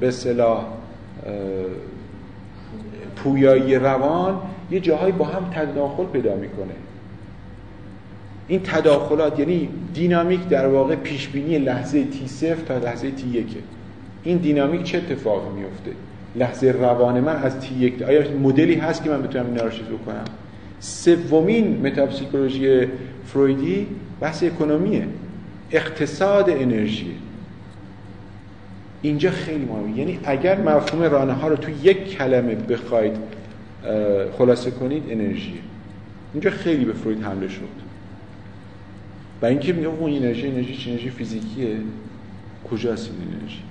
به 0.00 0.08
اصطلاح 0.08 0.64
پویایی 3.16 3.74
روان 3.74 4.40
یه 4.70 4.80
جاهایی 4.80 5.12
با 5.12 5.24
هم 5.24 5.50
تداخل 5.54 6.04
پیدا 6.04 6.34
می‌کنه. 6.34 6.74
این 8.48 8.60
تداخلات 8.62 9.38
یعنی 9.38 9.68
دینامیک 9.94 10.48
در 10.48 10.66
واقع 10.66 10.94
پیشبینی 10.94 11.58
لحظه 11.58 12.04
تی 12.04 12.28
صفر 12.28 12.54
تا 12.54 12.78
لحظه 12.78 13.10
تی 13.10 13.28
یکه 13.28 13.58
این 14.24 14.36
دینامیک 14.36 14.82
چه 14.82 14.98
اتفاقی 14.98 15.60
میفته 15.60 15.90
لحظه 16.36 16.66
روان 16.66 17.20
من 17.20 17.36
از 17.36 17.60
تی 17.60 17.74
یک. 17.74 18.02
آیا 18.02 18.22
مدلی 18.42 18.74
هست 18.74 19.04
که 19.04 19.10
من 19.10 19.22
بتونم 19.22 19.70
چیز 19.70 19.86
بکنم؟ 19.86 20.24
سومین 20.80 21.86
متاپسیکولوژی 21.86 22.86
فرویدی 23.26 23.86
بحث 24.20 24.42
اکنومیه. 24.42 25.06
اقتصاد 25.70 26.50
انرژی. 26.50 27.14
اینجا 29.04 29.30
خیلی 29.30 29.64
مهمه. 29.64 29.98
یعنی 29.98 30.18
اگر 30.24 30.60
مفهوم 30.60 31.02
رانه 31.02 31.32
ها 31.32 31.48
رو 31.48 31.56
تو 31.56 31.70
یک 31.82 32.16
کلمه 32.16 32.54
بخواید 32.54 33.12
خلاصه 34.38 34.70
کنید 34.70 35.02
انرژی. 35.08 35.60
اینجا 36.32 36.50
خیلی 36.50 36.84
به 36.84 36.92
فروید 36.92 37.22
حمله 37.22 37.48
شد. 37.48 37.84
و 39.42 39.46
اینکه 39.46 39.72
میگه 39.72 39.88
اون 39.88 40.12
انرژی 40.12 40.46
انرژی 40.48 40.76
چه 40.76 40.90
انرژی 40.90 41.10
فیزیکیه. 41.10 41.76
کجاست 42.70 43.10
این 43.10 43.38
انرژی؟ 43.38 43.62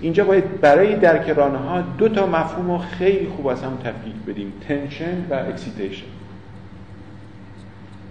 اینجا 0.00 0.24
باید 0.24 0.60
برای 0.60 0.96
درک 0.96 1.28
رانه 1.28 1.58
ها 1.58 1.80
دو 1.80 2.08
تا 2.08 2.26
مفهوم 2.26 2.70
رو 2.70 2.78
خیلی 2.78 3.26
خوب 3.36 3.46
از 3.46 3.62
هم 3.62 3.76
تفکیک 3.76 4.14
بدیم. 4.28 4.52
tension 4.68 5.24
و 5.30 5.34
excitation 5.34 6.06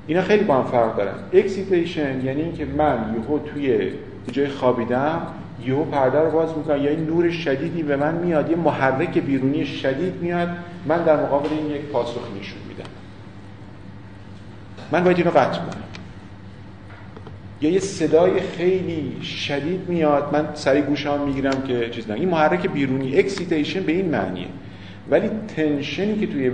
اینا 0.08 0.22
خیلی 0.22 0.44
با 0.44 0.56
هم 0.58 0.64
فرق 0.64 0.98
دارن. 0.98 1.14
excitation 1.34 2.26
یعنی 2.26 2.42
اینکه 2.42 2.66
من 2.66 3.16
یهو 3.16 3.40
توی 3.40 3.92
جای 4.32 4.48
خوابیدم 4.48 5.22
یهو 5.66 5.84
پرده 5.84 6.20
رو 6.20 6.32
باز 6.32 6.58
می‌کنم. 6.58 6.84
یا 6.84 6.90
این 6.90 7.06
نور 7.06 7.32
شدیدی 7.32 7.84
به 7.84 7.96
من 7.96 8.16
میاد 8.16 8.50
یه 8.50 8.56
محرک 8.56 9.18
بیرونی 9.18 9.66
شدید 9.66 10.22
میاد. 10.22 10.50
من 10.86 11.04
در 11.04 11.24
مقابل 11.24 11.50
این 11.52 11.72
یک 11.72 11.82
پاسخ 11.82 12.22
نشون 12.40 12.60
میدم. 12.68 12.90
من 14.92 15.04
باید 15.04 15.18
اینو 15.18 15.30
قطع 15.30 15.60
کنم. 15.60 15.84
یا 17.62 17.70
یه 17.70 17.80
صدای 17.80 18.42
خیلی 18.42 19.24
شدید 19.24 19.90
میاد. 19.90 20.30
من 20.34 20.50
سریع 20.54 20.82
گوشام 20.82 21.28
می‌گیرم 21.28 21.64
که 21.68 21.90
چیز 21.90 22.10
نه 22.10 22.16
این 22.16 22.30
محرک 22.30 22.68
بیرونی 22.68 23.18
excitation 23.18 23.84
به 23.84 23.92
این 23.92 24.10
معنیه. 24.10 24.48
ولی 25.10 25.30
تنشنی 25.56 26.20
که 26.20 26.28
توی 26.28 26.52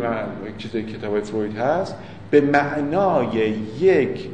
چیزای 0.58 0.84
کتاب 0.84 1.20
فروید 1.20 1.58
هست 1.58 1.96
به 2.32 2.42
معنای 2.42 3.54
یک 3.80 4.28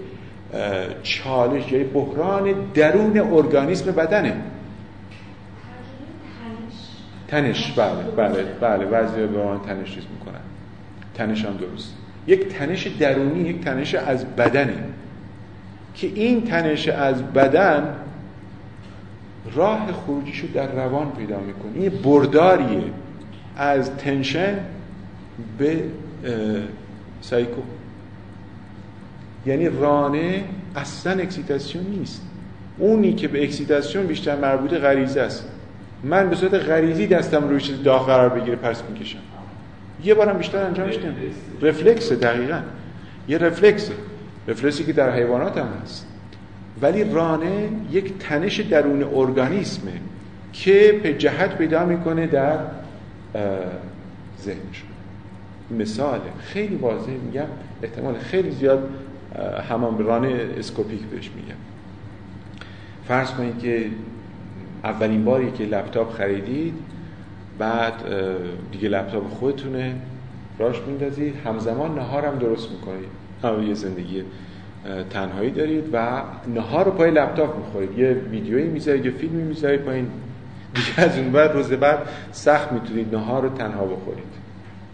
چالش 1.03 1.72
یا 1.72 1.84
بحران 1.84 2.53
درون 2.74 3.20
ارگانیسم 3.20 3.91
بدنه. 3.91 4.34
تنش. 7.28 7.72
بله 7.72 8.03
بله 8.17 8.43
بله. 8.61 8.86
بعضی 8.86 9.15
به 9.15 9.45
من 9.45 9.61
تنش 9.61 9.95
چیز 9.95 10.03
می‌کنن. 10.13 10.41
تنش 11.13 11.45
هم 11.45 11.57
درست. 11.57 11.95
یک 12.28 12.47
تنش 12.47 12.88
درونی 12.88 13.49
یک 13.49 13.61
تنش 13.61 13.95
از 13.95 14.26
بدنه. 14.26 14.84
که 16.02 16.08
این 16.16 16.41
تنش 16.41 16.88
از 16.88 17.24
بدن 17.24 17.95
راه 19.56 19.91
خروجیشو 19.91 20.47
در 20.54 20.72
روان 20.72 21.12
پیدا 21.12 21.39
می‌کنه. 21.39 21.72
این 21.76 21.89
برداریه 21.89 22.84
از 23.58 23.91
tension 23.95 24.60
به 25.58 25.84
سایکو. 27.22 27.62
یعنی 29.45 29.70
رانه 29.70 30.43
اصلا 30.76 31.22
excitation 31.22 31.86
نیست. 31.86 32.22
اونی 32.78 33.14
که 33.14 33.28
به 33.28 33.43
excitation 33.43 34.07
بیشتر 34.08 34.36
مربوط 34.36 34.74
غریزه 34.74 35.22
است. 35.22 35.47
من 36.04 36.30
به 36.30 36.36
صورت 36.36 36.54
غریزی 36.54 37.08
دستم 37.08 37.50
روی 37.50 37.62
چیز 37.62 37.84
داغ 37.84 38.08
قرار 38.08 38.30
بگیره 38.30 38.56
پس 38.56 38.84
می‌کشم. 38.89 39.20
یه 40.04 40.14
بارم 40.14 40.38
بیشتر 40.38 40.64
انجامش 40.64 40.97
نمیدم 40.97 41.14
رفلکس. 41.62 42.12
دقیقا. 42.12 42.60
یه 43.28 43.38
رفلکسه 43.38 43.93
رفلکسی 44.48 44.84
که 44.84 44.94
در 44.94 45.16
حیوانات 45.16 45.58
هم 45.58 45.68
هست. 45.84 46.08
ولی 46.82 47.04
رانه 47.04 47.70
یک 47.92 48.18
تنش 48.18 48.60
درون 48.60 49.04
ارگانیسمه 49.04 49.92
که 50.54 51.00
به 51.04 51.14
جهت 51.14 51.58
پیدا 51.58 51.86
می‌کنه 51.86 52.28
در 52.28 52.58
ذهنشون 54.42 54.90
مثال 55.72 56.20
خیلی 56.40 56.76
واضح 56.76 57.12
میگم 57.12 57.46
احتمال 57.84 58.14
خیلی 58.18 58.52
زیاد 58.52 58.90
همان 59.70 60.06
رانه 60.06 60.50
اسکوپیک 60.58 61.02
بهش 61.02 61.30
میگم. 61.36 61.58
فرض 63.08 63.32
کنید 63.32 63.60
که 63.60 63.86
اولین 64.84 65.26
باری 65.26 65.52
که 65.52 65.64
لپتاپ 65.64 66.14
خریدید 66.14 66.74
بعد 67.60 67.94
دیگه 68.72 68.90
لپتاپ 68.90 69.30
خودتونه 69.30 69.96
راش 70.60 70.82
میندازید 70.88 71.36
همزمان 71.46 71.96
نهارم 71.96 72.40
درست 72.40 72.72
می‌کنید. 72.72 73.18
یه 73.44 73.74
زندگی 73.74 74.24
تنهایی 75.10 75.52
دارید 75.52 75.84
و 75.94 76.22
نهار 76.56 76.86
رو 76.86 76.92
پای 76.92 77.12
لپتاپ 77.12 77.58
می‌خورید. 77.58 77.98
یه 77.98 78.12
ویدیویی 78.32 78.68
می‌ذارید 78.68 79.06
یه 79.06 79.12
فیلمی 79.12 79.44
می‌ذارید 79.44 79.82
پایین. 79.82 80.08
دیگه 80.74 81.00
از 81.00 81.18
اون 81.18 81.32
بعد 81.32 81.52
روز 81.52 81.72
بعد 81.72 82.00
سخت 82.32 82.72
می‌تونید 82.72 83.16
نهار 83.16 83.44
رو 83.44 83.50
تنها 83.50 83.86
بخورید. 83.86 84.24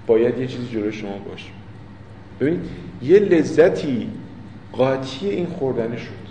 باید 0.07 0.39
یه 0.39 0.47
چیزی 0.47 0.67
جلوی 0.67 0.91
شما 0.91 1.17
باشه. 1.17 1.49
ببینید 2.39 2.61
یه 3.01 3.19
لذتی 3.19 4.09
قاطی 4.71 5.29
این 5.29 5.45
خوردن 5.45 5.95
شد. 5.95 6.25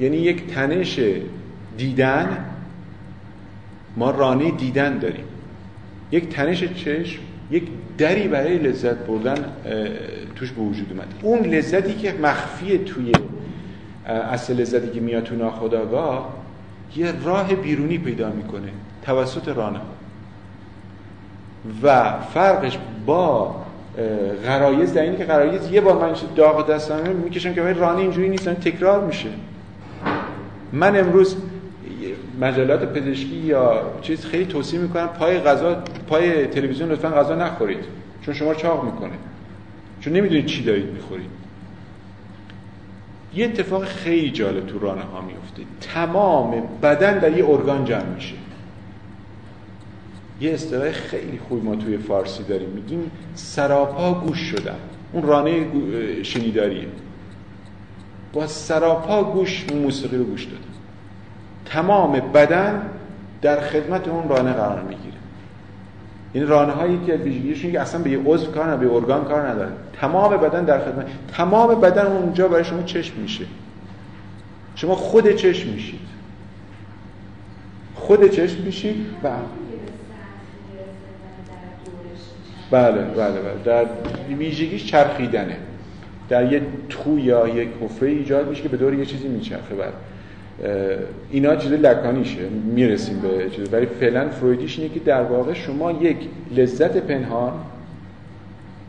یعنی 0.00 0.16
یک 0.16 0.46
تنش 0.46 1.00
دیدن 1.76 2.44
ما 3.96 4.10
رانه 4.10 4.50
دیدن 4.50 4.98
داریم. 4.98 5.24
یک 6.10 6.28
تنش 6.28 6.64
چشم 6.64 7.22
یک 7.50 7.68
دری 7.98 8.28
برای 8.28 8.58
لذت 8.58 8.96
بردن 8.96 9.34
توش 10.36 10.52
به 10.52 10.62
وجود 10.62 10.86
اومد. 10.90 11.06
اون 11.22 11.40
لذتی 11.40 11.94
که 11.94 12.14
مخفی 12.22 12.78
توی 12.78 13.12
اصل 14.06 14.54
لذتی 14.60 14.90
که 14.90 15.00
میاد 15.00 15.22
تو 15.22 15.34
ناخداگاه 15.34 16.34
یه 16.96 17.12
راه 17.24 17.54
بیرونی 17.54 17.98
پیدا 17.98 18.30
می‌کنه 18.30 18.68
توسط 19.02 19.48
رانه. 19.48 19.80
و 21.82 22.12
فرقش 22.34 22.78
با 23.06 23.54
غرایز 24.46 24.94
در 24.94 25.02
اینه 25.02 25.16
که 25.16 25.24
غرایز 25.24 25.70
یه 25.70 25.80
بار 25.80 25.98
من 25.98 26.14
داغ 26.36 26.70
دستم 26.70 27.00
می‌کشم 27.24 27.54
که 27.54 27.62
رانه 27.62 27.98
اینجوری 27.98 28.28
نیست 28.28 28.48
تکرار 28.48 29.06
میشه. 29.06 29.28
من 30.72 30.96
امروز 30.96 31.36
مجلات 32.40 32.92
پزشکی 32.92 33.36
یا 33.36 33.82
چیز 34.02 34.26
خیلی 34.26 34.44
توصیه 34.44 34.80
می‌کنن 34.80 35.06
پای 35.06 35.40
غذا 35.40 35.74
پای 36.08 36.46
تلویزیون 36.46 36.90
لطفا 36.92 37.08
غذا 37.08 37.34
نخورید. 37.34 37.84
چون 38.22 38.34
شما 38.34 38.54
چاق 38.54 38.84
می‌کنه. 38.84 39.14
چون 40.00 40.12
نمی‌دونید 40.12 40.46
چی 40.46 40.64
دارید 40.64 40.90
می‌خورید. 40.90 41.30
یه 43.34 43.44
اتفاق 43.44 43.84
خیلی 43.84 44.30
جالب 44.30 44.66
تو 44.66 44.78
رانه 44.78 45.02
ها 45.02 45.20
میفته 45.20 45.62
تمام 45.80 46.62
بدن 46.82 47.18
در 47.18 47.38
یه 47.38 47.48
ارگان 47.48 47.84
جمع 47.84 48.14
میشه. 48.14 48.34
یه 50.40 50.52
اصطلاح 50.52 50.90
خیلی 50.92 51.38
خوب 51.48 51.64
ما 51.64 51.76
توی 51.76 51.98
فارسی 51.98 52.42
داریم. 52.42 52.68
میگیم 52.68 53.10
سراپا 53.34 54.14
گوش 54.14 54.38
شدن. 54.38 54.76
اون 55.12 55.22
رانه 55.22 55.66
شنیداریه. 56.22 56.86
با 58.32 58.46
سراپا 58.46 59.24
گوش 59.24 59.66
موسیقی 59.72 60.16
رو 60.16 60.24
گوش 60.24 60.44
دادن 60.44 60.73
تمام 61.64 62.12
بدن 62.12 62.82
در 63.42 63.60
خدمت 63.60 64.08
اون 64.08 64.28
رانه 64.28 64.52
قرار 64.52 64.82
می‌گیره. 64.82 65.14
یعنی 66.34 66.46
رانه 66.46 66.72
هایی 66.72 67.00
که 67.06 67.12
ویژگیشون 67.12 67.72
که 67.72 67.80
اصلا 67.80 68.02
به 68.02 68.10
یه 68.10 68.18
عضو 68.24 68.50
کار 68.50 68.64
نداره 68.64 68.88
به 68.88 68.94
ارگان 68.94 69.24
کار 69.24 69.48
نداره. 69.48 69.70
تمام 70.00 70.36
بدن 70.36 70.64
در 70.64 70.78
خدمت 70.78 71.06
تمام 71.32 71.80
بدن 71.80 72.06
اونجا 72.06 72.48
برای 72.48 72.64
شما 72.64 72.82
چشم 72.82 73.20
میشه. 73.20 73.44
شما 74.74 74.94
خود 74.94 75.36
چشم 75.36 75.68
میشید. 75.68 76.00
خود 77.94 78.30
چشم 78.30 78.62
میشید 78.62 79.06
و 79.24 79.30
بله 82.70 83.02
بله 83.02 83.40
بله. 83.40 83.62
در 83.64 83.86
ویژگیش 84.38 84.86
چرخیدنه. 84.86 85.56
در 86.28 86.52
یه 86.52 86.62
تو 86.88 87.18
یا 87.18 87.48
یک 87.48 87.68
حفره 87.80 88.08
ایجاد 88.08 88.48
میشه 88.48 88.62
که 88.62 88.68
به 88.68 88.76
دور 88.76 88.94
یه 88.94 89.06
چیزی 89.06 89.28
میچرخه. 89.28 89.74
بعد 89.74 89.92
اینا 91.30 91.56
چیز 91.56 91.72
لکانیشه 91.72 92.48
می‌رسیم 92.48 93.20
به 93.20 93.50
چیز. 93.50 93.72
ولی 93.72 93.86
فعلا 93.86 94.28
فرویدیش 94.28 94.78
اینه 94.78 94.94
که 94.94 95.00
در 95.00 95.22
واقع 95.22 95.52
شما 95.52 95.92
یک 95.92 96.16
لذت 96.56 96.96
پنهان 96.96 97.52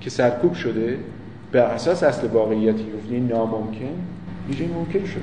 که 0.01 0.09
سرکوب 0.09 0.53
شده 0.53 0.97
به 1.51 1.61
اساس 1.61 2.03
اصل 2.03 2.27
واقعیتی 2.27 2.85
یعنی 3.11 3.27
ناممکن 3.27 3.85
یه 4.59 4.67
ممکن 4.67 5.05
شده. 5.05 5.21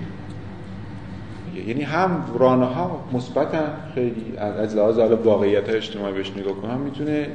یعنی 1.66 1.82
هم 1.82 2.24
رانه 2.38 2.66
ها 2.66 3.04
مثبتن 3.12 3.72
خیلی 3.94 4.24
از 4.38 4.76
لحاظ 4.76 4.98
حالا 4.98 5.16
واقعیت 5.16 5.68
های 5.68 5.76
اجتماعی 5.76 6.14
بهش 6.14 6.32
نگاه 6.36 6.54
کنم 6.54 6.80
می‌تونه 6.80 7.26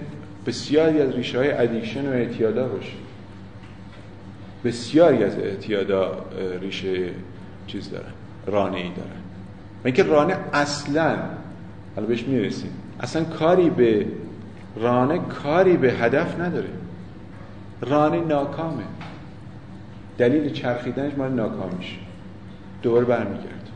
بسیاری 0.46 1.02
از 1.02 1.16
ریشه 1.16 1.38
های 1.38 1.52
ادیکشن 1.52 2.10
و 2.10 2.12
اعتیادا 2.12 2.68
باشه. 2.68 2.98
بسیاری 4.66 5.24
از 5.24 5.40
اعتیادا 5.40 6.18
ریشه 6.62 7.10
چیز 7.68 7.92
دارن. 7.92 8.14
رانه 8.48 8.78
ای 8.78 8.90
دارن. 8.90 9.22
و 9.84 9.86
اینکه 9.88 10.04
رانه 10.04 10.36
اصلا 10.54 11.16
حالا 11.96 12.08
بهش 12.08 12.24
می‌رسیم 12.24 12.72
اصلا 13.00 13.24
کاری 13.24 13.70
به 13.70 14.06
رانه 14.76 15.20
کاری 15.20 15.78
به 15.78 15.92
هدف 15.94 16.40
نداره. 16.40 16.70
رانه 17.82 18.22
ناکامه. 18.22 18.84
دلیل 20.18 20.52
چرخیدنش 20.52 21.14
مال 21.18 21.32
ناکامیش 21.32 22.00
دوباره 22.82 23.06
برمیگرد 23.06 23.70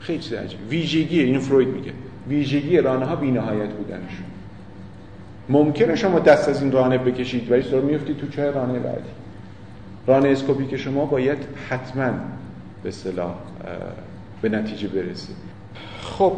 خیلی 0.00 0.18
چیز 0.18 0.32
عجیب 0.32 0.58
ویژگی 0.70 1.20
این 1.20 1.38
فروید 1.38 1.68
میگه. 1.68 1.92
ویژگی 2.28 2.78
رانه 2.78 3.06
ها 3.06 3.16
بینهایت 3.16 3.68
بودنشون 3.72 4.26
ممکنه 5.48 5.96
شما 5.96 6.18
دست 6.18 6.48
از 6.48 6.62
این 6.62 6.72
رانه 6.72 6.98
بکشید 6.98 7.52
ولی 7.52 7.62
سر 7.62 7.80
میفتید 7.80 8.18
تو 8.18 8.28
چه 8.28 8.50
رانه 8.50 8.78
بعدی. 8.78 9.10
رانه 10.06 10.28
اسکوپی 10.28 10.66
که 10.66 10.76
شما 10.76 11.04
باید 11.04 11.38
حتما 11.68 12.10
به 12.82 12.90
صلاح 12.90 13.34
به 14.42 14.48
نتیجه 14.48 14.88
برسید 14.88 15.36
خب 16.02 16.32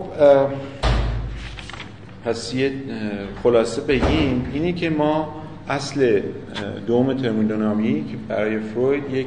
پس 2.24 2.54
یه 2.54 2.72
خلاصه 3.42 3.82
بگیم 3.82 4.50
اینی 4.52 4.72
که 4.72 4.90
ما 4.90 5.34
اصل 5.68 6.20
دوم 6.86 7.14
ترمودینامی 7.14 8.04
که 8.04 8.16
برای 8.28 8.58
فروید 8.58 9.14
یک 9.14 9.26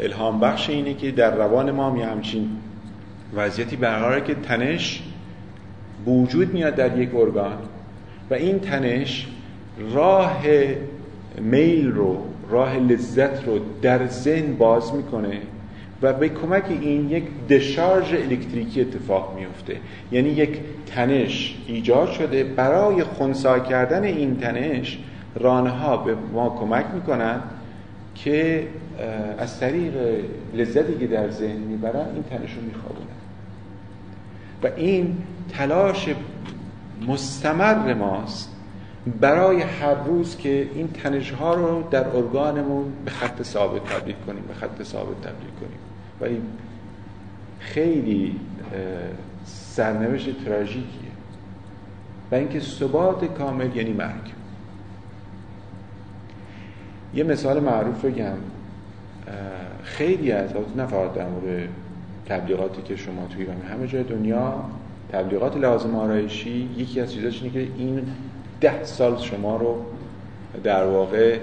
الهام 0.00 0.40
بخش 0.40 0.70
اینه 0.70 0.94
که 0.94 1.10
در 1.10 1.36
روان 1.36 1.70
ما 1.70 1.90
هم 1.90 1.96
یه 1.96 2.06
همچین 2.06 2.50
وضعیتی 3.34 3.76
برقراره 3.76 4.20
که 4.20 4.34
تنش 4.34 5.02
وجود 6.06 6.52
میاد 6.52 6.74
در 6.74 6.98
یک 6.98 7.14
ارگان 7.14 7.58
و 8.30 8.34
این 8.34 8.58
تنش 8.58 9.28
راه 9.92 10.42
میل 11.38 11.90
رو 11.90 12.18
راه 12.50 12.78
لذت 12.78 13.44
رو 13.46 13.58
در 13.82 14.06
ذهن 14.06 14.54
باز 14.54 14.94
می‌کنه. 14.94 15.40
و 16.02 16.12
به 16.12 16.28
کمک 16.28 16.64
این 16.68 17.10
یک 17.10 17.24
دشارژ 17.48 18.12
الکتریکی 18.12 18.80
اتفاق 18.80 19.36
میفته 19.38 19.76
یعنی 20.12 20.28
یک 20.28 20.60
تنش 20.86 21.58
ایجاد 21.66 22.10
شده. 22.10 22.44
برای 22.44 23.04
خونسا 23.04 23.58
کردن 23.58 24.04
این 24.04 24.36
تنش 24.36 24.98
رانه 25.34 25.70
ها 25.70 25.96
به 25.96 26.14
ما 26.32 26.56
کمک 26.60 26.84
می‌کنن 26.94 27.40
که 28.14 28.66
از 29.38 29.60
طریق 29.60 29.94
لذتی 30.54 30.98
که 31.00 31.06
در 31.06 31.30
ذهن 31.30 31.56
می‌برن 31.56 32.06
این 32.14 32.22
تنش 32.22 32.54
رو 32.54 32.62
میخوابونن. 32.62 33.06
و 34.62 34.68
این 34.76 35.16
تلاش 35.52 36.08
مستمر 37.08 37.94
ماست. 37.94 38.56
برای 39.20 39.62
هر 39.62 39.94
روز 39.94 40.36
که 40.36 40.68
این 40.74 40.88
تنش 40.88 41.30
ها 41.30 41.54
رو 41.54 41.82
در 41.90 42.08
ارگانمون 42.08 42.92
به 43.04 43.10
خط 43.10 43.42
ثابت 43.42 43.84
تبدیل 43.84 44.14
کنیم 44.26 44.42
به 44.48 44.54
خط 44.54 44.82
ثابت 44.82 45.20
تبدیل 45.20 45.50
کنیم. 45.60 45.78
ولی 46.20 46.42
خیلی 47.58 48.36
سرنوشت 49.44 50.44
تراژیکیه. 50.44 51.10
و 52.32 52.34
اینکه 52.34 52.60
ثبات 52.60 53.24
کامل 53.24 53.76
یعنی 53.76 53.92
مرگ. 53.92 54.32
یه 57.14 57.24
مثال 57.24 57.60
معروف 57.60 58.04
بگم. 58.04 58.36
خیلی 59.82 60.32
از 60.32 60.50
نه 60.76 60.86
فقط 60.86 61.14
در 61.14 61.28
مورد 61.28 61.68
تبلیغاتی 62.26 62.82
که 62.82 62.96
شما 62.96 63.26
توی 63.26 63.42
ایران 63.42 63.62
همه 63.62 63.86
جای 63.86 64.02
دنیا 64.02 64.64
تبلیغات 65.12 65.56
لازم 65.56 65.96
آرایشی 65.96 66.70
یکی 66.76 67.00
از 67.00 67.12
چیزاش 67.12 67.42
اینه 67.42 67.54
که 67.54 67.68
این 67.78 68.02
ده 68.60 68.84
سال 68.84 69.18
شما 69.18 69.56
رو 69.56 69.84
در 70.64 70.84
واقع 70.84 71.38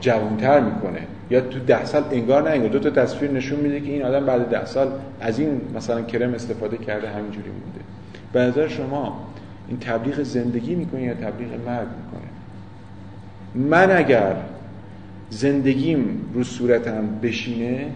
جوانتر 0.00 0.60
می‌کنه. 0.60 1.00
یا 1.30 1.40
تو 1.40 1.58
ده 1.58 1.84
سال 1.84 2.04
انگار 2.10 2.42
نه 2.42 2.50
انگار 2.50 2.68
دو 2.68 2.78
تا 2.78 2.90
تصویر 2.90 3.30
نشون 3.30 3.60
میده 3.60 3.80
که 3.80 3.92
این 3.92 4.02
آدم 4.04 4.26
بعد 4.26 4.50
ده 4.50 4.64
سال 4.64 4.88
از 5.20 5.38
این 5.38 5.60
مثلا 5.76 6.02
کرم 6.02 6.34
استفاده 6.34 6.76
کرده 6.76 7.08
همینجوری 7.08 7.48
مونده 7.48 7.80
به 8.32 8.40
نظر 8.40 8.68
شما 8.68 9.26
این 9.68 9.78
تبلیغ 9.78 10.22
زندگی 10.22 10.74
می‌کنه 10.74 11.02
یا 11.02 11.14
تبلیغ 11.14 11.48
مرگ 11.66 11.88
می‌کنه؟ 11.88 12.28
من 13.54 13.96
اگر 13.96 14.36
زندگیم 15.30 16.30
رو 16.34 16.44
صورتم 16.44 17.08
بشینه 17.22 17.86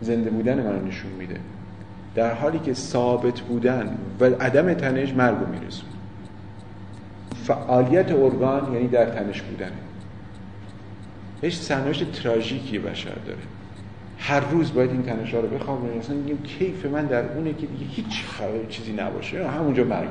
زنده 0.00 0.30
بودن 0.30 0.54
منو 0.54 0.86
نشون 0.86 1.10
میده. 1.18 1.36
در 2.14 2.34
حالی 2.34 2.58
که 2.58 2.74
ثابت 2.74 3.40
بودن 3.40 3.98
و 4.20 4.24
عدم 4.24 4.74
تنش 4.74 5.14
مرگ 5.14 5.36
رو 5.38 5.46
میرسون 5.60 5.88
فعالیت 7.44 8.12
ارگان 8.12 8.72
یعنی 8.72 8.88
در 8.88 9.04
تنش 9.04 9.42
بودنه 9.42 9.72
هیچ 11.42 11.54
سرنوشت 11.54 12.12
تراژیکی 12.12 12.78
بشر 12.78 13.14
داره. 13.26 13.38
هر 14.18 14.40
روز 14.40 14.74
باید 14.74 14.90
این 14.90 15.02
تنش 15.02 15.34
ها 15.34 15.40
رو 15.40 15.48
بخوابونیم 15.48 15.98
مثلا 15.98 16.16
میگیم 16.16 16.42
کیف 16.42 16.86
من 16.86 17.06
در 17.06 17.32
اونه 17.32 17.52
که 17.52 17.66
دیگه 17.66 17.90
هیچ 17.90 18.06
چیزی 18.68 18.92
نباشه. 18.92 19.48
همونجا 19.48 19.84
مرگ. 19.84 20.08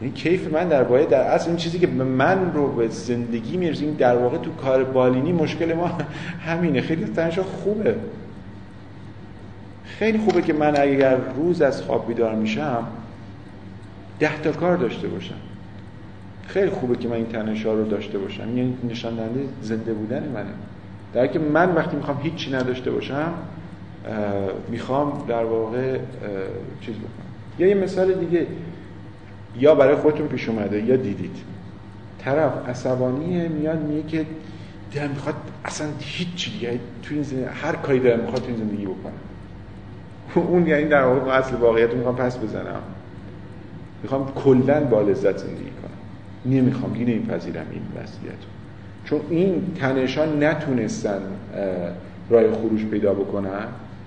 این 0.00 0.12
کیف 0.22 0.52
من 0.52 0.68
در 0.68 0.84
باید 0.84 1.08
در 1.08 1.20
اصل 1.20 1.48
این 1.48 1.56
چیزی 1.56 1.78
که 1.78 1.86
من 1.86 2.52
رو 2.52 2.72
به 2.72 2.88
زندگی 2.88 3.56
می‌رسیم 3.56 3.94
در 3.94 4.16
واقع 4.16 4.38
تو 4.38 4.52
کار 4.52 4.84
بالینی 4.84 5.32
مشکل 5.32 5.72
ما 5.72 5.98
همینه. 6.46 6.80
خیلی 6.80 7.04
تنش 7.04 7.38
خوبه. 7.38 7.94
خیلی 9.84 10.18
خوبه 10.18 10.42
که 10.42 10.52
من 10.52 10.80
اگر 10.80 11.16
روز 11.16 11.62
از 11.62 11.82
خواب 11.82 12.06
بیدار 12.08 12.34
میشم 12.34 12.86
ده 14.18 14.38
تا 14.42 14.52
کار 14.52 14.76
داشته 14.76 15.08
باشم. 15.08 15.34
خیلی 16.46 16.70
خوبه 16.70 16.96
که 16.96 17.08
من 17.08 17.14
این 17.14 17.26
تنش 17.26 17.64
رو 17.64 17.84
داشته 17.84 18.18
باشم. 18.18 18.56
یعنی 18.56 18.76
نشان 18.90 19.16
دهنده 19.16 19.40
زنده 19.62 19.92
بودن 19.92 20.28
منه. 20.34 20.50
در 21.12 21.26
که 21.26 21.38
من 21.38 21.74
وقتی 21.74 21.96
می‌خوام 21.96 22.20
هیچی 22.22 22.52
نداشته 22.52 22.90
باشم 22.90 23.32
می‌خوام 24.68 25.24
در 25.28 25.44
واقع 25.44 25.98
چیز 26.80 26.94
بکنم. 26.94 27.08
یا 27.58 27.66
یه 27.66 27.74
مثال 27.74 28.12
دیگه 28.12 28.46
یا 29.58 29.74
برای 29.74 29.94
خودتون 29.94 30.28
پیش 30.28 30.48
اومده 30.48 30.82
یا 30.82 30.96
دیدید. 30.96 31.36
طرف 32.18 32.68
عصبانیه 32.68 33.48
میاد 33.48 33.82
میگه 33.82 34.08
که 34.08 34.26
دلم 34.92 35.10
می‌خواد 35.10 35.34
اصلا 35.64 35.86
هیچ 35.98 36.52
دیگه 36.52 36.80
تو 37.02 37.14
این 37.14 37.22
زندگی 37.22 37.46
هر 37.54 37.72
کاری 37.76 38.00
دارم 38.00 38.20
می‌خواد 38.20 38.42
تو 38.42 38.48
این 38.48 38.56
زندگی 38.56 38.86
بکنم. 38.86 39.12
اون 40.48 40.66
یعنی 40.66 40.84
در 40.84 41.04
واقع 41.04 41.38
اصل 41.38 41.56
واقعیت 41.56 41.90
رو 41.90 41.96
می‌خوام 41.96 42.16
پس 42.16 42.38
بزنم. 42.38 42.82
می‌خوام 44.02 44.32
کلا 44.34 44.80
با 44.80 45.02
لذت 45.02 45.36
زندگی 45.36 45.70
کنم. 45.82 45.93
نمی‌خوام. 46.46 46.92
دیگه 46.92 47.04
نمیپذیرم 47.04 47.66
این 47.72 47.82
وضعیت. 47.96 48.38
چون 49.04 49.20
این 49.30 49.74
تنشا 49.80 50.24
نتونستن 50.24 51.22
راه 52.30 52.52
خروج 52.52 52.84
پیدا 52.84 53.14
بکنن. 53.14 53.66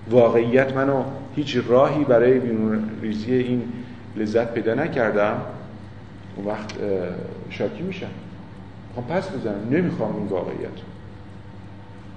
واقعیت 0.09 0.73
منو 0.73 1.03
هیچ 1.35 1.57
راهی 1.67 2.03
برای 2.03 2.39
بیرون 2.39 2.89
ریزی 3.01 3.33
این 3.33 3.63
لذت 4.15 4.53
پیدا 4.53 4.73
نکردم. 4.73 5.41
اون 6.35 6.47
وقت 6.47 6.73
شاکی 7.49 7.83
میشم. 7.83 8.07
می‌خوام 8.87 9.19
پس 9.19 9.29
بزنم. 9.29 9.67
نمی‌خوام 9.71 10.15
این 10.15 10.27
واقعیت 10.27 10.69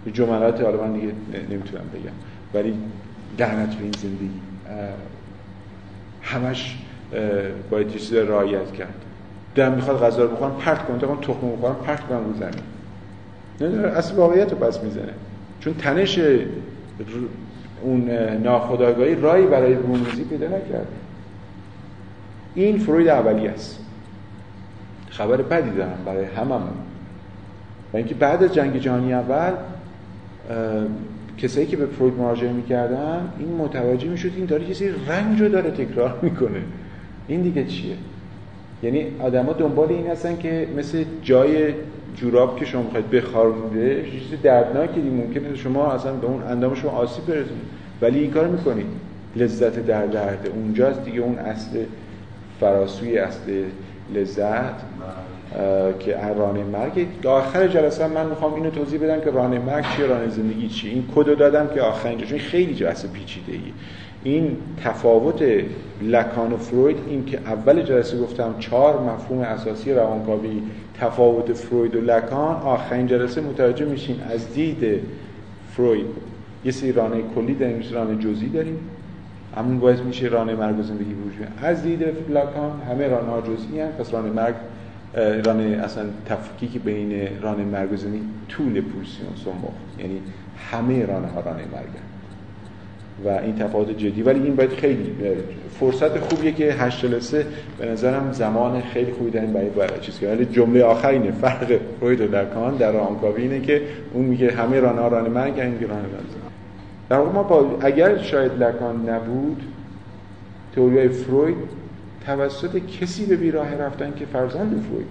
به 0.04 0.10
جملات 0.10 0.60
حالا 0.60 0.86
من 0.86 0.92
دیگه 0.92 1.12
نمی‌تونم 1.50 1.84
بگم. 1.94 2.14
ولی 2.54 2.74
لعنت 3.38 3.74
به 3.74 3.82
این 3.82 3.92
زندگی 3.98 4.30
همش 6.22 6.78
باید 7.70 7.86
یه 7.86 7.98
چیز 7.98 8.14
رعایت 8.14 8.72
کرد. 8.72 8.94
دلم 9.55 9.72
می‌خواد 9.72 10.03
غذا 10.03 10.22
رو 10.22 10.28
بخورم 10.28 10.57
پرت 10.59 10.86
کنم 10.86 10.98
تا 10.98 11.16
تخم 11.16 11.51
بخورم 11.57 11.74
پرت 11.74 12.01
کنم 12.01 12.24
رو 12.24 12.34
زمین. 12.34 13.80
نه 13.80 13.86
اصل 13.86 14.14
واقعیت 14.14 14.53
رو 14.53 14.59
پس 14.59 14.82
می‌زنه. 14.82 15.12
چون 15.61 15.74
تنش 15.74 16.20
اون 17.82 18.11
ناخداگاهی 18.42 19.14
رایی 19.14 19.46
برای 19.46 19.74
برونریزی 19.74 20.24
پیدا 20.24 20.46
نکرد 20.46 20.86
این 22.55 22.78
فروید 22.78 23.09
اولی 23.09 23.48
است. 23.48 23.80
خبر 25.11 25.36
بدی 25.36 25.70
دارم 25.70 25.98
برای 26.07 26.24
هممون. 26.24 26.72
و 27.92 27.96
اینکه 27.96 28.14
بعد 28.14 28.42
از 28.42 28.55
جنگ 28.55 28.78
جهانی 28.78 29.14
اول 29.14 29.53
کسایی 31.38 31.66
که 31.66 31.76
به 31.76 31.86
فروید 31.86 32.14
مراجعه 32.14 32.53
می‌کردن 32.53 33.32
این 33.38 33.57
متوجه 33.57 34.09
می‌شد 34.09 34.30
این 34.36 34.46
داره 34.46 34.64
کسی 34.64 34.88
رنج 35.09 35.40
رو 35.40 35.48
داره 35.48 35.70
تکرار 35.70 36.18
می‌کنه. 36.22 36.62
این 37.28 37.42
دیگه 37.42 37.64
چیه؟ 37.64 37.96
یعنی 38.83 39.07
آدما 39.20 39.53
دنبال 39.53 39.89
این 39.89 40.07
هستن 40.07 40.37
که 40.37 40.68
مثل 40.76 41.05
جای 41.22 41.74
جوراب 42.16 42.59
که 42.59 42.64
شما 42.64 42.83
می‌خواید 42.83 43.11
بخارونده 43.11 44.05
چیزی 44.05 44.37
دردناکی 44.43 45.01
ممکنه 45.01 45.57
شما 45.57 45.93
اصلا 45.93 46.12
به 46.12 46.26
اون 46.26 46.43
اندام 46.43 46.74
شما 46.74 46.91
آسیب 46.91 47.26
برسونید. 47.26 47.62
ولی 48.03 48.18
این 48.18 48.31
کار 48.31 48.49
می‌کنید. 48.49 48.87
لذت 49.37 49.87
در 49.87 50.07
درده 50.07 50.49
اونجاست 50.49 51.05
دیگه 51.05 51.20
اون 51.20 51.39
اصل 51.39 51.78
فراسوی 52.61 53.18
اصل 53.18 53.64
لذت 54.14 54.74
که 55.99 56.16
رانه 56.39 56.64
مرگ. 56.64 57.07
آخر 57.26 57.68
جلسه 57.68 58.07
من 58.07 58.26
می‌خوام 58.26 58.55
اینو 58.55 58.70
توضیح 58.70 59.01
بدم 59.01 59.20
که 59.20 59.31
رانه 59.31 59.59
مرگ 59.59 59.85
چیه 59.97 60.07
رانه 60.07 60.28
زندگی 60.28 60.68
چیه. 60.68 60.91
این 60.93 61.05
کدو 61.14 61.35
دادم 61.35 61.68
که 61.74 61.83
آخر 61.83 62.09
اینجا. 62.09 62.39
خیلی 62.39 62.74
جلسه 62.74 63.09
پیچیده 63.09 63.53
ای 63.53 63.72
این 64.24 64.56
تفاوت 64.84 65.42
لکان 66.02 66.52
و 66.52 66.56
فروید 66.56 66.96
این 67.08 67.24
که 67.24 67.38
اول 67.38 67.82
جلسه 67.82 68.18
گفتم 68.18 68.54
چهار 68.58 69.00
مفهوم 69.00 69.40
اساسی 69.40 69.92
روانکاوی 69.92 70.62
تفاوت 71.00 71.52
فروید 71.52 71.96
و 71.96 72.00
لکان 72.00 72.56
آخرین 72.56 73.06
جلسه 73.06 73.40
متوجه 73.40 73.84
میشین 73.84 74.16
از 74.30 74.54
دید 74.54 75.00
فروید. 75.72 76.06
یه 76.64 76.72
سری 76.72 76.92
رانه 76.92 77.22
کلی 77.34 77.54
داریم 77.54 77.80
یه 77.80 77.90
رانه 77.92 78.16
جزئی 78.16 78.48
داریم. 78.48 78.78
همون 79.56 79.78
باعث 79.78 79.98
میشه 79.98 80.26
رانه 80.26 80.54
مرگ 80.54 80.78
و 80.78 80.82
زندگی 80.82 81.14
وجود 81.14 81.48
از 81.62 81.82
دید 81.82 82.02
لکان 82.28 82.80
همه 82.90 83.08
رانه 83.08 83.30
ها 83.30 83.40
جزئی 83.40 83.80
هم 83.80 83.88
پس 83.88 84.14
رانه 84.14 84.30
مرگ 84.30 84.54
رانه 85.44 85.62
اصلا 85.62 86.04
تفکیک 86.26 86.82
بین 86.82 87.28
رانه 87.42 87.64
مرگ 87.64 87.92
و 87.92 87.96
زندگی 87.96 88.22
طول 88.48 88.80
پولسیون 88.80 89.30
سمخ 89.44 89.98
یعنی 89.98 90.20
همه 90.70 91.06
رانه 91.06 91.28
ها 91.28 91.40
رانه 91.40 91.62
مرگ 91.72 92.09
و 93.24 93.28
این 93.28 93.56
تفاوت 93.56 93.98
جدی. 93.98 94.22
ولی 94.22 94.42
این 94.42 94.56
باید 94.56 94.70
خیلی 94.70 95.12
فرصت 95.80 96.18
خوبیه 96.18 96.52
که 96.52 96.72
هشت 96.72 97.06
جلسه 97.06 97.46
به 97.78 97.86
نظرم 97.86 98.32
زمان 98.32 98.80
خیلی 98.80 99.12
خوبی 99.12 99.30
داریم 99.30 99.52
برای 99.52 99.68
برای 99.68 100.00
چیز 100.00 100.18
که 100.18 100.28
ولی 100.28 100.44
جمله 100.44 100.84
آخر 100.84 101.08
اینه 101.08 101.30
فرق 101.30 101.78
فروید 102.00 102.20
و 102.20 102.36
لکان 102.36 102.76
در 102.76 102.96
آنکاوی 102.96 103.42
اینه 103.42 103.60
که 103.60 103.82
اون 104.12 104.24
میگه 104.24 104.52
همه 104.52 104.80
رانه 104.80 105.00
ها 105.00 105.08
رانه 105.08 105.28
مرگ 105.28 105.58
این 105.58 105.88
رانه 105.88 106.02
در 107.08 107.18
واقع 107.18 107.32
ما 107.32 107.42
با 107.42 107.78
اگر 107.80 108.18
شاید 108.18 108.52
لکان 108.52 109.08
نبود 109.08 109.62
تئوری 110.74 111.08
فروید 111.08 111.56
توسط 112.26 112.78
کسی 113.00 113.26
به 113.26 113.36
بیراه 113.36 113.74
رفتن 113.74 114.12
که 114.16 114.26
فرزند 114.26 114.84
فروید. 114.88 115.06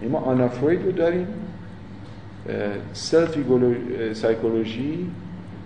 بود 0.00 0.10
ما 0.10 0.18
آنا 0.18 0.48
فروید 0.48 0.84
رو 0.84 0.92
داریم 0.92 1.26
سلف 2.92 3.36
سایکولوژی 4.12 5.10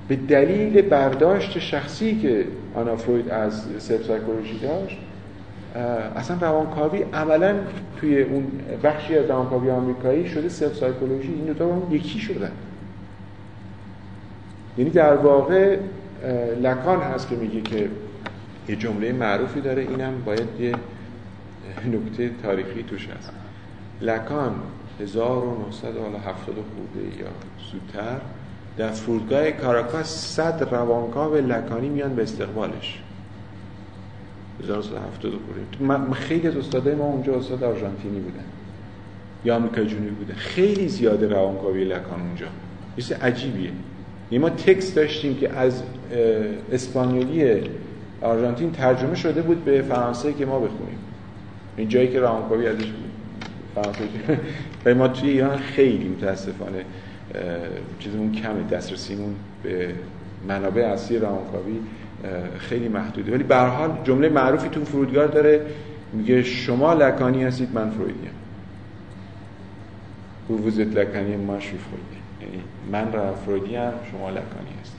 به 0.09 0.17
دلیل 0.17 0.83
برداشت 0.83 1.59
شخصی 1.59 2.21
که 2.21 2.45
آنا 2.75 2.97
فروید 2.97 3.31
از 3.31 3.67
self 3.79 4.07
psychology 4.07 4.59
داشت 4.59 4.99
اصلا 6.17 6.37
روانکاوی 6.41 7.03
عملا 7.03 7.55
توی 7.97 8.23
اون 8.23 8.47
بخشی 8.83 9.19
از 9.19 9.31
روانکاوی 9.31 9.71
آمریکایی 9.71 10.29
شده 10.29 10.49
self 10.49 10.77
psychology. 10.77 11.29
این 11.29 11.45
دو 11.45 11.55
تا 11.55 11.83
یکی 11.91 12.19
شدن. 12.19 12.53
یعنی 14.79 14.91
در 14.91 15.17
واقع 15.17 15.79
لکان 16.63 17.01
هست 17.01 17.29
که 17.29 17.37
میگه 17.37 17.61
که 17.61 17.89
یه 18.69 18.77
جمله 18.77 19.13
معروفی 19.13 19.61
داره 19.61 19.83
اینم 19.83 20.23
باید 20.25 20.49
یه 20.61 20.73
نکته 21.93 22.31
تاریخی 22.43 22.83
توش 22.83 23.09
هست. 23.09 23.33
لکان 24.01 24.55
1970 25.01 26.55
خوبه 26.55 27.07
یا 27.19 27.27
زودتر 27.73 28.21
در 28.79 28.89
فرودگاه 28.89 29.51
کاراکاس 29.51 30.07
صد 30.07 30.69
روانکاو 30.71 31.35
لکانی 31.35 31.89
میان 31.89 32.15
به 32.15 32.23
استقبالش. 32.23 33.03
1970 34.63 35.33
من 35.81 36.13
خیلی 36.13 36.49
از 36.49 36.57
استادای 36.57 36.95
ما 36.95 37.05
اونجا 37.05 37.35
استاد 37.35 37.65
آرژانتینی 37.65 38.21
بودن 38.21 38.45
یا 39.45 39.57
آمریکا 39.57 39.85
جنوبی 39.85 40.11
بودن 40.11 40.35
خیلی 40.35 40.89
زیاده 40.89 41.29
روانکاوی 41.29 41.85
لکان 41.85 42.21
اونجا. 42.21 42.47
چیز 42.97 43.13
عجیبیه. 43.13 43.71
یعنی 44.31 44.45
ما 44.45 44.51
تکست 44.51 44.97
داشتیم 44.97 45.37
که 45.37 45.53
از 45.53 45.83
اسپانیولی 46.73 47.61
آرژانتین 48.23 48.73
ترجمه 48.73 49.15
شده 49.15 49.43
بود 49.43 49.65
به 49.65 49.83
فرانسه 49.83 50.33
که 50.33 50.47
ما 50.47 50.59
بخونیم. 50.59 50.99
این 51.77 51.89
جایی 51.89 52.09
که 52.09 52.21
روانکاوی 52.21 52.67
ازش 52.67 52.87
فرانسه 53.75 54.01
و 54.85 54.95
ما 54.95 55.09
توی 55.09 55.31
ایران 55.31 55.57
خیلی 55.57 56.09
متاسفانه 56.09 56.85
چیزمون 57.99 58.33
کمه 58.33 58.63
دسترسیمون 58.71 59.35
به 59.63 59.95
منابع 60.49 60.83
اصلی 60.83 61.19
روانکاوی 61.19 61.79
خیلی 62.59 62.89
محدوده. 62.89 63.33
ولی 63.33 63.43
به 63.43 63.57
حال 63.57 63.99
جمله 64.05 64.29
معروفی 64.29 64.69
تو 64.69 64.85
فرودگاه 64.85 65.27
داره 65.27 65.67
میگه 66.13 66.43
شما 66.43 66.95
لکانی 66.95 67.45
هستید 67.45 67.69
من 67.75 67.91
فرویدیم. 67.91 68.31
وزت 70.67 70.97
لکانی 70.97 71.37
ما 71.37 71.59
فرویدی 71.59 72.19
یعنی 72.41 72.63
من 72.93 73.13
را 73.13 73.35
فرویدی 73.35 73.77
هم 73.77 73.93
شما 74.13 74.31
لکانی 74.31 74.71
هستید. 74.81 74.99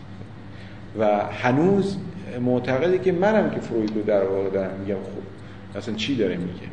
و 0.99 1.25
هنوز 1.31 1.97
معتقده 2.41 2.99
که 2.99 3.11
منم 3.11 3.49
که 3.49 3.59
فروید 3.59 3.91
رو 3.95 4.01
در 4.01 4.23
واقع 4.23 4.49
دارم 4.49 4.79
میگم 4.79 4.95
خب 4.95 5.77
اصلا 5.77 5.95
چی 5.95 6.15
داره 6.15 6.37
میگه؟ 6.37 6.67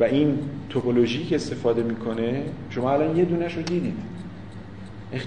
و 0.00 0.04
این 0.04 0.38
توپولوژی 0.68 1.24
که 1.24 1.34
استفاده 1.34 1.82
می‌کنه 1.82 2.42
شما 2.70 2.92
الان 2.92 3.16
یه 3.16 3.24
دونش 3.24 3.56
رو 3.56 3.62
دیدید. 3.62 3.94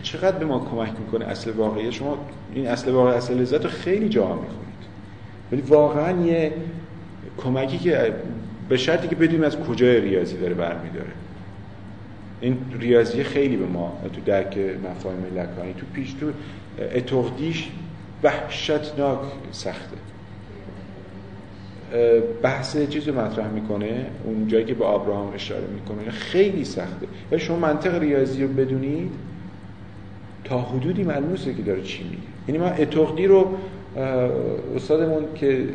چقدر 0.03 0.37
به 0.37 0.45
ما 0.45 0.59
کمک 0.59 0.99
می‌کنه 0.99 1.25
اصل 1.25 1.51
واقعی؟ 1.51 1.91
شما 1.91 2.17
این 2.53 2.67
اصل 2.67 2.91
واقعی 2.91 3.17
اصل 3.17 3.37
لذت 3.37 3.63
رو 3.63 3.69
خیلی 3.69 4.09
جاها 4.09 4.35
می‌خونید. 4.35 4.59
ولی 5.51 5.61
واقعا 5.61 6.25
یه 6.25 6.53
کمکی 7.37 7.77
که 7.77 8.13
به 8.69 8.77
شرطی 8.77 9.07
که 9.07 9.15
بدونیم 9.15 9.43
از 9.43 9.57
کجای 9.59 10.01
ریاضی 10.01 10.37
داره 10.37 10.53
برمیداره. 10.53 11.11
این 12.41 12.57
ریاضی 12.79 13.23
خیلی 13.23 13.57
به 13.57 13.65
ما 13.65 13.97
تو 14.13 14.21
درک 14.21 14.57
مفاهیم 14.57 15.25
لکانی 15.35 15.73
تو 15.73 15.85
پیش 15.93 16.13
تو 16.13 16.31
اتوقدیش 16.95 17.69
وحشتناک 18.23 19.19
سخته. 19.51 19.97
بحث 22.41 22.77
چیز 22.89 23.07
رو 23.07 23.19
مطرح 23.19 23.47
می‌کنه؟ 23.47 24.05
اون 24.23 24.47
جایی 24.47 24.65
که 24.65 24.73
به 24.73 24.85
آبراهام 24.85 25.33
اشاره 25.33 25.67
می‌کنه 25.67 26.11
خیلی 26.11 26.65
سخته. 26.65 27.07
ولی 27.31 27.39
شما 27.39 27.59
منطق 27.59 27.99
ریاضی 27.99 28.43
رو 28.43 28.49
بدونید 28.49 29.11
تا 30.49 30.61
حدودی 30.61 31.03
معلومه 31.03 31.37
که 31.37 31.51
داره 31.65 31.81
چی 31.81 32.03
میگه. 32.03 32.17
یعنی 32.47 32.57
ما 32.57 32.65
اتوقدی 32.65 33.27
رو 33.27 33.57
استادمون 34.75 35.23
که 35.35 35.69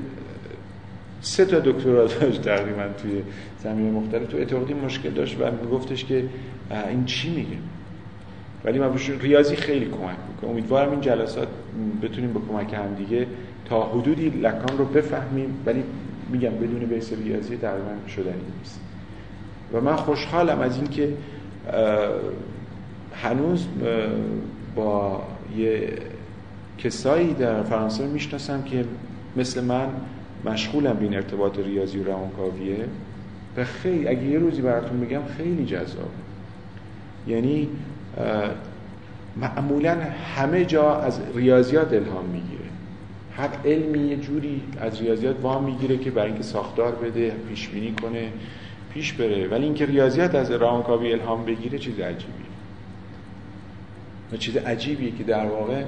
سه 1.20 1.44
تا 1.44 1.58
دکترا 1.58 2.06
داشت 2.06 2.42
تقریبا 2.42 2.82
توی 3.02 3.22
زمینه 3.58 3.90
مختلف 3.90 4.26
تو 4.26 4.36
اتوقدی 4.38 4.74
مشکل 4.74 5.10
داشت 5.10 5.36
و 5.40 5.44
میگفتش 5.64 6.04
که 6.04 6.24
این 6.90 7.04
چی 7.04 7.30
میگه؟ 7.30 7.56
ولی 8.64 8.78
ما 8.78 8.90
ریاضی 9.20 9.56
خیلی 9.56 9.84
کمک 9.84 10.16
می‌کنه 10.28 10.50
امیدوارم 10.50 10.90
این 10.90 11.00
جلسات 11.00 11.48
بتونیم 12.02 12.32
با 12.32 12.40
کمک 12.48 12.74
هم 12.74 12.94
دیگه 12.94 13.26
تا 13.64 13.82
حدودی 13.82 14.28
لکان 14.28 14.78
رو 14.78 14.84
بفهمیم 14.84 15.62
ولی 15.66 15.82
میگم 16.30 16.50
بدون 16.50 16.78
بیس 16.78 17.12
ریاضی 17.12 17.56
تقریبا 17.56 18.08
شدنی 18.08 18.42
نیست. 18.58 18.80
و 19.72 19.80
من 19.80 19.96
خوشحالم 19.96 20.60
از 20.60 20.76
اینکه 20.76 21.08
هنوز 23.22 23.66
با 24.76 25.22
یه 25.56 25.92
کسایی 26.78 27.34
در 27.34 27.62
فرانسه 27.62 28.06
می‌شناسم 28.06 28.62
که 28.62 28.84
مثل 29.36 29.64
من 29.64 29.88
مشغولم 30.44 30.92
به 30.92 31.02
این 31.02 31.14
ارتباط 31.14 31.58
ریاضی 31.58 31.98
و 31.98 32.04
روانکاویه. 32.04 32.76
و 33.56 33.64
خیلی 33.64 34.08
اگه 34.08 34.22
یه 34.22 34.38
روزی 34.38 34.62
براتون 34.62 35.00
بگم 35.00 35.20
خیلی 35.36 35.64
جذاب. 35.64 36.10
یعنی 37.28 37.68
معمولا 39.36 39.96
همه 40.36 40.64
جا 40.64 40.94
از 40.94 41.20
ریاضیات 41.34 41.92
الهام 41.92 42.24
می‌گیره. 42.24 42.64
هر 43.36 43.48
علمی 43.64 43.98
یه 43.98 44.16
جوری 44.16 44.62
از 44.80 45.00
ریاضیات 45.00 45.36
وام 45.42 45.64
می‌گیره 45.64 45.96
که 45.96 46.10
برای 46.10 46.28
اینکه 46.28 46.42
ساختار 46.42 46.92
بده 46.92 47.32
پیش 47.48 47.68
بینی 47.68 47.92
کنه 48.02 48.28
پیش 48.94 49.12
بره. 49.12 49.48
ولی 49.48 49.64
اینکه 49.64 49.86
ریاضیات 49.86 50.34
از 50.34 50.50
روانکاوی 50.50 51.12
الهام 51.12 51.44
بگیره 51.44 51.78
چیز 51.78 52.00
عجیبیه. 52.00 52.43
و 54.32 54.36
چیز 54.36 54.56
عجیبیه 54.56 55.10
که 55.10 55.24
در 55.24 55.46
واقع 55.46 55.82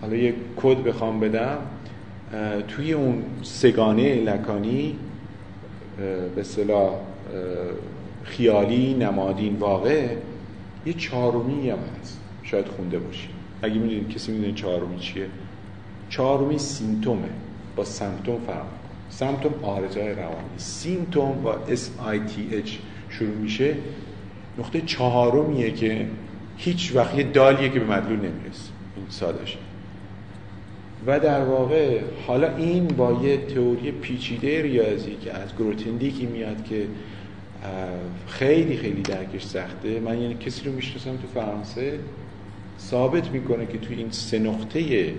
حالا 0.00 0.16
یه 0.16 0.34
کد 0.56 0.76
بخوام 0.76 1.20
بدم 1.20 1.58
توی 2.68 2.92
اون 2.92 3.22
سگانه 3.42 4.14
لکانی 4.14 4.96
به 6.36 6.42
صلاح 6.42 6.94
خیالی 8.22 8.94
نمادین 8.94 9.56
واقع 9.56 10.08
یه 10.86 10.92
چهارمی 10.92 11.70
هم 11.70 11.78
هست. 12.00 12.20
شاید 12.42 12.66
خونده 12.66 12.98
باشی 12.98 13.28
اگه 13.62 13.74
می‌دونید 13.74 14.08
کسی 14.08 14.32
می‌دونید 14.32 14.54
چهارمی 14.54 14.98
چیه؟ 14.98 15.26
چهارمی 16.10 16.58
سیمتومه. 16.58 17.28
با 17.76 17.84
سمتوم 17.84 18.40
فرق 18.46 18.64
سمتوم 19.10 19.54
آرزهای 19.62 20.12
روانی. 20.12 20.56
سیمتوم 20.56 21.42
با 21.42 21.54
S 21.68 21.80
I 22.08 22.16
T 22.30 22.54
H 22.66 22.70
شروع 23.08 23.34
میشه. 23.34 23.74
نقطه 24.58 24.80
چهارمیه 24.80 25.70
که 25.70 26.06
هیچ 26.56 26.92
وقت 26.94 27.18
یه 27.18 27.22
دالیه 27.22 27.68
که 27.68 27.80
به 27.80 27.86
مدلول 27.86 28.18
نمی‌رسه 28.18 28.70
این 28.96 29.06
سادشه 29.08 29.58
و 31.06 31.20
در 31.20 31.44
واقع 31.44 32.00
حالا 32.26 32.56
این 32.56 32.86
با 32.86 33.20
یه 33.22 33.36
تئوری 33.36 33.90
پیچیده 33.90 34.62
ریاضی 34.62 35.16
که 35.24 35.32
از 35.32 35.56
گروتندیکی 35.58 36.26
میاد 36.26 36.64
که 36.64 36.86
خیلی 38.26 38.76
خیلی 38.76 39.02
درکش 39.02 39.42
سخته. 39.44 40.00
من 40.00 40.18
یعنی 40.18 40.34
کسی 40.34 40.64
رو 40.64 40.72
می‌شناسم 40.72 41.16
تو 41.16 41.28
فرانسه 41.34 41.98
ثابت 42.80 43.30
می‌کنه 43.30 43.66
که 43.66 43.78
توی 43.78 43.96
این 43.96 44.10
سه 44.10 44.38
نقطه 44.38 45.14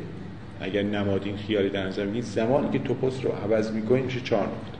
اگر 0.62 0.84
نمادین 0.84 1.38
خیالی 1.38 1.70
در 1.70 1.88
نظر 1.88 2.04
بگیرید 2.04 2.24
زمانی 2.24 2.70
که 2.72 2.80
توپوس 2.80 3.26
رو 3.26 3.32
عوض 3.32 3.72
می‌کنید 3.72 4.06
میشه 4.06 4.20
چهار 4.20 4.44
نقطه. 4.44 4.78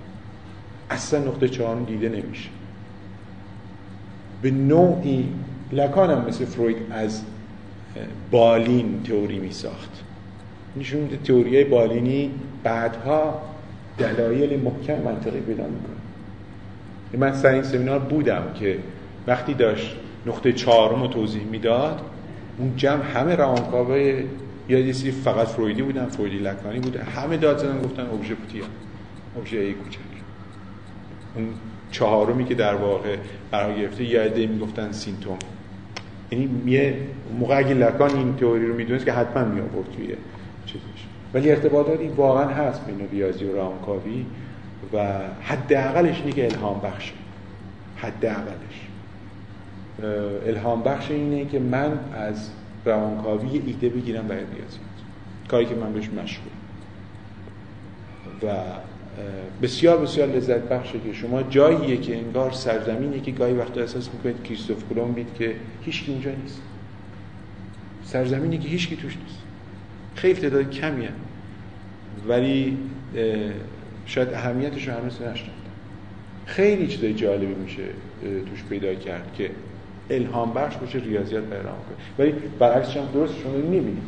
اصلا 0.90 1.20
نقطه 1.20 1.50
چهار 1.50 1.82
دیده 1.82 2.10
نمیشه. 2.10 2.50
به 4.42 4.52
نوعی 4.52 5.30
لکان 5.74 6.12
هم 6.12 6.26
مثل 6.28 6.46
فروید 6.46 6.78
از 6.92 7.22
بالین 8.32 9.04
تئوری 9.04 9.40
می 9.40 9.52
ساخت 9.52 10.04
نشون 10.76 11.10
تئوری 11.24 11.64
بالینی 11.64 12.32
بعدها 12.64 13.42
دلایل 13.98 14.60
محکم 14.60 15.02
منطقی 15.02 15.40
پیدا 15.40 15.64
می‌کنه. 15.64 15.96
من 17.18 17.34
سر 17.34 17.50
این 17.50 17.64
سمینار 17.64 18.00
بودم 18.00 18.44
که 18.60 18.80
وقتی 19.28 19.54
داشت 19.54 19.96
نقطه 20.26 20.54
چهارم 20.54 21.02
رو 21.02 21.08
توضیح 21.08 21.44
می‌داد 21.44 22.02
اون 22.58 22.74
جمع 22.76 23.04
همه 23.04 23.36
روانکاوای 23.36 24.24
یا 24.70 24.80
یه 24.80 24.94
فقط 25.12 25.48
فرویدی 25.48 25.82
بودن 25.82 26.06
فرویدی 26.06 26.38
لکانی 26.38 26.80
بودن 26.80 27.02
همه 27.02 27.38
داد 27.38 27.58
زدن 27.58 27.82
گفتن 27.82 28.06
ابژه 28.06 28.36
پوتیا 28.36 28.64
ابژه 29.38 29.58
ای 29.58 29.74
کوچک. 29.74 30.00
اون 31.36 31.48
چهارمی 31.92 32.46
که 32.46 32.56
در 32.56 32.76
واقع 32.76 33.18
قرار 33.52 33.74
گرفته 33.74 34.04
یه 34.04 34.48
می‌گفتن 34.48 34.92
سینتوم. 34.92 35.38
یعنی 36.34 36.72
یه 36.72 36.98
موقع 37.40 37.58
اگه 37.58 37.74
لکان 37.74 38.16
این 38.16 38.36
تئوری 38.36 38.68
رو 38.68 38.76
می‌دونست 38.76 39.06
که 39.06 39.14
حتما 39.14 39.44
می 39.44 39.62
آورد 39.62 39.92
توی 39.96 40.08
چیزش. 40.66 40.84
ولی 41.34 41.52
ارتباطاتی 41.52 42.08
واقعا 42.08 42.48
هست 42.48 42.86
بین 42.86 43.10
ریاضی 43.12 43.46
و 43.46 43.56
روانکاوی 43.56 44.26
و 44.94 45.20
حداقلش 45.42 46.20
اینه 46.20 46.32
که 46.32 46.46
الهام 46.46 46.80
بخشه 46.80 47.14
حداقلش. 47.98 48.88
الهام 50.48 50.84
بخش 50.84 51.12
اینه 51.12 51.46
که 51.46 51.60
من 51.60 52.00
از 52.14 52.50
روانکاوی 52.86 53.62
ایده 53.66 53.90
بگیرم 53.90 54.28
برای 54.28 54.42
ریاضیات. 54.42 54.90
کاری 55.48 55.66
که 55.66 55.76
من 55.76 55.94
بهش 55.94 56.10
مشغول 56.10 56.54
و 58.44 58.54
بسیار 59.62 59.98
بسیار 59.98 60.28
لذت 60.28 60.62
بخشه 60.62 61.00
که 61.00 61.14
شما 61.14 61.44
جاییه 61.44 61.98
که 61.98 62.18
انگار 62.18 62.52
سرزمینی 62.52 63.20
که 63.20 63.32
گاهی 63.32 63.54
وقتا 63.54 63.82
احساس 63.82 64.10
می‌کنید 64.14 64.44
کریستوف 64.44 64.84
کلمبید 64.90 65.28
که 65.40 65.56
هیچ 65.82 66.04
اونجا 66.08 66.32
نیست. 66.32 66.62
سرزمینی 68.04 68.58
که 68.58 68.70
هیچ 68.70 68.90
توش 68.90 69.18
نیست. 69.18 69.40
خیلی 70.16 70.40
تعداد 70.42 70.70
کمیه. 70.70 71.10
ولی 72.28 72.78
شاید 74.06 74.34
اهمیتش 74.34 74.88
رو 74.88 74.94
هنوز 74.94 75.14
نشناختن 75.14 75.54
خیلی 76.46 76.88
چیزای 76.88 77.14
جالبی 77.14 77.46
میشه 77.46 77.84
توش 78.22 78.64
پیدا 78.70 78.94
کرد 78.94 79.34
که 79.38 79.50
الهام 80.10 80.54
بخش 80.54 80.78
باشه 80.78 81.00
ریاضیات 81.00 81.44
برای 81.44 81.64
کنه 81.64 81.74
ولی 82.20 82.34
برعکسش 82.60 82.98
هم 82.98 83.06
درست 83.14 83.34
شما 83.44 83.52
می‌بینید 83.52 84.04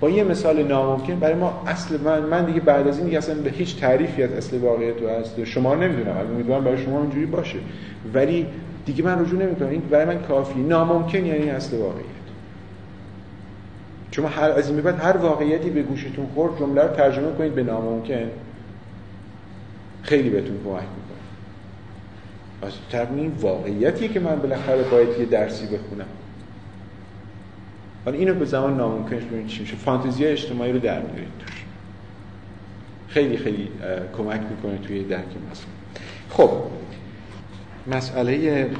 با 0.00 0.10
یه 0.10 0.24
مثال 0.24 0.62
ناممکن 0.62 1.14
برای 1.14 1.34
ما 1.34 1.62
اصل 1.66 2.00
من 2.00 2.20
من 2.20 2.44
دیگه 2.44 2.60
بعد 2.60 2.88
از 2.88 2.96
این 2.96 3.06
دیگه 3.06 3.18
اصلا 3.18 3.34
به 3.34 3.50
هیچ 3.50 3.80
تعریفی 3.80 4.22
از 4.22 4.32
اصل 4.32 4.58
واقعیت 4.58 5.02
و 5.02 5.06
اصل 5.06 5.44
شما 5.44 5.74
نمی‌دونم. 5.74 6.16
امیدوارم 6.16 6.64
برای 6.64 6.84
شما 6.84 7.00
اینجوری 7.00 7.26
باشه. 7.26 7.58
ولی 8.14 8.46
دیگه 8.86 9.04
من 9.04 9.22
رجوع 9.24 9.42
نمی‌کنم. 9.42 9.68
این 9.68 9.80
برای 9.80 10.04
من 10.04 10.22
کافی 10.22 10.60
ناممکن 10.60 11.26
یعنی 11.26 11.50
اصل 11.50 11.76
واقعیت. 11.76 12.04
شما 14.10 14.28
هر 14.28 14.50
از 14.50 14.70
این 14.70 14.80
بعد 14.80 15.00
هر 15.00 15.16
واقعیتی 15.16 15.70
به 15.70 15.82
گوشتون 15.82 16.26
خورد 16.34 16.58
جمله 16.58 16.82
رو 16.82 16.88
ترجمه 16.88 17.32
کنید 17.38 17.54
به 17.54 17.62
ناممکن. 17.62 18.30
خیلی 20.02 20.30
بهتون 20.30 20.56
کمک 20.64 20.82
می‌کنه. 20.82 21.10
از 22.62 23.08
این 23.16 23.32
واقعیتیه 23.40 24.08
که 24.08 24.20
من 24.20 24.36
بالاخره 24.36 24.82
باید 24.82 25.08
یه 25.18 25.24
درسی 25.24 25.66
بخونم. 25.66 26.06
حالا 28.04 28.18
اینو 28.18 28.34
به 28.34 28.44
زمان 28.44 28.76
ناممکنش 28.76 29.22
ببینید 29.22 29.46
چی 29.46 29.60
میشه. 29.60 29.76
فانتزی 29.76 30.26
اجتماعی 30.26 30.72
رو 30.72 30.78
در 30.78 31.00
میارید 31.00 31.38
توش. 31.38 31.64
خیلی 33.08 33.36
خیلی 33.36 33.68
کمک 34.16 34.40
می‌کنه 34.50 34.78
توی 34.78 35.04
درک 35.04 35.24
مسئله 35.50 35.66
خب 36.30 36.50
مسئله 37.86 38.70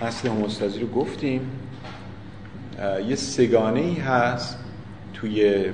اصل 0.00 0.28
هموستازی 0.28 0.80
رو 0.80 0.86
گفتیم. 0.86 1.40
یه 3.08 3.16
سگانه 3.16 3.80
ای 3.80 3.94
هست 3.94 4.58
توی 5.14 5.64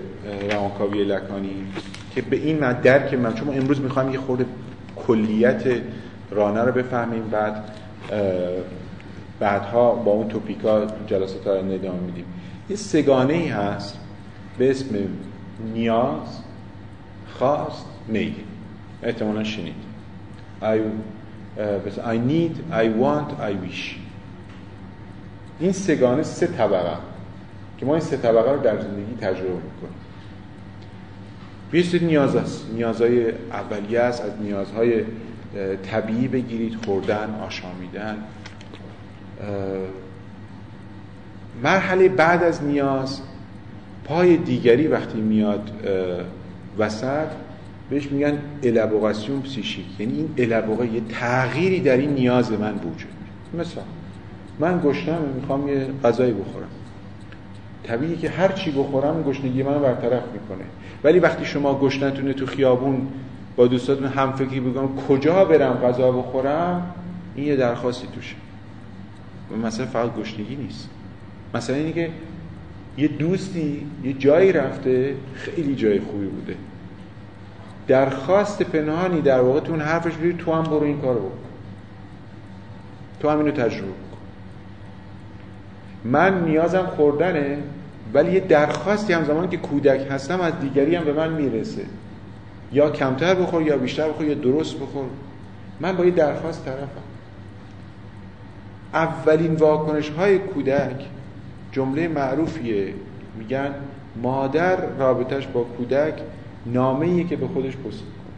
روانکاوی 0.51 1.05
لکانی 1.05 1.67
که 2.15 2.23
به 2.23 2.37
این 2.37 2.73
درک 2.73 3.15
من 3.15 3.35
چون 3.35 3.49
امروز 3.49 3.81
می‌خوایم 3.81 4.11
یه 4.11 4.19
خورده 4.19 4.47
کلیت 4.97 5.63
رانه 6.31 6.61
رو 6.61 6.73
بفهمیم 6.73 7.23
بعد 7.23 7.65
بعدها 9.41 9.95
با 9.95 10.13
اون 10.13 10.29
توپیکا 10.29 10.87
جلسات 11.07 11.47
رو 11.47 11.65
ندام 11.65 11.99
میدیم. 11.99 12.25
یه 12.71 12.77
سگانه 12.77 13.35
ای 13.35 13.49
هست 13.49 13.99
به 14.59 14.71
اسم 14.71 14.95
نیاز 15.75 16.41
خواست 17.39 17.87
میل 18.09 18.35
احتمالا 19.03 19.45
شنید. 19.45 19.75
I, 20.63 20.65
uh, 20.65 21.61
I 22.07 22.17
need, 22.17 22.55
I 22.73 22.87
want, 23.03 23.31
I 23.41 23.53
wish. 23.67 23.97
این 25.61 25.73
سگانه 25.73 26.23
سه 26.23 26.47
طبقه 26.47 26.97
که 27.79 27.87
ما 27.87 27.93
این 27.95 28.05
سه 28.05 28.17
طبقه 28.17 28.53
رو 28.53 28.63
در 28.63 28.81
زندگی 28.81 29.15
تجربه 29.21 29.55
می‌کنیم. 29.55 29.95
یه 31.73 32.09
نیاز 32.09 32.37
است 32.37 32.67
نیازهای 32.75 33.31
اولیه 33.53 34.01
است 34.01 34.23
از 34.23 34.33
نیازهای 34.41 35.05
طبیعی 35.91 36.29
بگیرید. 36.29 36.75
خوردن 36.85 37.41
آشامیدن. 37.47 38.17
مرحله 41.63 42.09
بعد 42.09 42.43
از 42.43 42.63
نیاز 42.63 43.21
پای 44.05 44.37
دیگری 44.37 44.87
وقتی 44.87 45.21
میاد 45.21 45.71
وسط 46.79 47.29
بهش 47.91 48.07
میگن 48.07 48.39
الابوغاسیون 48.63 49.41
پسیشیک 49.41 50.01
یعنی 50.01 50.13
این 50.13 50.29
الابوغه 50.39 50.87
یه 50.87 51.01
تغییری 51.01 51.81
در 51.81 51.97
این 51.97 52.11
نیاز 52.11 52.53
من 52.53 52.75
وجود 52.75 53.15
مثلا 53.59 53.83
من 54.59 54.81
گشنم 54.85 55.23
می‌خوام 55.41 55.69
یه 55.69 55.87
غذایی 56.05 56.33
بخورم. 56.33 56.69
طبیعی 57.85 58.17
که 58.17 58.31
هر 58.31 58.53
چی 58.53 58.71
بخورم 58.71 59.23
گشنگی 59.23 59.63
منو 59.63 59.79
برطرف 59.79 60.23
می‌کنه. 60.33 60.65
ولی 61.05 61.19
وقتی 61.19 61.45
شما 61.45 61.79
گشنتونه 61.79 62.33
تو 62.33 62.47
خیابون 62.47 63.07
با 63.57 63.67
دوستاتون 63.67 64.07
هم 64.07 64.33
فکری 64.33 64.61
بگم 64.61 64.97
کجا 65.09 65.45
برم 65.45 65.73
غذا 65.73 66.13
بخورم؟ 66.13 66.95
این 67.35 67.47
یه 67.47 67.57
درخواستی 67.57 68.07
توشه. 68.15 68.35
مثلا 69.65 69.87
فقط 69.87 70.17
گشنگی 70.17 70.57
نیست. 70.57 70.89
مثلا 71.55 71.77
اینه 71.77 71.93
که 71.93 72.11
یه 72.99 73.09
دوستی 73.09 73.87
یه 74.05 74.13
جایی 74.13 74.53
رفته 74.53 75.15
خیلی 75.35 75.75
جای 75.75 76.01
خوبی 76.01 76.27
بوده. 76.27 76.57
درخواست 77.87 78.63
پنهانی 78.63 79.21
در 79.21 79.41
واقع 79.41 79.61
تو 79.61 79.73
اون 79.73 79.81
حرفش 79.81 80.15
بری 80.15 80.33
تو 80.33 80.53
هم 80.53 80.63
برو 80.63 80.83
این 80.83 81.01
کارو 81.01 81.21
بکن. 81.21 81.39
تو 83.21 83.29
هم 83.29 83.39
اینو 83.39 83.51
تجربه 83.51 83.87
بکن 83.87 84.19
من 86.05 86.45
نیازم 86.45 86.87
خوردنه 86.97 87.59
ولی 88.15 88.33
یه 88.33 88.41
درخواستی 88.41 89.13
همزمان 89.13 89.51
که 89.51 89.57
کودک 89.57 90.07
هستم 90.11 90.41
از 90.41 90.61
دیگری 90.61 90.95
هم 90.95 91.05
به 91.05 91.13
من 91.13 91.33
می‌رسه. 91.33 91.85
یا 92.73 92.91
کمتر 92.91 93.35
بخور 93.35 93.63
یا 93.63 93.77
بیشتر 93.77 94.09
بخور 94.09 94.27
یا 94.27 94.35
درست 94.35 94.77
بخور. 94.77 95.05
من 95.81 95.97
با 95.97 96.05
یه 96.05 96.11
درخواست 96.11 96.65
طرفم. 96.65 97.14
اولین 98.95 99.55
واکنش 99.55 100.11
های 100.11 100.39
کودک 100.39 101.05
جمله 101.73 102.09
معروفیه. 102.09 102.95
میگن 103.39 103.71
مادر 104.23 104.77
رابطش 104.99 105.47
با 105.47 105.63
کودک 105.63 106.15
نامه 106.67 107.25
که 107.25 107.37
به 107.37 107.47
خودش 107.47 107.77
پست 107.77 107.85
می‌کنه. 107.85 108.35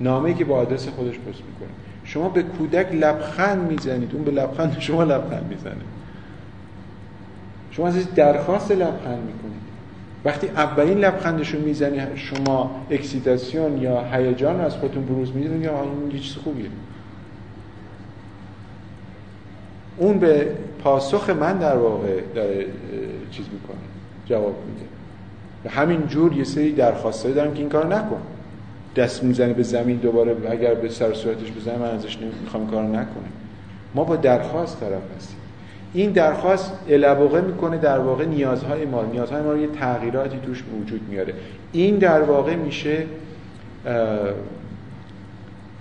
نامه 0.00 0.34
که 0.34 0.44
با 0.44 0.56
آدرس 0.56 0.88
خودش 0.88 1.14
پست 1.18 1.26
می‌کنه. 1.26 1.68
شما 2.04 2.28
به 2.28 2.42
کودک 2.42 2.92
لبخند 2.92 3.70
می‌زنید. 3.72 4.14
اون 4.14 4.24
به 4.24 4.30
لبخند 4.30 4.76
شما 4.80 5.04
لبخند 5.04 5.46
می‌زنه. 5.50 5.82
شما 7.70 7.88
از 7.88 8.14
درخواست 8.14 8.70
لبخند 8.70 9.18
می‌کنید. 9.18 9.62
وقتی 10.24 10.48
اولین 10.48 10.98
لبخندشو 10.98 11.58
می‌زنی 11.58 12.00
شما 12.16 12.70
اکسیتاسیون 12.90 13.82
یا 13.82 14.04
هیجان 14.12 14.60
از 14.60 14.76
خودتون 14.76 15.04
بروز 15.04 15.32
می‌دید 15.32 15.62
یا 15.62 15.82
این 15.82 16.10
یه 16.10 16.18
چیز 16.18 16.36
خوبیه. 16.36 16.66
اون 19.96 20.18
به 20.18 20.46
پاسخ 20.84 21.30
من 21.30 21.58
در 21.58 21.76
واقع 21.76 22.20
داره 22.34 22.66
چیز 23.30 23.46
می‌کنه 23.52 23.76
جواب 24.26 24.54
میده. 24.66 24.86
همین 25.70 26.06
جور 26.06 26.32
یه 26.32 26.44
سری 26.44 26.72
درخواستایی 26.72 27.34
دارم 27.34 27.54
که 27.54 27.60
این 27.60 27.68
کار 27.68 27.86
نکن. 27.86 28.20
دست 28.96 29.24
می‌زنه 29.24 29.52
به 29.52 29.62
زمین 29.62 29.96
دوباره 29.96 30.36
اگر 30.50 30.74
به 30.74 30.88
سر 30.88 31.12
صورتش 31.12 31.52
بزنه 31.52 31.78
من 31.78 31.90
ازش 31.90 32.18
نمی‌خوام 32.18 32.70
کار 32.70 32.82
نکنه 32.82 33.28
ما 33.94 34.04
با 34.04 34.16
درخواست 34.16 34.80
طرف 34.80 35.02
هستیم. 35.16 35.36
این 35.94 36.10
درخواست 36.10 36.72
الابقه 36.88 37.40
می‌کنه 37.40 37.78
در 37.78 37.98
واقع 37.98 38.24
نیازهای 38.24 38.84
ما. 38.84 39.04
نیازهای 39.04 39.42
ما 39.42 39.52
رو 39.52 39.58
یه 39.58 39.66
تغییراتی 39.66 40.38
توش 40.38 40.62
وجود 40.82 41.00
میاره. 41.10 41.34
این 41.72 41.98
در 41.98 42.22
واقع 42.22 42.54
میشه 42.54 43.04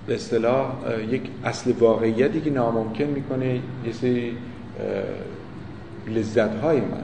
به 0.08 0.16
اصطلاح 0.16 0.72
یک 1.10 1.22
اصل 1.43 1.74
واقعیتی 1.80 2.41
که 2.41 2.49
ناممکن 2.49 3.04
می‌کنه 3.04 3.60
یه 3.86 3.91
سری 3.91 4.38
لذت 6.08 6.56
های 6.56 6.78
من. 6.78 7.04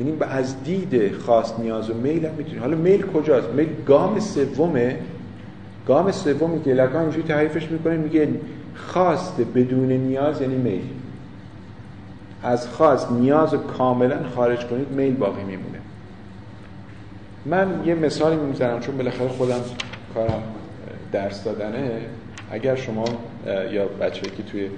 یعنی 0.00 0.16
از 0.20 0.64
دید 0.64 1.12
خواست 1.12 1.60
نیاز 1.60 1.90
و 1.90 1.94
میل 1.94 2.26
هم 2.26 2.34
می‌تونی 2.34 2.58
حالا 2.58 2.76
میل 2.76 3.02
کجاست؟ 3.02 3.48
میل 3.48 3.68
گام 3.86 4.20
سومه. 4.20 4.96
گام 5.86 6.12
سومی 6.12 6.62
که 6.62 6.74
لکان 6.74 7.02
اینجوری 7.02 7.28
تعریفش 7.28 7.70
می‌کنه 7.70 7.96
میگه 7.96 8.28
خواست 8.74 9.40
بدون 9.54 9.92
نیاز 9.92 10.40
یعنی 10.40 10.54
میل. 10.54 10.82
از 12.42 12.68
خواست 12.68 13.12
نیاز 13.12 13.54
رو 13.54 13.60
کاملا 13.60 14.16
خارج 14.34 14.66
کنید 14.66 14.88
میل 14.90 15.14
باقی 15.14 15.44
میمونه. 15.44 15.78
من 17.46 17.82
یه 17.86 17.94
مثالی 17.94 18.36
می‌زنم 18.36 18.80
چون 18.80 18.96
بالاخره 18.96 19.28
خودم 19.28 19.60
کارم 20.14 20.42
درس 21.12 21.44
دادنه. 21.44 22.00
اگر 22.50 22.76
شما 22.76 23.04
یا 23.72 23.86
بچه 23.86 24.22
که 24.22 24.42
توی 24.42 24.68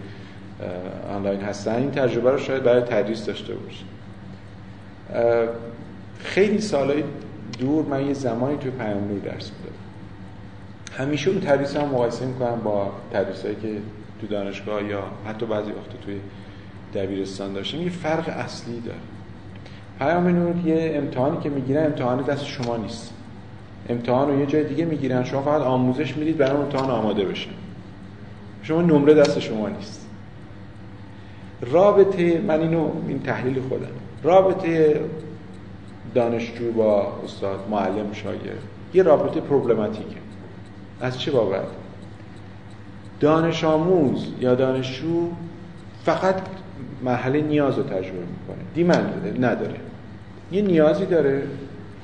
آنلاین 1.11 1.41
هستن 1.41 1.75
این 1.75 1.91
تجربه 1.91 2.31
رو 2.31 2.39
شاید 2.39 2.63
برای 2.63 2.83
تدریس 2.83 3.27
داشته 3.27 3.55
باشید 3.55 3.87
خیلی 6.19 6.61
سالهای 6.61 7.05
دور 7.59 7.85
من 7.87 8.07
یه 8.07 8.15
زمانی 8.15 8.57
توی 8.57 8.71
پیام 8.71 9.19
درس 9.25 9.51
می‌دادم. 9.51 9.77
همیشه 10.99 11.31
اون 11.31 11.41
تدریس 11.41 11.77
هم 11.77 11.89
مقایسه 11.89 12.27
می‌کنم 12.27 12.61
با 12.65 12.93
تدریس 13.13 13.43
که 13.43 13.77
تو 14.21 14.27
دانشگاه 14.27 14.85
یا 14.85 15.03
حتی 15.27 15.47
بعضی 15.47 15.71
وقت 15.71 16.01
توی 16.05 16.21
دبیرستان 16.95 17.53
داشتیم 17.53 17.83
یه 17.83 17.91
فرق 17.91 18.29
اصلی 18.29 18.81
داره. 18.81 18.99
پیام 19.99 20.29
نور 20.29 20.67
یه 20.67 20.93
امتحانی 20.95 21.39
که 21.43 21.49
می‌گیرن 21.49 21.87
امتحان 21.87 22.23
دست 22.23 22.45
شما 22.45 22.77
نیست. 22.77 23.15
امتحان 23.89 24.29
رو 24.29 24.41
یه 24.41 24.47
جای 24.47 24.65
دیگه 24.65 24.85
می‌گیرن. 24.85 25.25
شما 25.25 25.43
فقط 25.43 25.63
آموزش 25.63 26.17
می‌دید 26.17 26.37
برای 26.37 26.57
امتحان 26.57 26.91
آماده 26.91 27.25
بشن 27.25 27.51
شما 28.63 28.83
نمره 28.83 29.15
دست 29.15 29.39
شما 29.39 29.69
نیست. 29.69 30.07
رابطه 31.61 32.41
من 32.41 32.61
اینو 32.61 32.91
این 33.09 33.23
تحلیل 33.23 33.61
خودم. 33.69 33.87
رابطه 34.23 35.01
دانشجو 36.15 36.73
با 36.73 37.13
استاد 37.25 37.59
معلم 37.71 38.13
شاگرد 38.13 38.63
یه 38.95 39.03
رابطه 39.03 39.41
پروبلماتیکه. 39.41 40.17
از 41.01 41.21
چه 41.21 41.31
بابت؟ 41.31 41.67
دانش 43.21 43.65
آموز 43.65 44.27
یا 44.41 44.55
دانشجو 44.55 45.29
فقط 46.05 46.35
مرحله 47.05 47.41
نیاز 47.41 47.79
رو 47.79 47.83
تجربه 47.83 48.03
می‌کنه. 48.03 48.65
دیمند 48.75 49.37
نداره. 49.45 49.77
یه 50.53 50.63
نیازی 50.63 51.07
داره. 51.07 51.43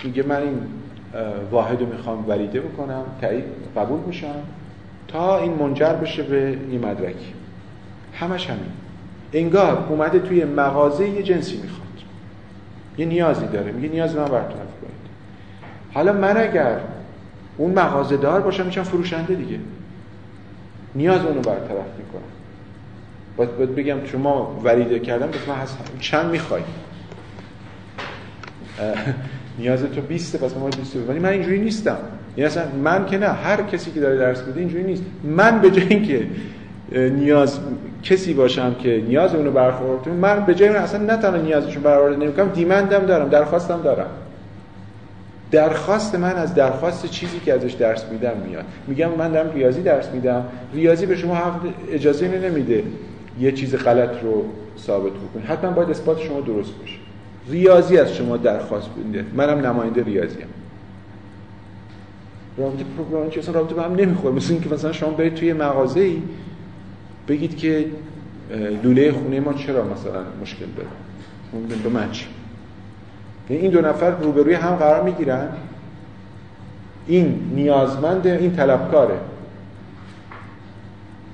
میگه 0.05 0.23
من 0.23 0.43
این 0.43 0.59
واحد 1.51 1.81
رو 1.81 1.87
می‌خوام 1.87 2.29
ولیده 2.29 2.61
بکنم 2.61 3.03
تایید 3.21 3.45
قبول 3.77 4.01
میشم 4.01 4.35
تا 5.09 5.39
این 5.39 5.53
منجر 5.53 5.93
بشه 5.93 6.23
به 6.23 6.59
این 6.71 6.87
مدرکی 6.87 7.33
همش 8.15 8.47
همین. 8.47 8.73
انگار 9.33 9.87
اومده 9.89 10.19
توی 10.19 10.45
مغازه 10.45 11.09
یه 11.09 11.23
جنسی 11.23 11.57
می‌خواد. 11.57 11.87
یه 12.99 13.07
نیازی 13.07 13.47
داره. 13.47 13.73
میگه 13.73 13.89
نیاز 13.89 14.17
من 14.17 14.25
برطرف 14.25 14.53
کنید. 14.53 15.07
حالا 15.95 16.13
من 16.13 16.37
اگر 16.37 16.79
اون 17.57 17.71
مغازه 17.71 18.17
دار 18.17 18.41
باشم 18.41 18.67
میشم 18.67 18.83
فروشنده 18.83 19.35
دیگه. 19.35 19.59
نیاز 20.95 21.25
اونو 21.25 21.41
برطرف 21.41 21.87
می‌کنم. 21.99 22.23
باید, 23.37 23.75
بگم 23.75 24.05
شما 24.05 24.61
ولیده 24.65 24.99
کردم 24.99 25.27
بس 25.27 25.49
من 25.49 25.57
چند 26.01 26.31
می‌خوای؟ 26.31 26.63
نیاز 29.59 29.83
تو 29.83 30.01
20 30.01 30.37
پس 30.37 30.57
ما 30.57 30.67
20 30.67 30.97
ولی 31.09 31.19
من 31.19 31.29
اینجوری 31.29 31.61
نیستم. 31.61 31.97
یعنی 32.37 32.47
اصلا 32.47 32.65
من 32.85 33.07
که 33.07 33.19
نه 33.19 33.27
هر 33.27 33.63
کسی 33.63 33.91
که 33.91 34.01
داره 34.01 34.17
درس 34.17 34.43
میده 34.47 34.61
اینجوری 34.61 34.85
نیست. 34.85 35.03
من 35.25 35.61
به 35.61 35.71
جای 35.71 35.87
اینکه 35.89 36.27
نیاز 36.93 37.61
کسی 38.03 38.35
باشم 38.35 38.75
که 38.75 39.03
نیاز 39.09 39.35
اونو 39.35 39.51
برخورد 39.51 40.09
من 40.09 40.47
به 40.47 40.55
جای 40.55 40.69
اون 40.69 40.77
اصلا 40.77 41.05
نه 41.05 41.17
تنها 41.17 41.37
نیازشون 41.37 41.83
برآورده 41.83 42.17
نمی‌کنم 42.17 42.49
دیمندم 42.49 43.07
دارم 43.07 43.29
درخواستم 43.29 43.81
دارم. 43.83 44.07
درخواست 45.51 46.15
من 46.15 46.35
از 46.37 46.55
درخواست 46.55 47.07
چیزی 47.07 47.41
که 47.41 47.55
ازش 47.55 47.73
درس 47.73 48.05
میدم 48.13 48.37
میاد. 48.49 48.65
میگم 48.87 49.11
من 49.19 49.33
دارم 49.33 49.55
ریاضی 49.55 49.83
درس 49.83 50.11
میدم. 50.11 50.45
ریاضی 50.75 51.07
به 51.07 51.17
شما 51.17 51.61
اجازه 51.93 52.29
نمیده 52.29 52.83
یه 53.41 53.53
چیز 53.53 53.77
غلط 53.77 54.23
رو 54.23 54.45
ثابت 54.79 55.13
بکنید 55.13 55.47
حتما 55.47 55.71
باید 55.71 55.91
اثبات 55.91 56.21
شما 56.21 56.41
درست 56.41 56.73
باشه. 56.81 57.06
ریاضی 57.51 57.99
از 57.99 58.15
شما 58.15 58.37
درخواست 58.37 58.89
بوده. 58.89 59.25
منم 59.35 59.67
نماینده 59.67 60.03
ریاضی 60.03 60.43
هم. 60.43 60.49
رابطه 62.59 62.85
پروگرام 62.97 63.31
که 63.31 63.41
اصلا 63.41 63.55
رابطه 63.55 63.75
با 63.75 63.83
هم 63.83 63.95
نمی‌خوره. 63.95 64.35
مثل 64.35 64.53
اینکه 64.53 64.75
مثلا 64.75 64.93
شما 64.93 65.11
برید 65.11 65.35
توی 65.35 65.53
مغازه 65.53 66.01
ای 66.01 66.23
بگید 67.29 67.57
که 67.57 67.87
لوله 68.83 69.13
خونه 69.13 69.41
ما 69.41 69.53
چرا 69.53 69.85
مثلا 69.85 70.23
مشکل 70.43 70.67
داره؟ 70.77 70.89
اون 71.53 71.67
به 71.83 71.89
من 71.89 72.11
چی؟ 72.11 72.27
یعنی 73.51 73.63
این 73.63 73.71
دو 73.71 73.81
نفر 73.81 74.11
روبروی 74.11 74.55
هم 74.55 74.77
قرار 74.77 75.03
می‌گیرن. 75.03 75.49
این 77.07 77.51
نیازمند 77.55 78.27
این 78.27 78.57
طلبکاره. 78.57 79.19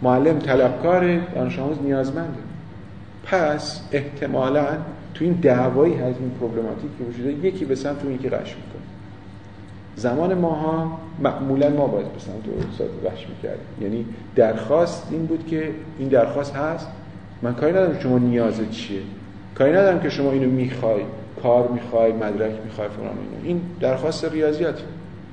معلم 0.03 0.39
طلبکاره 0.39 1.21
دانش 1.35 1.59
آموز 1.59 1.77
نیازمنده. 1.83 2.39
پس 3.25 3.81
احتمالا 3.93 4.67
تو 5.15 5.25
این 5.25 5.33
دعوایی 5.33 5.95
هست 5.95 6.21
این 6.21 6.31
پروبلماتیک 6.41 6.91
که 6.99 7.05
وجوده 7.05 7.47
یکی 7.47 7.65
به 7.65 7.75
سمت 7.75 8.05
اون 8.05 8.15
یکی 8.15 8.29
قش 8.29 8.49
می‌کنه. 8.57 8.83
زمان 9.97 10.35
ماها 10.35 10.99
معمولا 11.19 11.71
ما 11.71 11.87
باید 11.87 12.13
به 12.13 12.19
سمت 12.19 12.69
استاد 12.71 12.89
قش 13.07 13.27
می‌کردیم. 13.29 13.67
یعنی 13.81 14.07
درخواست 14.37 15.09
این 15.11 15.27
بود 15.27 15.47
که 15.47 15.71
این 15.99 16.09
درخواست 16.09 16.57
هست. 16.57 16.89
من 17.43 17.55
کاری 17.55 17.73
ندارم 17.73 17.99
شما 17.99 18.19
نیازت 18.19 18.71
چیه. 18.71 19.01
کاری 19.55 19.73
ندارم 19.73 20.01
که 20.01 20.09
شما 20.09 20.33
اینو 20.33 20.51
می‌خوای 20.51 21.03
کار 21.43 21.69
می‌خوای 21.69 22.13
مدرک 22.13 22.53
می‌خوای 22.65 22.89
فلان 22.89 23.09
اینو 23.09 23.45
این 23.45 23.61
درخواست 23.81 24.25
ریاضیات 24.25 24.83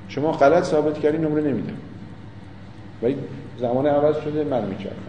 شما 0.07 0.31
غلط 0.31 0.63
ثابت 0.63 0.99
کردی 0.99 1.17
نمره 1.17 1.41
نمیدم. 1.41 1.77
ولی 3.03 3.15
زمان 3.59 3.87
عوض 3.87 4.15
شده 4.23 4.43
من 4.43 4.65
میچرخم. 4.65 5.08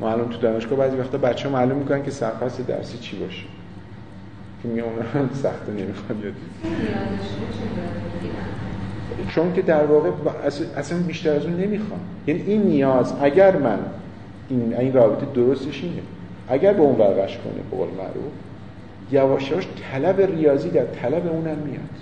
ما 0.00 0.12
الان 0.12 0.28
تو 0.28 0.38
دانشگاه 0.38 0.78
بعضی 0.78 0.96
وقتا 0.96 1.18
بچه 1.18 1.48
معلوم 1.48 1.78
می‌کنن 1.78 2.02
که 2.02 2.10
سرخواست 2.10 2.66
درسی 2.66 2.98
چی 2.98 3.18
باشه. 3.18 3.44
که 4.62 4.68
می 4.68 4.82
سخت 5.34 5.68
نمی‌خواد 5.68 6.24
یاد 6.24 6.34
چون 9.28 9.52
که 9.52 9.62
در 9.62 9.84
واقع 9.84 10.10
اصلا 10.76 10.98
بیشتر 10.98 11.30
از 11.30 11.44
اون 11.44 11.60
نمی‌خوام. 11.60 12.00
یعنی 12.26 12.42
این 12.42 12.62
نیاز 12.62 13.14
اگر 13.20 13.56
من 13.56 13.78
این 14.48 14.76
این 14.78 14.92
رابطه 14.92 15.26
درستش 15.34 15.82
اینه. 15.82 16.02
اگر 16.48 16.72
به 16.72 16.80
اون 16.80 16.98
ورقش 16.98 17.38
کنه 17.38 17.62
به 17.70 17.76
قول 17.76 17.88
معروف 17.88 18.32
یواش 19.12 19.50
یواش 19.50 19.68
طلب 19.92 20.20
ریاضی 20.20 20.70
در 20.70 20.84
طلب 20.84 21.26
اونم 21.26 21.56
میاد. 21.58 21.98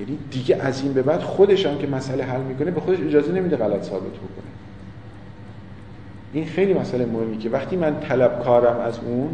یعنی 0.00 0.18
دیگه 0.30 0.56
از 0.56 0.82
این 0.82 0.92
به 0.92 1.02
بعد 1.02 1.20
خودش 1.20 1.66
هم 1.66 1.78
که 1.78 1.86
مسئله 1.86 2.24
حل 2.24 2.40
می‌کنه 2.40 2.70
به 2.70 2.80
خودش 2.80 3.00
اجازه 3.00 3.32
نمیده 3.32 3.56
غلط 3.56 3.82
ثابت 3.82 4.02
بکنه. 4.02 4.51
این 6.32 6.44
خیلی 6.44 6.74
مسئله 6.74 7.06
مهمی 7.06 7.38
که 7.38 7.50
وقتی 7.50 7.76
من 7.76 8.00
طلبکارم 8.00 8.80
از 8.80 8.98
اون 8.98 9.28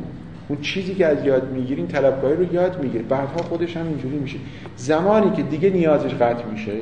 اون 0.48 0.60
چیزی 0.60 0.94
که 0.94 1.06
از 1.06 1.24
یاد 1.24 1.52
می‌گیری 1.52 1.80
این 1.80 1.90
طلبکاری 1.90 2.36
رو 2.36 2.54
یاد 2.54 2.82
می‌گیره 2.82 3.04
بعدها 3.04 3.42
خودش 3.42 3.76
هم 3.76 3.86
اینجوری 3.86 4.16
میشه. 4.16 4.38
زمانی 4.76 5.30
که 5.30 5.42
دیگه 5.42 5.70
نیازش 5.70 6.14
قطع 6.14 6.44
میشه 6.44 6.72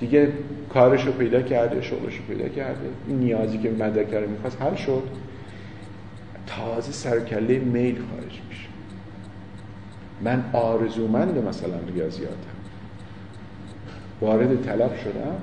دیگه 0.00 0.28
کارش 0.74 1.06
رو 1.06 1.12
پیدا 1.12 1.42
کرده 1.42 1.82
شغلش 1.82 2.16
رو 2.16 2.34
پیدا 2.34 2.48
کرده 2.48 2.88
این 3.08 3.18
نیازی 3.18 3.58
که 3.58 3.70
مدرک 3.70 4.14
رو 4.14 4.30
می‌خواست 4.30 4.62
حل 4.62 4.74
شد 4.74 5.02
تازه 6.46 6.92
سرکله 6.92 7.58
میل 7.58 7.94
خارج 7.94 8.40
میشه. 8.48 8.68
من 10.22 10.44
آرزومند 10.52 11.38
مثلا 11.48 11.76
ریاضیاتم. 11.94 12.36
وارد 14.20 14.62
طلب 14.62 14.96
شدم. 14.96 15.36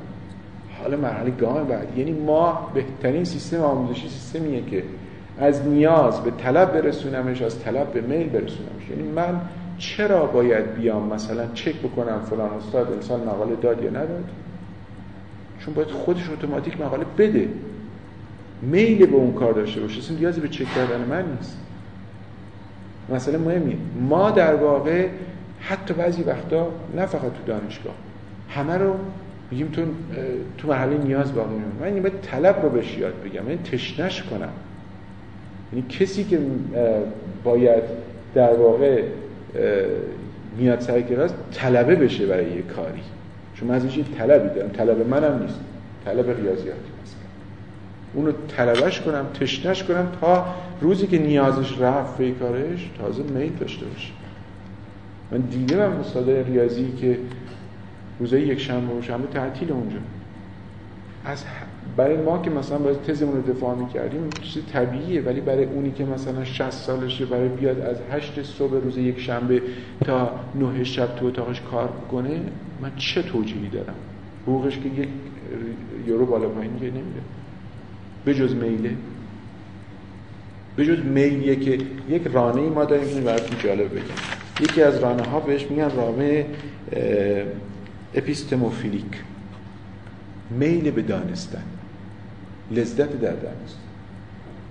حالا 0.84 0.98
مرحله 0.98 1.32
گام 1.32 1.64
بعد. 1.64 1.98
یعنی 1.98 2.12
ما 2.12 2.72
بهترین 2.74 3.24
سیستم 3.24 3.62
آموزشی 3.62 4.10
سیستمیه 4.10 4.64
که 4.66 4.84
از 5.40 5.68
نیاز 5.68 6.24
به 6.24 6.32
طلب 6.32 6.72
برسونمش 6.72 7.42
از 7.42 7.60
طلب 7.60 7.94
به 7.94 8.02
میل 8.02 8.30
برسونمش. 8.30 8.90
یعنی 8.90 9.04
من 9.04 9.42
چرا 9.78 10.26
باید 10.26 10.74
بیام 10.74 11.14
مثلا 11.14 11.48
چک 11.54 11.76
بکنم 11.76 12.22
فلان 12.30 12.50
استاد 12.50 12.94
انسان 12.94 13.20
مقاله 13.20 13.56
داد 13.56 13.84
یا 13.84 13.90
نداد؟ 13.90 14.24
چون 15.60 15.74
باید 15.74 15.88
خودش 15.88 16.30
اتوماتیک 16.30 16.82
مقاله 16.82 17.06
بده. 17.18 17.50
میل 18.62 19.06
به 19.06 19.16
اون 19.16 19.34
کار 19.34 19.54
داشته 19.54 19.82
باشه. 19.82 20.00
اصلا 20.00 20.18
نیازی 20.18 20.42
به 20.42 20.48
چک 20.48 20.66
کردن 20.76 21.06
من 21.10 21.26
نیست. 21.32 21.58
مثلا 23.10 23.40
مهمی 23.40 23.78
ما 24.10 24.32
در 24.32 24.56
واقع 24.56 25.08
حتی 25.60 25.94
بعضی 25.94 26.24
وقتا 26.24 26.68
نه 26.96 27.06
فقط 27.06 27.22
تو 27.22 27.44
دانشگاه 27.46 27.94
همه 28.50 28.78
رو 28.78 28.96
میگیم 29.54 29.68
تو 29.68 29.82
تو 30.58 30.68
مرحله 30.68 30.98
نیاز 30.98 31.36
باقی 31.36 31.54
میمونه. 31.54 31.96
من 31.96 32.02
باید 32.02 32.22
طلب 32.22 32.60
رو 32.64 32.70
بهش 32.70 32.98
یاد 32.98 33.14
بگم 33.26 33.44
من 33.44 33.58
تشنش 33.58 34.24
کنم. 34.24 34.50
یعنی 35.74 35.86
کسی 35.90 36.24
که 36.24 36.40
باید 37.44 37.84
در 38.36 38.54
واقع 38.54 39.04
میاد 40.58 40.80
سر 40.80 41.02
کلاس 41.02 41.32
طلبه 41.54 41.96
بشه 41.96 42.26
برای 42.26 42.46
یه 42.46 42.62
کاری. 42.62 43.02
چون 43.56 43.68
من 43.68 43.76
ازش 43.76 44.00
طلبی 44.18 44.56
دارم. 44.56 44.70
طلب 44.70 45.08
منم 45.08 45.42
نیست. 45.42 45.60
طلب 46.06 46.30
ریاضیاتی 46.30 46.90
مثلا 47.04 47.20
اونو 48.14 48.32
طلبش 48.48 49.02
کنم 49.02 49.26
تشنش 49.40 49.84
کنم 49.84 50.08
تا 50.22 50.46
روزی 50.82 51.08
که 51.08 51.20
نیازش 51.20 51.80
رفت 51.80 52.18
به 52.18 52.32
کارش 52.32 52.90
تازه 53.00 53.24
میل 53.24 53.54
داشته 53.60 53.86
باشه. 53.86 54.12
من 55.32 55.38
دیدم 55.38 55.92
استاد 55.92 56.30
ریاضی 56.30 56.92
که 57.02 57.18
روزای 58.20 58.42
یک 58.42 58.60
شنبه 58.60 58.94
و 58.94 59.02
شنبه 59.02 59.28
تعطیل 59.28 59.72
اونجا. 59.72 59.98
از 61.26 61.44
برای 61.98 62.18
ما 62.18 62.42
که 62.42 62.50
مثلا 62.50 62.78
باید 62.78 63.02
تزمون 63.02 63.36
رو 63.36 63.54
دفاع 63.54 63.76
می‌کردیم 63.76 64.30
چیز 64.42 64.64
طبیعیه 64.74 65.22
ولی 65.22 65.42
برای 65.42 65.64
اونی 65.64 65.92
که 65.92 66.06
مثلا 66.06 66.44
60 66.44 66.72
سالشه 66.72 67.26
برای 67.26 67.48
بیاد 67.48 67.80
از 67.80 67.98
8 68.12 68.44
صبح 68.44 68.74
روز 68.84 68.98
یک 68.98 69.20
شنبه 69.20 69.62
تا 70.06 70.32
9 70.56 70.84
شب 70.84 71.16
تو 71.16 71.26
اتاقش 71.26 71.62
کار 71.62 71.90
کنه 72.12 72.42
من 72.82 72.92
چه 72.98 73.22
توجیهی 73.22 73.68
دارم؟ 73.68 73.96
حقوقش 74.44 74.80
که 74.80 75.02
یک 75.02 75.08
یورو 76.08 76.26
بالا 76.26 76.50
پایین 76.50 76.80
که 76.80 76.86
نمیده. 76.86 77.22
به 78.26 78.34
جز 78.34 78.56
میله. 78.56 78.92
به 80.76 80.86
جز 80.86 81.00
میلیه 81.06 81.56
که 81.56 81.78
یک 82.10 82.22
رانه 82.34 82.62
ای 82.62 82.70
ما 82.70 82.86
داریم 82.86 83.16
که 83.16 83.22
براتون 83.22 83.58
جالب 83.60 83.92
بگم 83.92 84.04
یکی 84.60 84.82
از 84.82 85.00
رانه 85.00 85.24
ها 85.24 85.40
بهش 85.40 85.66
میگن 85.70 85.90
رانه 85.90 86.46
epistemophilic. 88.16 89.24
میل 90.50 90.92
به 90.92 91.02
دانستن. 91.02 91.64
لذت 92.72 93.22
در 93.22 93.34
دانستن. 93.34 93.80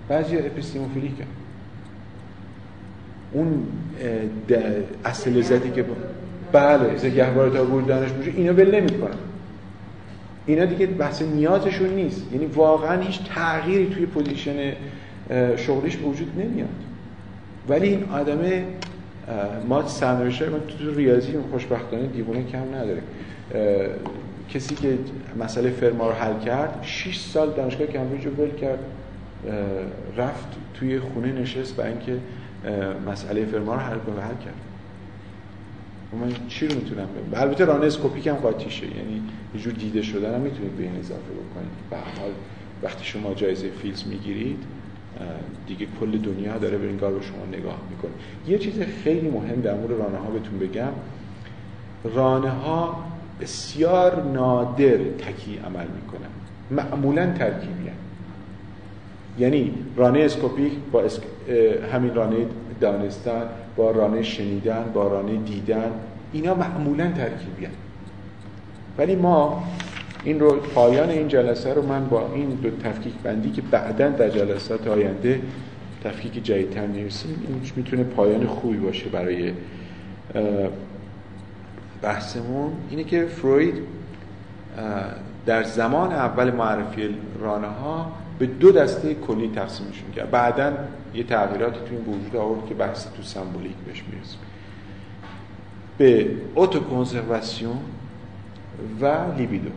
بعضی 0.09 0.37
epistemophilic. 0.37 1.11
اون 3.31 3.67
اصل 5.05 5.31
لذتی 5.31 5.71
که 5.71 5.85
بله 6.51 6.97
ز 6.97 7.06
گهواره 7.06 7.49
تا 7.49 7.65
گور 7.65 7.87
دانش 7.87 8.11
میشه 8.11 8.31
اینا 8.35 8.53
ول 8.53 8.75
نمی‌کنن. 8.75 9.15
اینا 10.45 10.65
دیگه 10.65 10.85
بحث 10.87 11.21
نیازشون 11.21 11.89
نیست. 11.89 12.25
یعنی 12.33 12.45
واقعا 12.45 13.01
هیچ 13.01 13.19
تغییری 13.35 13.93
توی 13.95 14.05
position 14.05 14.73
شغلیش 15.57 15.97
وجود 15.97 16.39
نمیاد. 16.39 16.69
ولی 17.69 17.87
این 17.87 18.03
آدم 18.09 18.39
ما 19.69 19.87
سرنوشته 19.87 20.49
من 20.49 20.59
تو 20.59 20.95
ریاضی 20.95 21.33
خوشبختانه 21.51 22.07
دیوونه 22.07 22.43
کم 22.43 22.75
نداره. 22.75 23.01
کسی 24.49 24.75
که 24.75 24.97
مسئله 25.39 25.69
فرما 25.69 26.07
رو 26.07 26.13
حل 26.13 26.39
کرد 26.39 26.79
6 26.81 27.19
سال 27.19 27.53
دانشگاه 27.53 27.87
کمبریج 27.87 28.25
رو 28.25 28.31
ول 28.31 28.51
کرد 28.51 28.79
رفت 30.17 30.47
توی 30.73 30.99
خونه 30.99 31.31
نشست 31.31 31.75
برای 31.75 31.91
اینکه 31.91 32.17
مسئله 33.07 33.45
فرما 33.45 33.73
رو 33.73 33.79
حل 33.79 33.97
کنه 33.97 34.21
حل 34.21 34.35
کرد. 34.45 34.53
و 36.13 36.15
من 36.15 36.31
چی 36.47 36.67
رو 36.67 36.75
می‌تونم 36.75 37.07
بگم؟ 37.31 37.41
البته 37.41 37.65
رانه 37.65 37.85
اسکوپیک 37.85 38.27
هم 38.27 38.35
قاطیشه 38.35 38.85
یعنی 38.85 39.21
یه 39.55 39.61
جور 39.61 39.73
دیده 39.73 40.01
شدن 40.01 40.35
هم 40.35 40.41
می‌تونید 40.41 40.71
به 40.71 40.83
این 40.83 40.99
اضافه 40.99 41.21
بکنید. 41.21 41.89
به 41.89 41.97
حال 41.97 42.31
وقتی 42.83 43.05
شما 43.05 43.33
جایزه 43.33 43.69
فیلز 43.69 44.07
می‌گیرید 44.07 44.63
دیگه 45.67 45.87
کل 45.99 46.17
دنیا 46.17 46.57
داره 46.57 46.77
به 46.77 46.87
این 46.87 46.97
کار 46.97 47.11
رو 47.11 47.21
شما 47.21 47.45
نگاه 47.57 47.77
می‌کنه. 47.89 48.11
یه 48.47 48.57
چیز 48.57 48.79
خیلی 49.03 49.29
مهم 49.29 49.61
در 49.61 49.75
مورد 49.75 49.91
رانه 49.91 50.17
ها 50.17 50.29
بهتون 50.29 50.59
بگم. 50.59 50.91
رانه 52.03 52.49
ها 52.49 53.03
بسیار 53.43 54.23
نادر 54.23 54.97
تکی 54.97 55.59
عمل 55.65 55.85
می‌کنن 55.95 56.29
معمولا 56.71 57.33
ترکیبی 57.33 57.83
یعنی. 59.39 59.73
رانه 59.95 60.19
اسکوپیک 60.19 60.73
با 60.91 61.01
اسک... 61.01 61.21
همین 61.93 62.15
رانه 62.15 62.35
دانستن 62.81 63.41
با 63.75 63.91
رانه 63.91 64.23
شنیدن 64.23 64.83
با 64.93 65.07
رانه 65.07 65.35
دیدن 65.35 65.91
اینا 66.33 66.55
معمولا 66.55 67.11
ترکیبی 67.11 67.67
ولی 68.97 69.15
ما 69.15 69.63
این 70.23 70.39
رو 70.39 70.55
پایان 70.55 71.09
این 71.09 71.27
جلسه 71.27 71.73
رو 71.73 71.81
من 71.81 72.05
با 72.05 72.31
این 72.35 72.49
دو 72.49 72.69
تفکیک 72.69 73.13
بندی 73.23 73.51
که 73.51 73.61
بعدا 73.61 74.09
در 74.09 74.29
جلسات 74.29 74.87
آینده 74.87 75.41
تفکیک 76.03 76.43
جدیدتر 76.43 76.87
می‌رسیم 76.87 77.43
این 77.47 77.61
می‌تونه 77.75 78.03
پایان 78.03 78.47
خوبی 78.47 78.77
باشه 78.77 79.09
برای 79.09 79.51
بحثمون 82.03 82.73
اینه 82.89 83.03
که 83.03 83.25
فروید 83.25 83.75
در 85.45 85.63
زمان 85.63 86.11
اول 86.11 86.51
معرفی 86.51 87.15
رانه 87.39 87.67
ها 87.67 88.11
به 88.39 88.45
دو 88.45 88.71
دسته 88.71 89.13
کلی 89.13 89.51
تقسیمشون 89.55 90.11
کرد 90.15 90.31
بعدا 90.31 90.73
یه 91.13 91.23
تغییراتی 91.23 91.79
تو 91.79 91.95
این 91.95 92.19
وجود 92.19 92.35
آورد 92.35 92.65
که 92.65 92.73
بحث 92.73 93.07
تو 93.17 93.23
سمبولیک 93.23 93.75
بهش 93.85 94.03
می‌رسیم 94.11 94.39
به 95.97 96.31
اوتو 96.55 97.05
و 99.01 99.31
لیبیدو. 99.37 99.69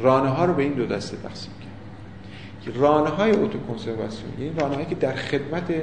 رانه 0.00 0.28
ها 0.28 0.44
رو 0.44 0.54
به 0.54 0.62
این 0.62 0.72
دو 0.72 0.86
دسته 0.86 1.16
تقسیم 1.16 1.52
کرد. 1.60 2.76
رانه 2.76 3.10
های 3.10 3.30
اوتو 3.30 3.58
کنسرواسیون 3.58 4.32
یعنی 4.38 4.60
رانه 4.60 4.84
که 4.84 4.94
در 4.94 5.14
خدمت 5.14 5.74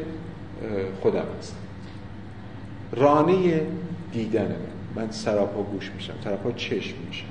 خودم 1.01 1.25
هست 1.39 1.55
رانه 2.91 3.61
دیدن. 4.11 4.55
من 4.95 5.11
سراپا 5.11 5.63
گوش 5.63 5.91
میشم 5.95 6.13
سراپا 6.23 6.51
چشم 6.51 6.95
میشم. 7.07 7.25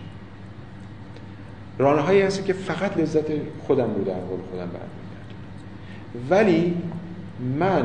رانه 1.78 2.02
هایی 2.02 2.22
هست 2.22 2.44
که 2.44 2.52
فقط 2.52 2.96
لذت 2.96 3.24
خودم 3.66 3.94
رو 3.94 4.04
در 4.04 4.12
حال 4.12 4.38
خودم 4.50 4.66
برمیگردم 4.66 4.90
ولی 6.30 6.76
من 7.58 7.84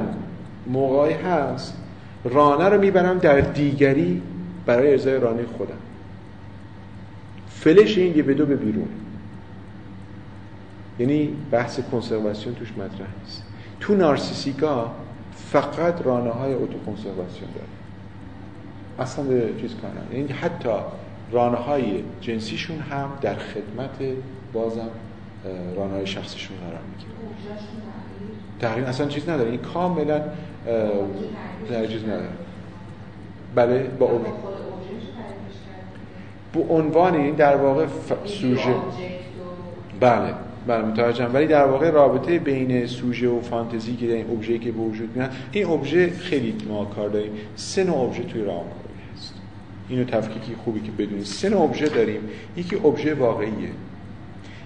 موقعی 0.68 1.14
هست 1.14 1.78
رانه 2.24 2.70
رو 2.70 2.82
می‌برم 2.82 3.18
در 3.18 3.40
دیگری 3.40 4.22
برای 4.66 4.92
ارزای 4.92 5.20
رانه 5.20 5.46
خودم. 5.58 5.78
فلش 7.50 7.98
این 7.98 8.18
یه 8.18 8.24
به 8.24 8.34
دو 8.34 8.46
به 8.46 8.56
بیرون. 8.56 8.88
یعنی 11.00 11.36
بحث 11.52 11.80
کنسرواسیون 11.92 12.56
توش 12.56 12.72
مطرح 12.72 13.08
نیست. 13.24 13.44
تو 13.80 13.96
نارسیسیکا 13.96 14.92
فقط 15.36 16.02
رانه 16.02 16.30
های 16.30 16.54
اوتو 16.54 16.78
کنسرواسیون 16.86 17.50
داره 17.56 17.75
اصلا 19.00 19.26
به 19.26 19.50
چیز 19.62 19.72
کنن 19.76 20.18
یعنی 20.20 20.34
حتی 20.34 20.70
رانه 21.32 21.58
های 21.58 22.04
جنسیشون 22.22 22.80
هم 22.80 23.10
در 23.22 23.36
خدمت 23.36 24.16
بازم 24.54 24.90
رانه 25.76 25.94
های 25.94 26.08
شخصیشون 26.08 26.58
قرار 26.58 26.80
می‌گیره. 26.92 27.12
تقریبا 28.60 28.88
اصلا 28.88 29.08
چیز 29.08 29.30
نداره. 29.30 29.50
این 29.50 29.60
کاملا 29.60 30.22
در 31.70 31.86
چیز 31.88 32.04
نداره. 32.04 32.30
بله 33.56 33.84
با 34.00 34.06
اون 34.06 34.22
با 36.54 36.76
عنوان 36.76 37.16
این 37.16 37.36
در 37.36 37.56
واقع 37.56 37.86
ف... 37.86 38.14
سوژه. 38.26 38.76
بله 40.00 40.34
بله 40.68 40.86
متوجهم. 40.86 41.34
ولی 41.34 41.48
در 41.48 41.66
واقع 41.66 41.90
رابطه 41.90 42.40
بین 42.40 42.86
سوژه 42.86 43.28
و 43.28 43.42
فانتزی 43.42 43.96
که 43.96 44.14
این 44.14 44.32
ابژه 44.32 44.60
که 44.60 44.72
به 44.72 44.80
وجود 44.80 45.18
میاد 45.18 45.32
این 45.52 45.66
ابژه 45.66 46.10
خیلی 46.10 46.56
ما 46.68 46.86
کار 46.86 47.10
داریم. 47.10 47.32
سه 47.56 47.84
نوع 47.84 47.98
ابژه 47.98 48.24
توی 48.24 48.44
رام 48.44 48.66
اینو 49.90 50.04
تفکیکی 50.04 50.56
خوبی 50.56 50.80
که 50.80 50.92
بدونید 50.92 51.26
سه 51.26 51.50
نوع 51.50 51.62
ابژه 51.62 51.86
داریم. 51.86 52.22
یکی 52.58 52.76
ابژه 52.76 53.14
واقعیه. 53.14 53.70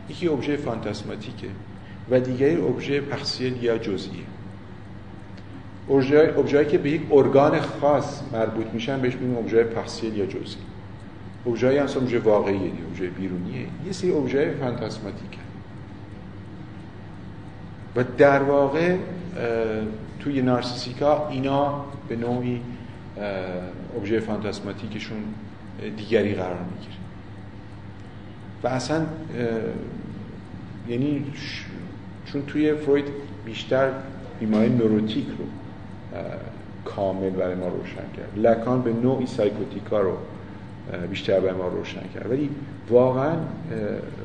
یکی 0.09 0.27
ابژه 0.27 0.57
فانتاسماتیکه. 0.57 1.47
و 2.09 2.19
دیگری 2.19 2.55
ابژه 2.55 3.01
پخسیل 3.01 3.63
یا 3.63 3.77
جزئیه. 3.77 4.23
ابژه‌ای 5.89 6.65
که 6.65 6.77
به 6.77 6.89
یک 6.89 7.01
ارگان 7.11 7.59
خاص 7.59 8.21
مربوط 8.33 8.67
میشن 8.73 9.01
بهش 9.01 9.13
میگیم 9.13 9.37
ابژه 9.37 9.63
پخسیل 9.63 10.17
یا 10.17 10.25
جزئی. 10.25 10.61
ابژه‌ای 11.47 11.77
هم 11.77 11.85
ابژه 11.85 12.19
واقعیه 12.19 12.71
ابژه 12.91 13.07
بیرونیه. 13.07 13.65
یه 13.85 13.91
سری 13.91 14.11
ابژه 14.11 14.55
فانتاسماتیکه. 14.59 15.37
و 17.95 18.03
در 18.17 18.43
واقع 18.43 18.95
توی 20.19 20.41
نارسیسیکا 20.41 21.27
اینا 21.29 21.85
به 22.09 22.15
نوعی 22.15 22.61
ابژه 23.97 24.19
فانتاسماتیکشون 24.19 25.17
دیگری 25.97 26.33
قرار 26.33 26.59
می‌گیره. 26.73 26.95
و 28.63 28.67
اصلا 28.67 29.05
یعنی 30.87 31.23
چون 32.25 32.41
توی 32.47 32.73
فروید 32.73 33.05
بیشتر 33.45 33.89
بیماری 34.39 34.69
نوروتیک 34.69 35.27
رو 35.27 35.45
کامل 36.85 37.29
برای 37.29 37.55
ما 37.55 37.67
روشن 37.67 37.95
کرد. 37.95 38.39
لکان 38.45 38.81
به 38.81 38.93
نوعی 38.93 39.25
psychotic 39.25 39.93
ا 39.93 40.01
رو 40.01 40.17
بیشتر 41.09 41.39
برای 41.39 41.55
ما 41.55 41.67
روشن 41.67 42.03
کرد. 42.13 42.31
ولی 42.31 42.49
واقعا 42.89 43.35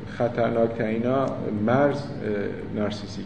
خطرناکترینا 0.07 1.25
مرز 1.65 2.03
narcissistic 2.75 3.25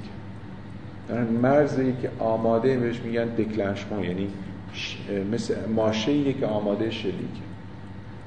مرزی 1.42 1.94
که 2.02 2.10
آماده 2.20 2.78
بهش 2.78 3.00
میگن 3.00 3.26
déclenchement 3.26 4.04
یعنی 4.04 4.28
مثل 5.32 5.56
ماشه 5.76 6.34
که 6.34 6.46
آماده 6.46 6.92
شلیک. 6.92 7.14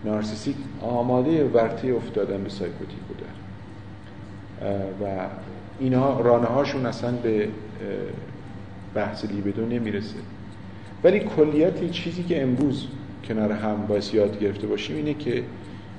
narcissistic 0.05 0.57
آماده 0.81 1.45
ورطه 1.45 1.89
افتادن 1.89 2.43
به 2.43 2.51
psychotic 2.51 2.99
بودن 3.09 3.33
و 5.01 5.27
اینا 5.81 6.21
رانه 6.21 6.47
هاشون 6.47 6.87
اصلا 6.87 7.13
به 7.13 7.49
بحث 8.95 9.25
لیبدو 9.25 9.67
نمی‌رسه. 9.67 10.17
ولی 11.05 11.21
کلیت 11.21 11.91
چیزی 11.91 12.23
که 12.23 12.43
امروز 12.43 12.87
کنار 13.29 13.53
هم 13.53 13.87
باید 13.87 14.11
یاد 14.15 14.41
گرفته 14.41 14.67
باشیم 14.67 14.97
اینه 14.97 15.15
که 15.15 15.43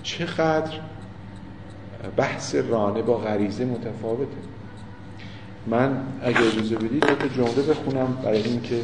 چقدر 0.03 0.79
بحث 2.17 2.55
رانه 2.55 3.01
با 3.01 3.17
غریزه 3.17 3.65
متفاوته. 3.65 4.37
من 5.67 5.97
اگر 6.23 6.37
اجازه 6.37 6.75
بدید 6.75 7.03
تا 7.03 7.27
جمله 7.27 7.61
بخونم 7.69 8.17
برای 8.23 8.43
اینکه 8.43 8.75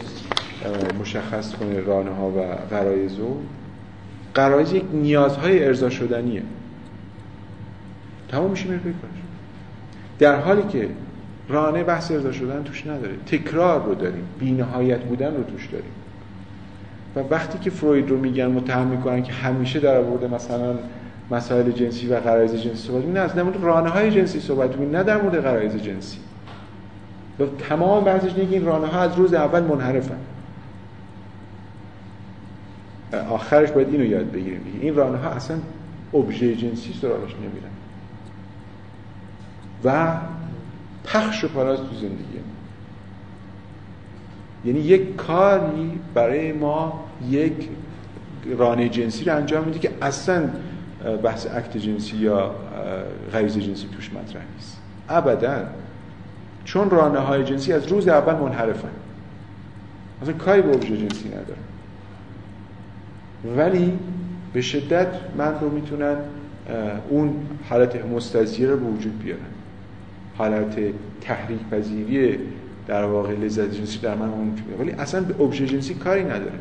مشخص 0.99 1.53
کنه 1.53 1.79
رانه 1.79 2.11
ها 2.11 2.29
و 2.29 2.41
غرایز 2.71 3.19
و 3.19 3.37
غرایز 4.35 4.73
یک 4.73 4.83
نیازهای 4.93 5.65
ارضا 5.65 5.89
شدنیه. 5.89 6.43
تمام 8.29 8.51
میشه 8.51 8.67
میره 8.67 8.81
در 10.19 10.35
حالی 10.35 10.63
که 10.63 10.89
رانه 11.49 11.83
بحث 11.83 12.11
ارضا 12.11 12.31
شدن 12.31 12.63
توش 12.63 12.87
نداره. 12.87 13.15
تکرار 13.25 13.83
رو 13.83 13.95
داریم. 13.95 14.23
بینهایت 14.39 14.99
بودن 14.99 15.35
رو 15.35 15.43
توش 15.43 15.65
داریم. 15.65 15.91
و 17.15 17.19
وقتی 17.19 17.59
که 17.59 17.69
فروید 17.69 18.09
رو 18.09 18.17
میگن 18.17 18.47
متهم 18.47 18.87
می‌کنن 18.87 19.23
که 19.23 19.33
همیشه 19.33 19.79
در 19.79 19.97
آورده 19.97 20.27
مثلا 20.27 20.75
مسائل 21.31 21.71
جنسی 21.71 22.07
و 22.07 22.19
غرایز 22.19 22.55
جنسی 22.55 22.87
صحبت 22.87 23.05
نه 23.05 23.19
از 23.19 23.37
مورد 23.37 23.63
رانه 23.63 23.89
های 23.89 24.11
جنسی 24.11 24.39
صحبت 24.39 24.77
می 24.77 24.85
نه 24.85 25.03
در 25.03 25.21
مورد 25.21 25.41
غرایز 25.41 25.75
جنسی. 25.75 26.17
و 27.39 27.43
تمام 27.69 28.03
بعضش 28.03 28.35
اینه 28.35 28.51
این 28.51 28.65
رانه 28.65 28.87
ها 28.87 29.01
از 29.01 29.15
روز 29.15 29.33
اول 29.33 29.63
منحرفن. 29.63 30.17
آخرش 33.29 33.71
باید 33.71 33.89
اینو 33.91 34.05
یاد 34.05 34.31
بگیریم. 34.31 34.79
این 34.81 34.95
رانه 34.95 35.17
ها 35.17 35.29
اصلا 35.29 35.57
ابژه 36.13 36.55
جنسی 36.55 36.93
سراغش 37.01 37.35
نمیرن. 37.35 37.69
و 39.83 40.17
پخش 41.03 41.43
و 41.43 41.47
پراز 41.47 41.79
تو 41.79 41.95
زندگی 41.95 42.39
یعنی 44.65 44.79
یک 44.79 45.15
کاری 45.15 45.99
برای 46.13 46.51
ما 46.51 47.05
یک 47.29 47.69
رانه 48.57 48.89
جنسی 48.89 49.25
رو 49.25 49.35
انجام 49.35 49.63
میده 49.63 49.79
که 49.79 49.91
اصلا 50.01 50.49
بحث 51.23 51.47
اکت 51.47 51.77
جنسی 51.77 52.17
یا 52.17 52.55
غریزه 53.33 53.61
جنسی 53.61 53.87
توش 53.87 54.13
مطرح 54.13 54.43
نیست. 54.55 54.81
ابدا 55.09 55.65
چون 56.65 56.89
رانه 56.89 57.19
های 57.19 57.43
جنسی 57.43 57.73
از 57.73 57.87
روز 57.87 58.07
اول 58.07 58.35
منحرفن. 58.35 58.89
اصلا 60.21 60.33
کاری 60.33 60.61
به 60.61 60.69
ابژه 60.69 60.97
جنسی 60.97 61.29
نداره 61.29 61.68
ولی 63.57 63.93
به 64.53 64.61
شدت 64.61 65.07
من 65.37 65.59
رو 65.61 65.69
می‌تونن 65.69 66.15
اون 67.09 67.33
حالت 67.69 68.05
مستزیه 68.05 68.67
رو 68.67 68.77
به 68.77 68.85
وجود 68.85 69.19
بیارن. 69.23 69.41
حالت 70.37 70.75
تحریک 71.21 71.59
پذیری 71.71 72.39
در 72.87 73.03
واقع 73.03 73.33
لذت 73.33 73.71
جنسی 73.71 73.99
در 73.99 74.15
من 74.15 74.29
اون 74.29 74.53
ولی 74.79 74.91
اصلا 74.91 75.21
به 75.21 75.43
ابژه 75.43 75.65
جنسی 75.65 75.93
کاری 75.93 76.23
نداره. 76.23 76.59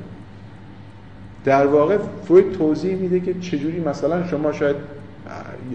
در 1.44 1.66
واقع 1.66 1.98
فروید 2.24 2.52
توضیح 2.52 2.96
میده 2.96 3.20
که 3.20 3.34
چجوری 3.34 3.80
مثلا 3.80 4.26
شما 4.26 4.52
شاید 4.52 4.76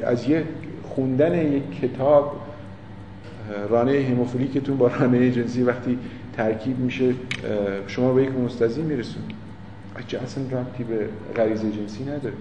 از 0.04 0.30
یه 0.30 0.44
خوندن 0.84 1.54
یک 1.54 1.82
کتاب 1.82 2.42
رانه 3.70 4.08
هموفیلیکتون 4.12 4.78
با 4.78 4.88
رانه 4.88 5.32
جنسی 5.32 5.64
وقتی 5.64 6.00
ترکیب 6.38 6.80
میشه 6.80 7.14
شما 7.88 8.14
به 8.14 8.24
یک 8.24 8.32
مستزی 8.46 8.82
میرسونید. 8.82 9.43
اصلا 10.24 10.44
ربطی 10.60 10.84
به 10.84 11.08
غریزه 11.36 11.72
جنسی 11.72 12.04
نداره. 12.04 12.36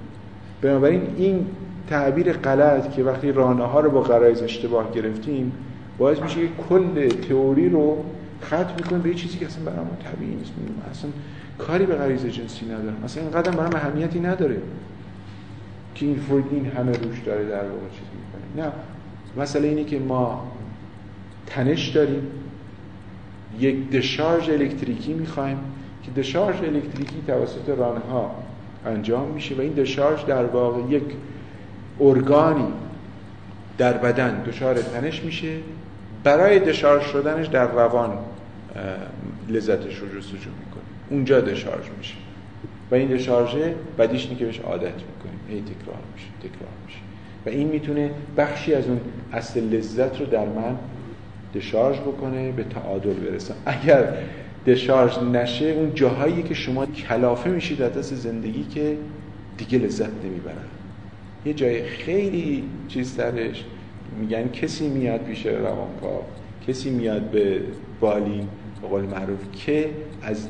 بنابراین 0.63 1.03
این 1.17 1.47
تعبیر 1.89 2.33
غلط 2.33 2.95
که 2.95 3.03
وقتی 3.03 3.33
رانه 3.33 3.65
ها 3.65 3.81
رو 3.81 3.91
با 3.91 4.01
غرایز 4.01 4.43
اشتباه 4.43 4.93
گرفتیم 4.93 5.53
باعث 5.99 6.19
میشه 6.19 6.41
که 6.41 6.49
کل 6.69 7.09
تئوری 7.09 7.69
رو 7.69 8.05
ختم 8.45 8.75
می‌کنه 8.77 8.99
به 8.99 9.09
یه 9.09 9.15
چیزی 9.15 9.39
که 9.39 9.47
اصلا 9.47 9.65
برامون 9.65 9.97
طبیعی 9.97 10.35
نیست. 10.35 10.53
اصلا 10.91 11.11
کاری 11.59 11.87
به 11.87 11.95
غریزه 11.95 12.31
جنسی 12.31 12.67
نداره 12.67 12.95
اصلا 13.05 13.23
این 13.23 13.33
قدم 13.33 13.51
برام 13.51 13.75
اهمیتی 13.75 14.21
نداره 14.21 14.57
که 15.95 16.07
این 16.07 16.17
فروید 16.17 16.47
این 16.51 16.67
همه 16.67 16.93
روش 16.93 17.19
داره 17.27 17.45
در 17.45 17.63
واقع 17.63 17.89
چیز 17.93 18.07
می‌کنه. 18.55 18.67
نه. 18.67 18.73
مسئله 19.37 19.69
اینه 19.69 19.85
که 19.85 19.99
ما 19.99 20.53
تنش 21.47 21.89
داریم 21.89 22.23
یک 23.61 23.91
دشارژ 23.91 24.51
الکتریکی 24.51 25.15
می‌خوایم. 25.15 25.59
که 26.03 26.11
دشارژ 26.11 26.57
الکتریکی 26.57 27.23
توسط 27.27 27.69
رانه 27.69 28.01
ها 28.01 28.35
انجام 28.87 29.29
میشه 29.29 29.55
و 29.55 29.61
این 29.61 29.73
دشارژ 29.73 30.25
در 30.25 30.45
واقع 30.45 30.81
یک 30.91 31.03
ارگانی 32.01 32.73
در 33.79 33.93
بدن 33.93 34.43
دچار 34.43 34.75
تنش 34.75 35.23
میشه. 35.23 35.57
برای 36.25 36.59
دشارژ 36.59 37.03
شدنش 37.03 37.47
در 37.47 37.67
روان 37.67 38.19
لذتش 39.49 39.99
رو 39.99 40.09
جستجو 40.09 40.51
می‌کنه 40.51 40.83
اونجا 41.11 41.41
دشارژ 41.41 41.85
میشه. 41.99 42.15
و 42.91 42.95
این 42.95 43.09
دشارژه 43.09 43.75
بدیش 43.99 44.27
که 44.27 44.45
بهش 44.45 44.61
عادت 44.61 44.83
می‌کنیم. 44.83 45.41
هی 45.49 45.61
تکرار 45.61 45.99
میشه 46.15 46.27
تکرار 46.41 46.73
میشه. 46.87 46.99
و 47.47 47.49
این 47.49 47.69
می‌تونه 47.69 48.11
بخشی 48.37 48.75
از 48.75 48.87
اون 48.87 49.01
اصل 49.33 49.61
لذت 49.61 50.21
رو 50.21 50.27
در 50.27 50.47
من 50.47 50.77
دشارژ 51.55 51.99
بکنه 51.99 52.53
به 52.53 52.65
تعادل 52.65 53.13
برسن 53.13 53.55
اگر 53.67 54.15
دشارژ 54.67 55.19
نشه 55.19 55.65
اون 55.65 55.95
جاهایی 55.95 56.43
که 56.43 56.55
شما 56.55 56.87
کلافه 56.87 57.51
میشید 57.51 57.83
از 57.83 57.93
دست 57.93 58.15
زندگی 58.15 58.65
که 58.65 58.97
دیگه 59.57 59.79
لذت 59.79 60.25
نمی‌برن. 60.25 60.57
یه 61.47 61.55
جای 61.55 61.85
خیلی 61.85 62.65
چیز 62.89 63.17
درش 63.17 63.65
میگن 64.21 64.49
کسی 64.49 64.89
میاد 64.89 65.21
پیش 65.21 65.47
روانکاو 65.47 66.23
کسی 66.69 66.91
میاد 66.91 67.23
به 67.23 67.61
بالین 68.01 68.49
به 68.83 68.89
قول 68.89 69.03
معروف 69.03 69.41
که 69.53 69.91
از 70.23 70.49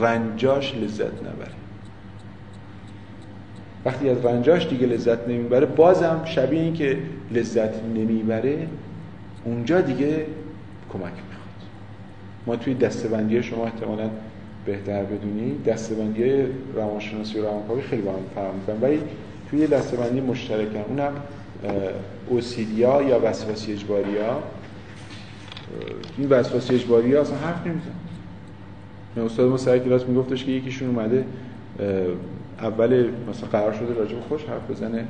رنجاش 0.00 0.74
لذت 0.74 1.22
نبره. 1.22 1.52
وقتی 3.84 4.08
از 4.08 4.24
رنجاش 4.24 4.66
دیگه 4.66 4.86
لذت 4.86 5.28
نمی‌بره 5.28 5.66
بازم 5.66 6.20
شبیه 6.24 6.60
این 6.60 6.74
که 6.74 6.98
لذت 7.30 7.84
نمی‌بره 7.84 8.66
اونجا 9.44 9.80
دیگه 9.80 10.26
کمک 10.92 11.12
ما 12.46 12.56
توی 12.56 12.74
دستبندی 12.74 13.42
شما 13.42 13.64
احتمالا 13.64 14.10
بهتر 14.66 15.02
بدونی 15.02 15.58
دستبندی 15.66 16.42
روانشناسی 16.74 17.38
و 17.38 17.42
روانکاوی 17.42 17.82
خیلی 17.82 18.02
با 18.02 18.12
هم 18.12 18.18
فرق 18.34 18.54
می‌کنن 18.54 18.80
ولی 18.80 19.00
توی 19.50 19.58
یه 19.58 19.66
دستبندی 19.66 20.20
مشترکن. 20.20 20.80
اونم 20.88 21.12
اوسیدیا 22.28 23.02
یا 23.02 23.20
وسواسی 23.24 23.72
اجباری 23.72 24.18
ها 24.18 24.42
این 26.18 26.28
وسواسی 26.28 26.74
اجباری 26.74 27.14
ها 27.14 27.20
اصلا 27.20 27.36
حرف 27.36 27.66
نمیزن 27.66 27.90
استاد 29.16 29.50
ما 29.50 29.56
سر 29.56 29.78
کلاس 29.78 30.04
میگفتش 30.04 30.44
که 30.44 30.52
یکیشون 30.52 30.88
اومده 30.88 31.24
اول 32.58 33.10
مثلا 33.30 33.48
قرار 33.48 33.72
شده 33.72 33.94
راجب 33.94 34.20
خوش 34.28 34.44
حرف 34.44 34.70
بزنه. 34.70 35.04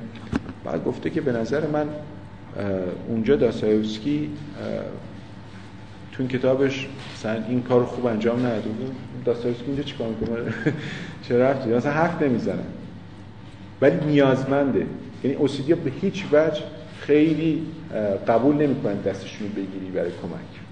بعد 0.64 0.84
گفته 0.84 1.10
که 1.10 1.20
به 1.20 1.32
نظر 1.32 1.66
من 1.66 1.86
اونجا 3.08 3.36
داستایوفسکی 3.36 4.30
تو 6.12 6.22
این 6.22 6.28
کتابش 6.28 6.88
مثلا 7.14 7.44
این 7.48 7.62
کار 7.62 7.84
خوب 7.84 8.06
انجام 8.06 8.38
نداد. 8.38 8.64
داستایوفسکی 9.24 9.66
اینجا 9.66 9.82
چیکار 9.82 10.08
می‌کنه؟ 10.08 10.54
چه 11.28 11.38
رفتی؟ 11.38 11.70
مثلا 11.70 11.92
حرف 11.92 12.22
نمی‌زنه. 12.22 12.62
ولی 13.80 14.06
نیازمنده. 14.06 14.86
یعنی 15.24 15.36
اوسیدیا 15.36 15.76
به 15.76 15.90
هیچ 16.00 16.24
وجه 16.32 16.62
خیلی 17.00 17.66
قبول 18.28 18.56
نمی‌کنن 18.56 19.00
دستشون 19.00 19.48
بگیری 19.48 19.90
برای 19.94 20.10
کمک. 20.10 20.62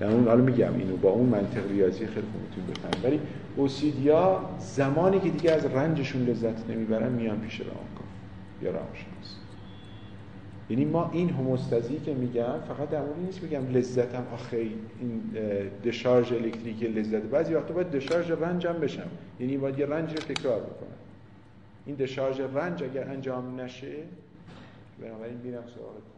در 0.00 0.06
اون 0.06 0.28
حالا 0.28 0.42
میگم 0.42 0.74
اینو 0.78 0.96
با 0.96 1.10
اون 1.10 1.26
منطق 1.28 1.70
ریاضی 1.70 1.98
خیلی 1.98 2.26
خوب 2.32 2.42
می‌تونید 2.42 2.70
بفهمید 2.70 3.04
ولی 3.04 3.20
اوسیدیا 3.56 4.40
زمانی 4.58 5.20
که 5.20 5.30
دیگه 5.30 5.52
از 5.52 5.66
رنجشون 5.66 6.24
لذت 6.24 6.70
نمی‌برن 6.70 7.12
میان 7.12 7.40
پیش 7.40 7.60
روانکاو 7.60 8.06
یا 8.62 8.70
روانشناس 8.70 9.45
یعنی 10.70 10.84
ما 10.84 11.10
این 11.12 11.30
هموستازی 11.30 11.98
که 11.98 12.14
میگم 12.14 12.60
فقط 12.68 12.90
در 12.90 13.00
مورد 13.02 13.18
نیست 13.18 13.42
میگم 13.42 13.68
لذتم 13.68 14.26
آخه 14.34 14.56
این 14.56 15.22
دشارژ 15.84 16.32
الکتریکی 16.32 16.86
لذت. 16.86 17.22
بعضی 17.22 17.54
وقتا 17.54 17.74
باید 17.74 17.90
دشارژ 17.90 18.30
رنجم 18.30 18.72
بشم. 18.72 19.10
یعنی 19.40 19.56
باید 19.56 19.78
یه 19.78 19.86
رنج 19.86 20.10
رو 20.10 20.34
تکرار 20.34 20.60
بکنم. 20.60 20.96
این 21.86 21.96
دشارژ 21.96 22.40
رنج 22.40 22.82
اگر 22.82 23.08
انجام 23.08 23.60
نشه 23.60 23.92
بنابراین 25.02 25.36
میرم 25.44 25.62
کمک 25.62 26.15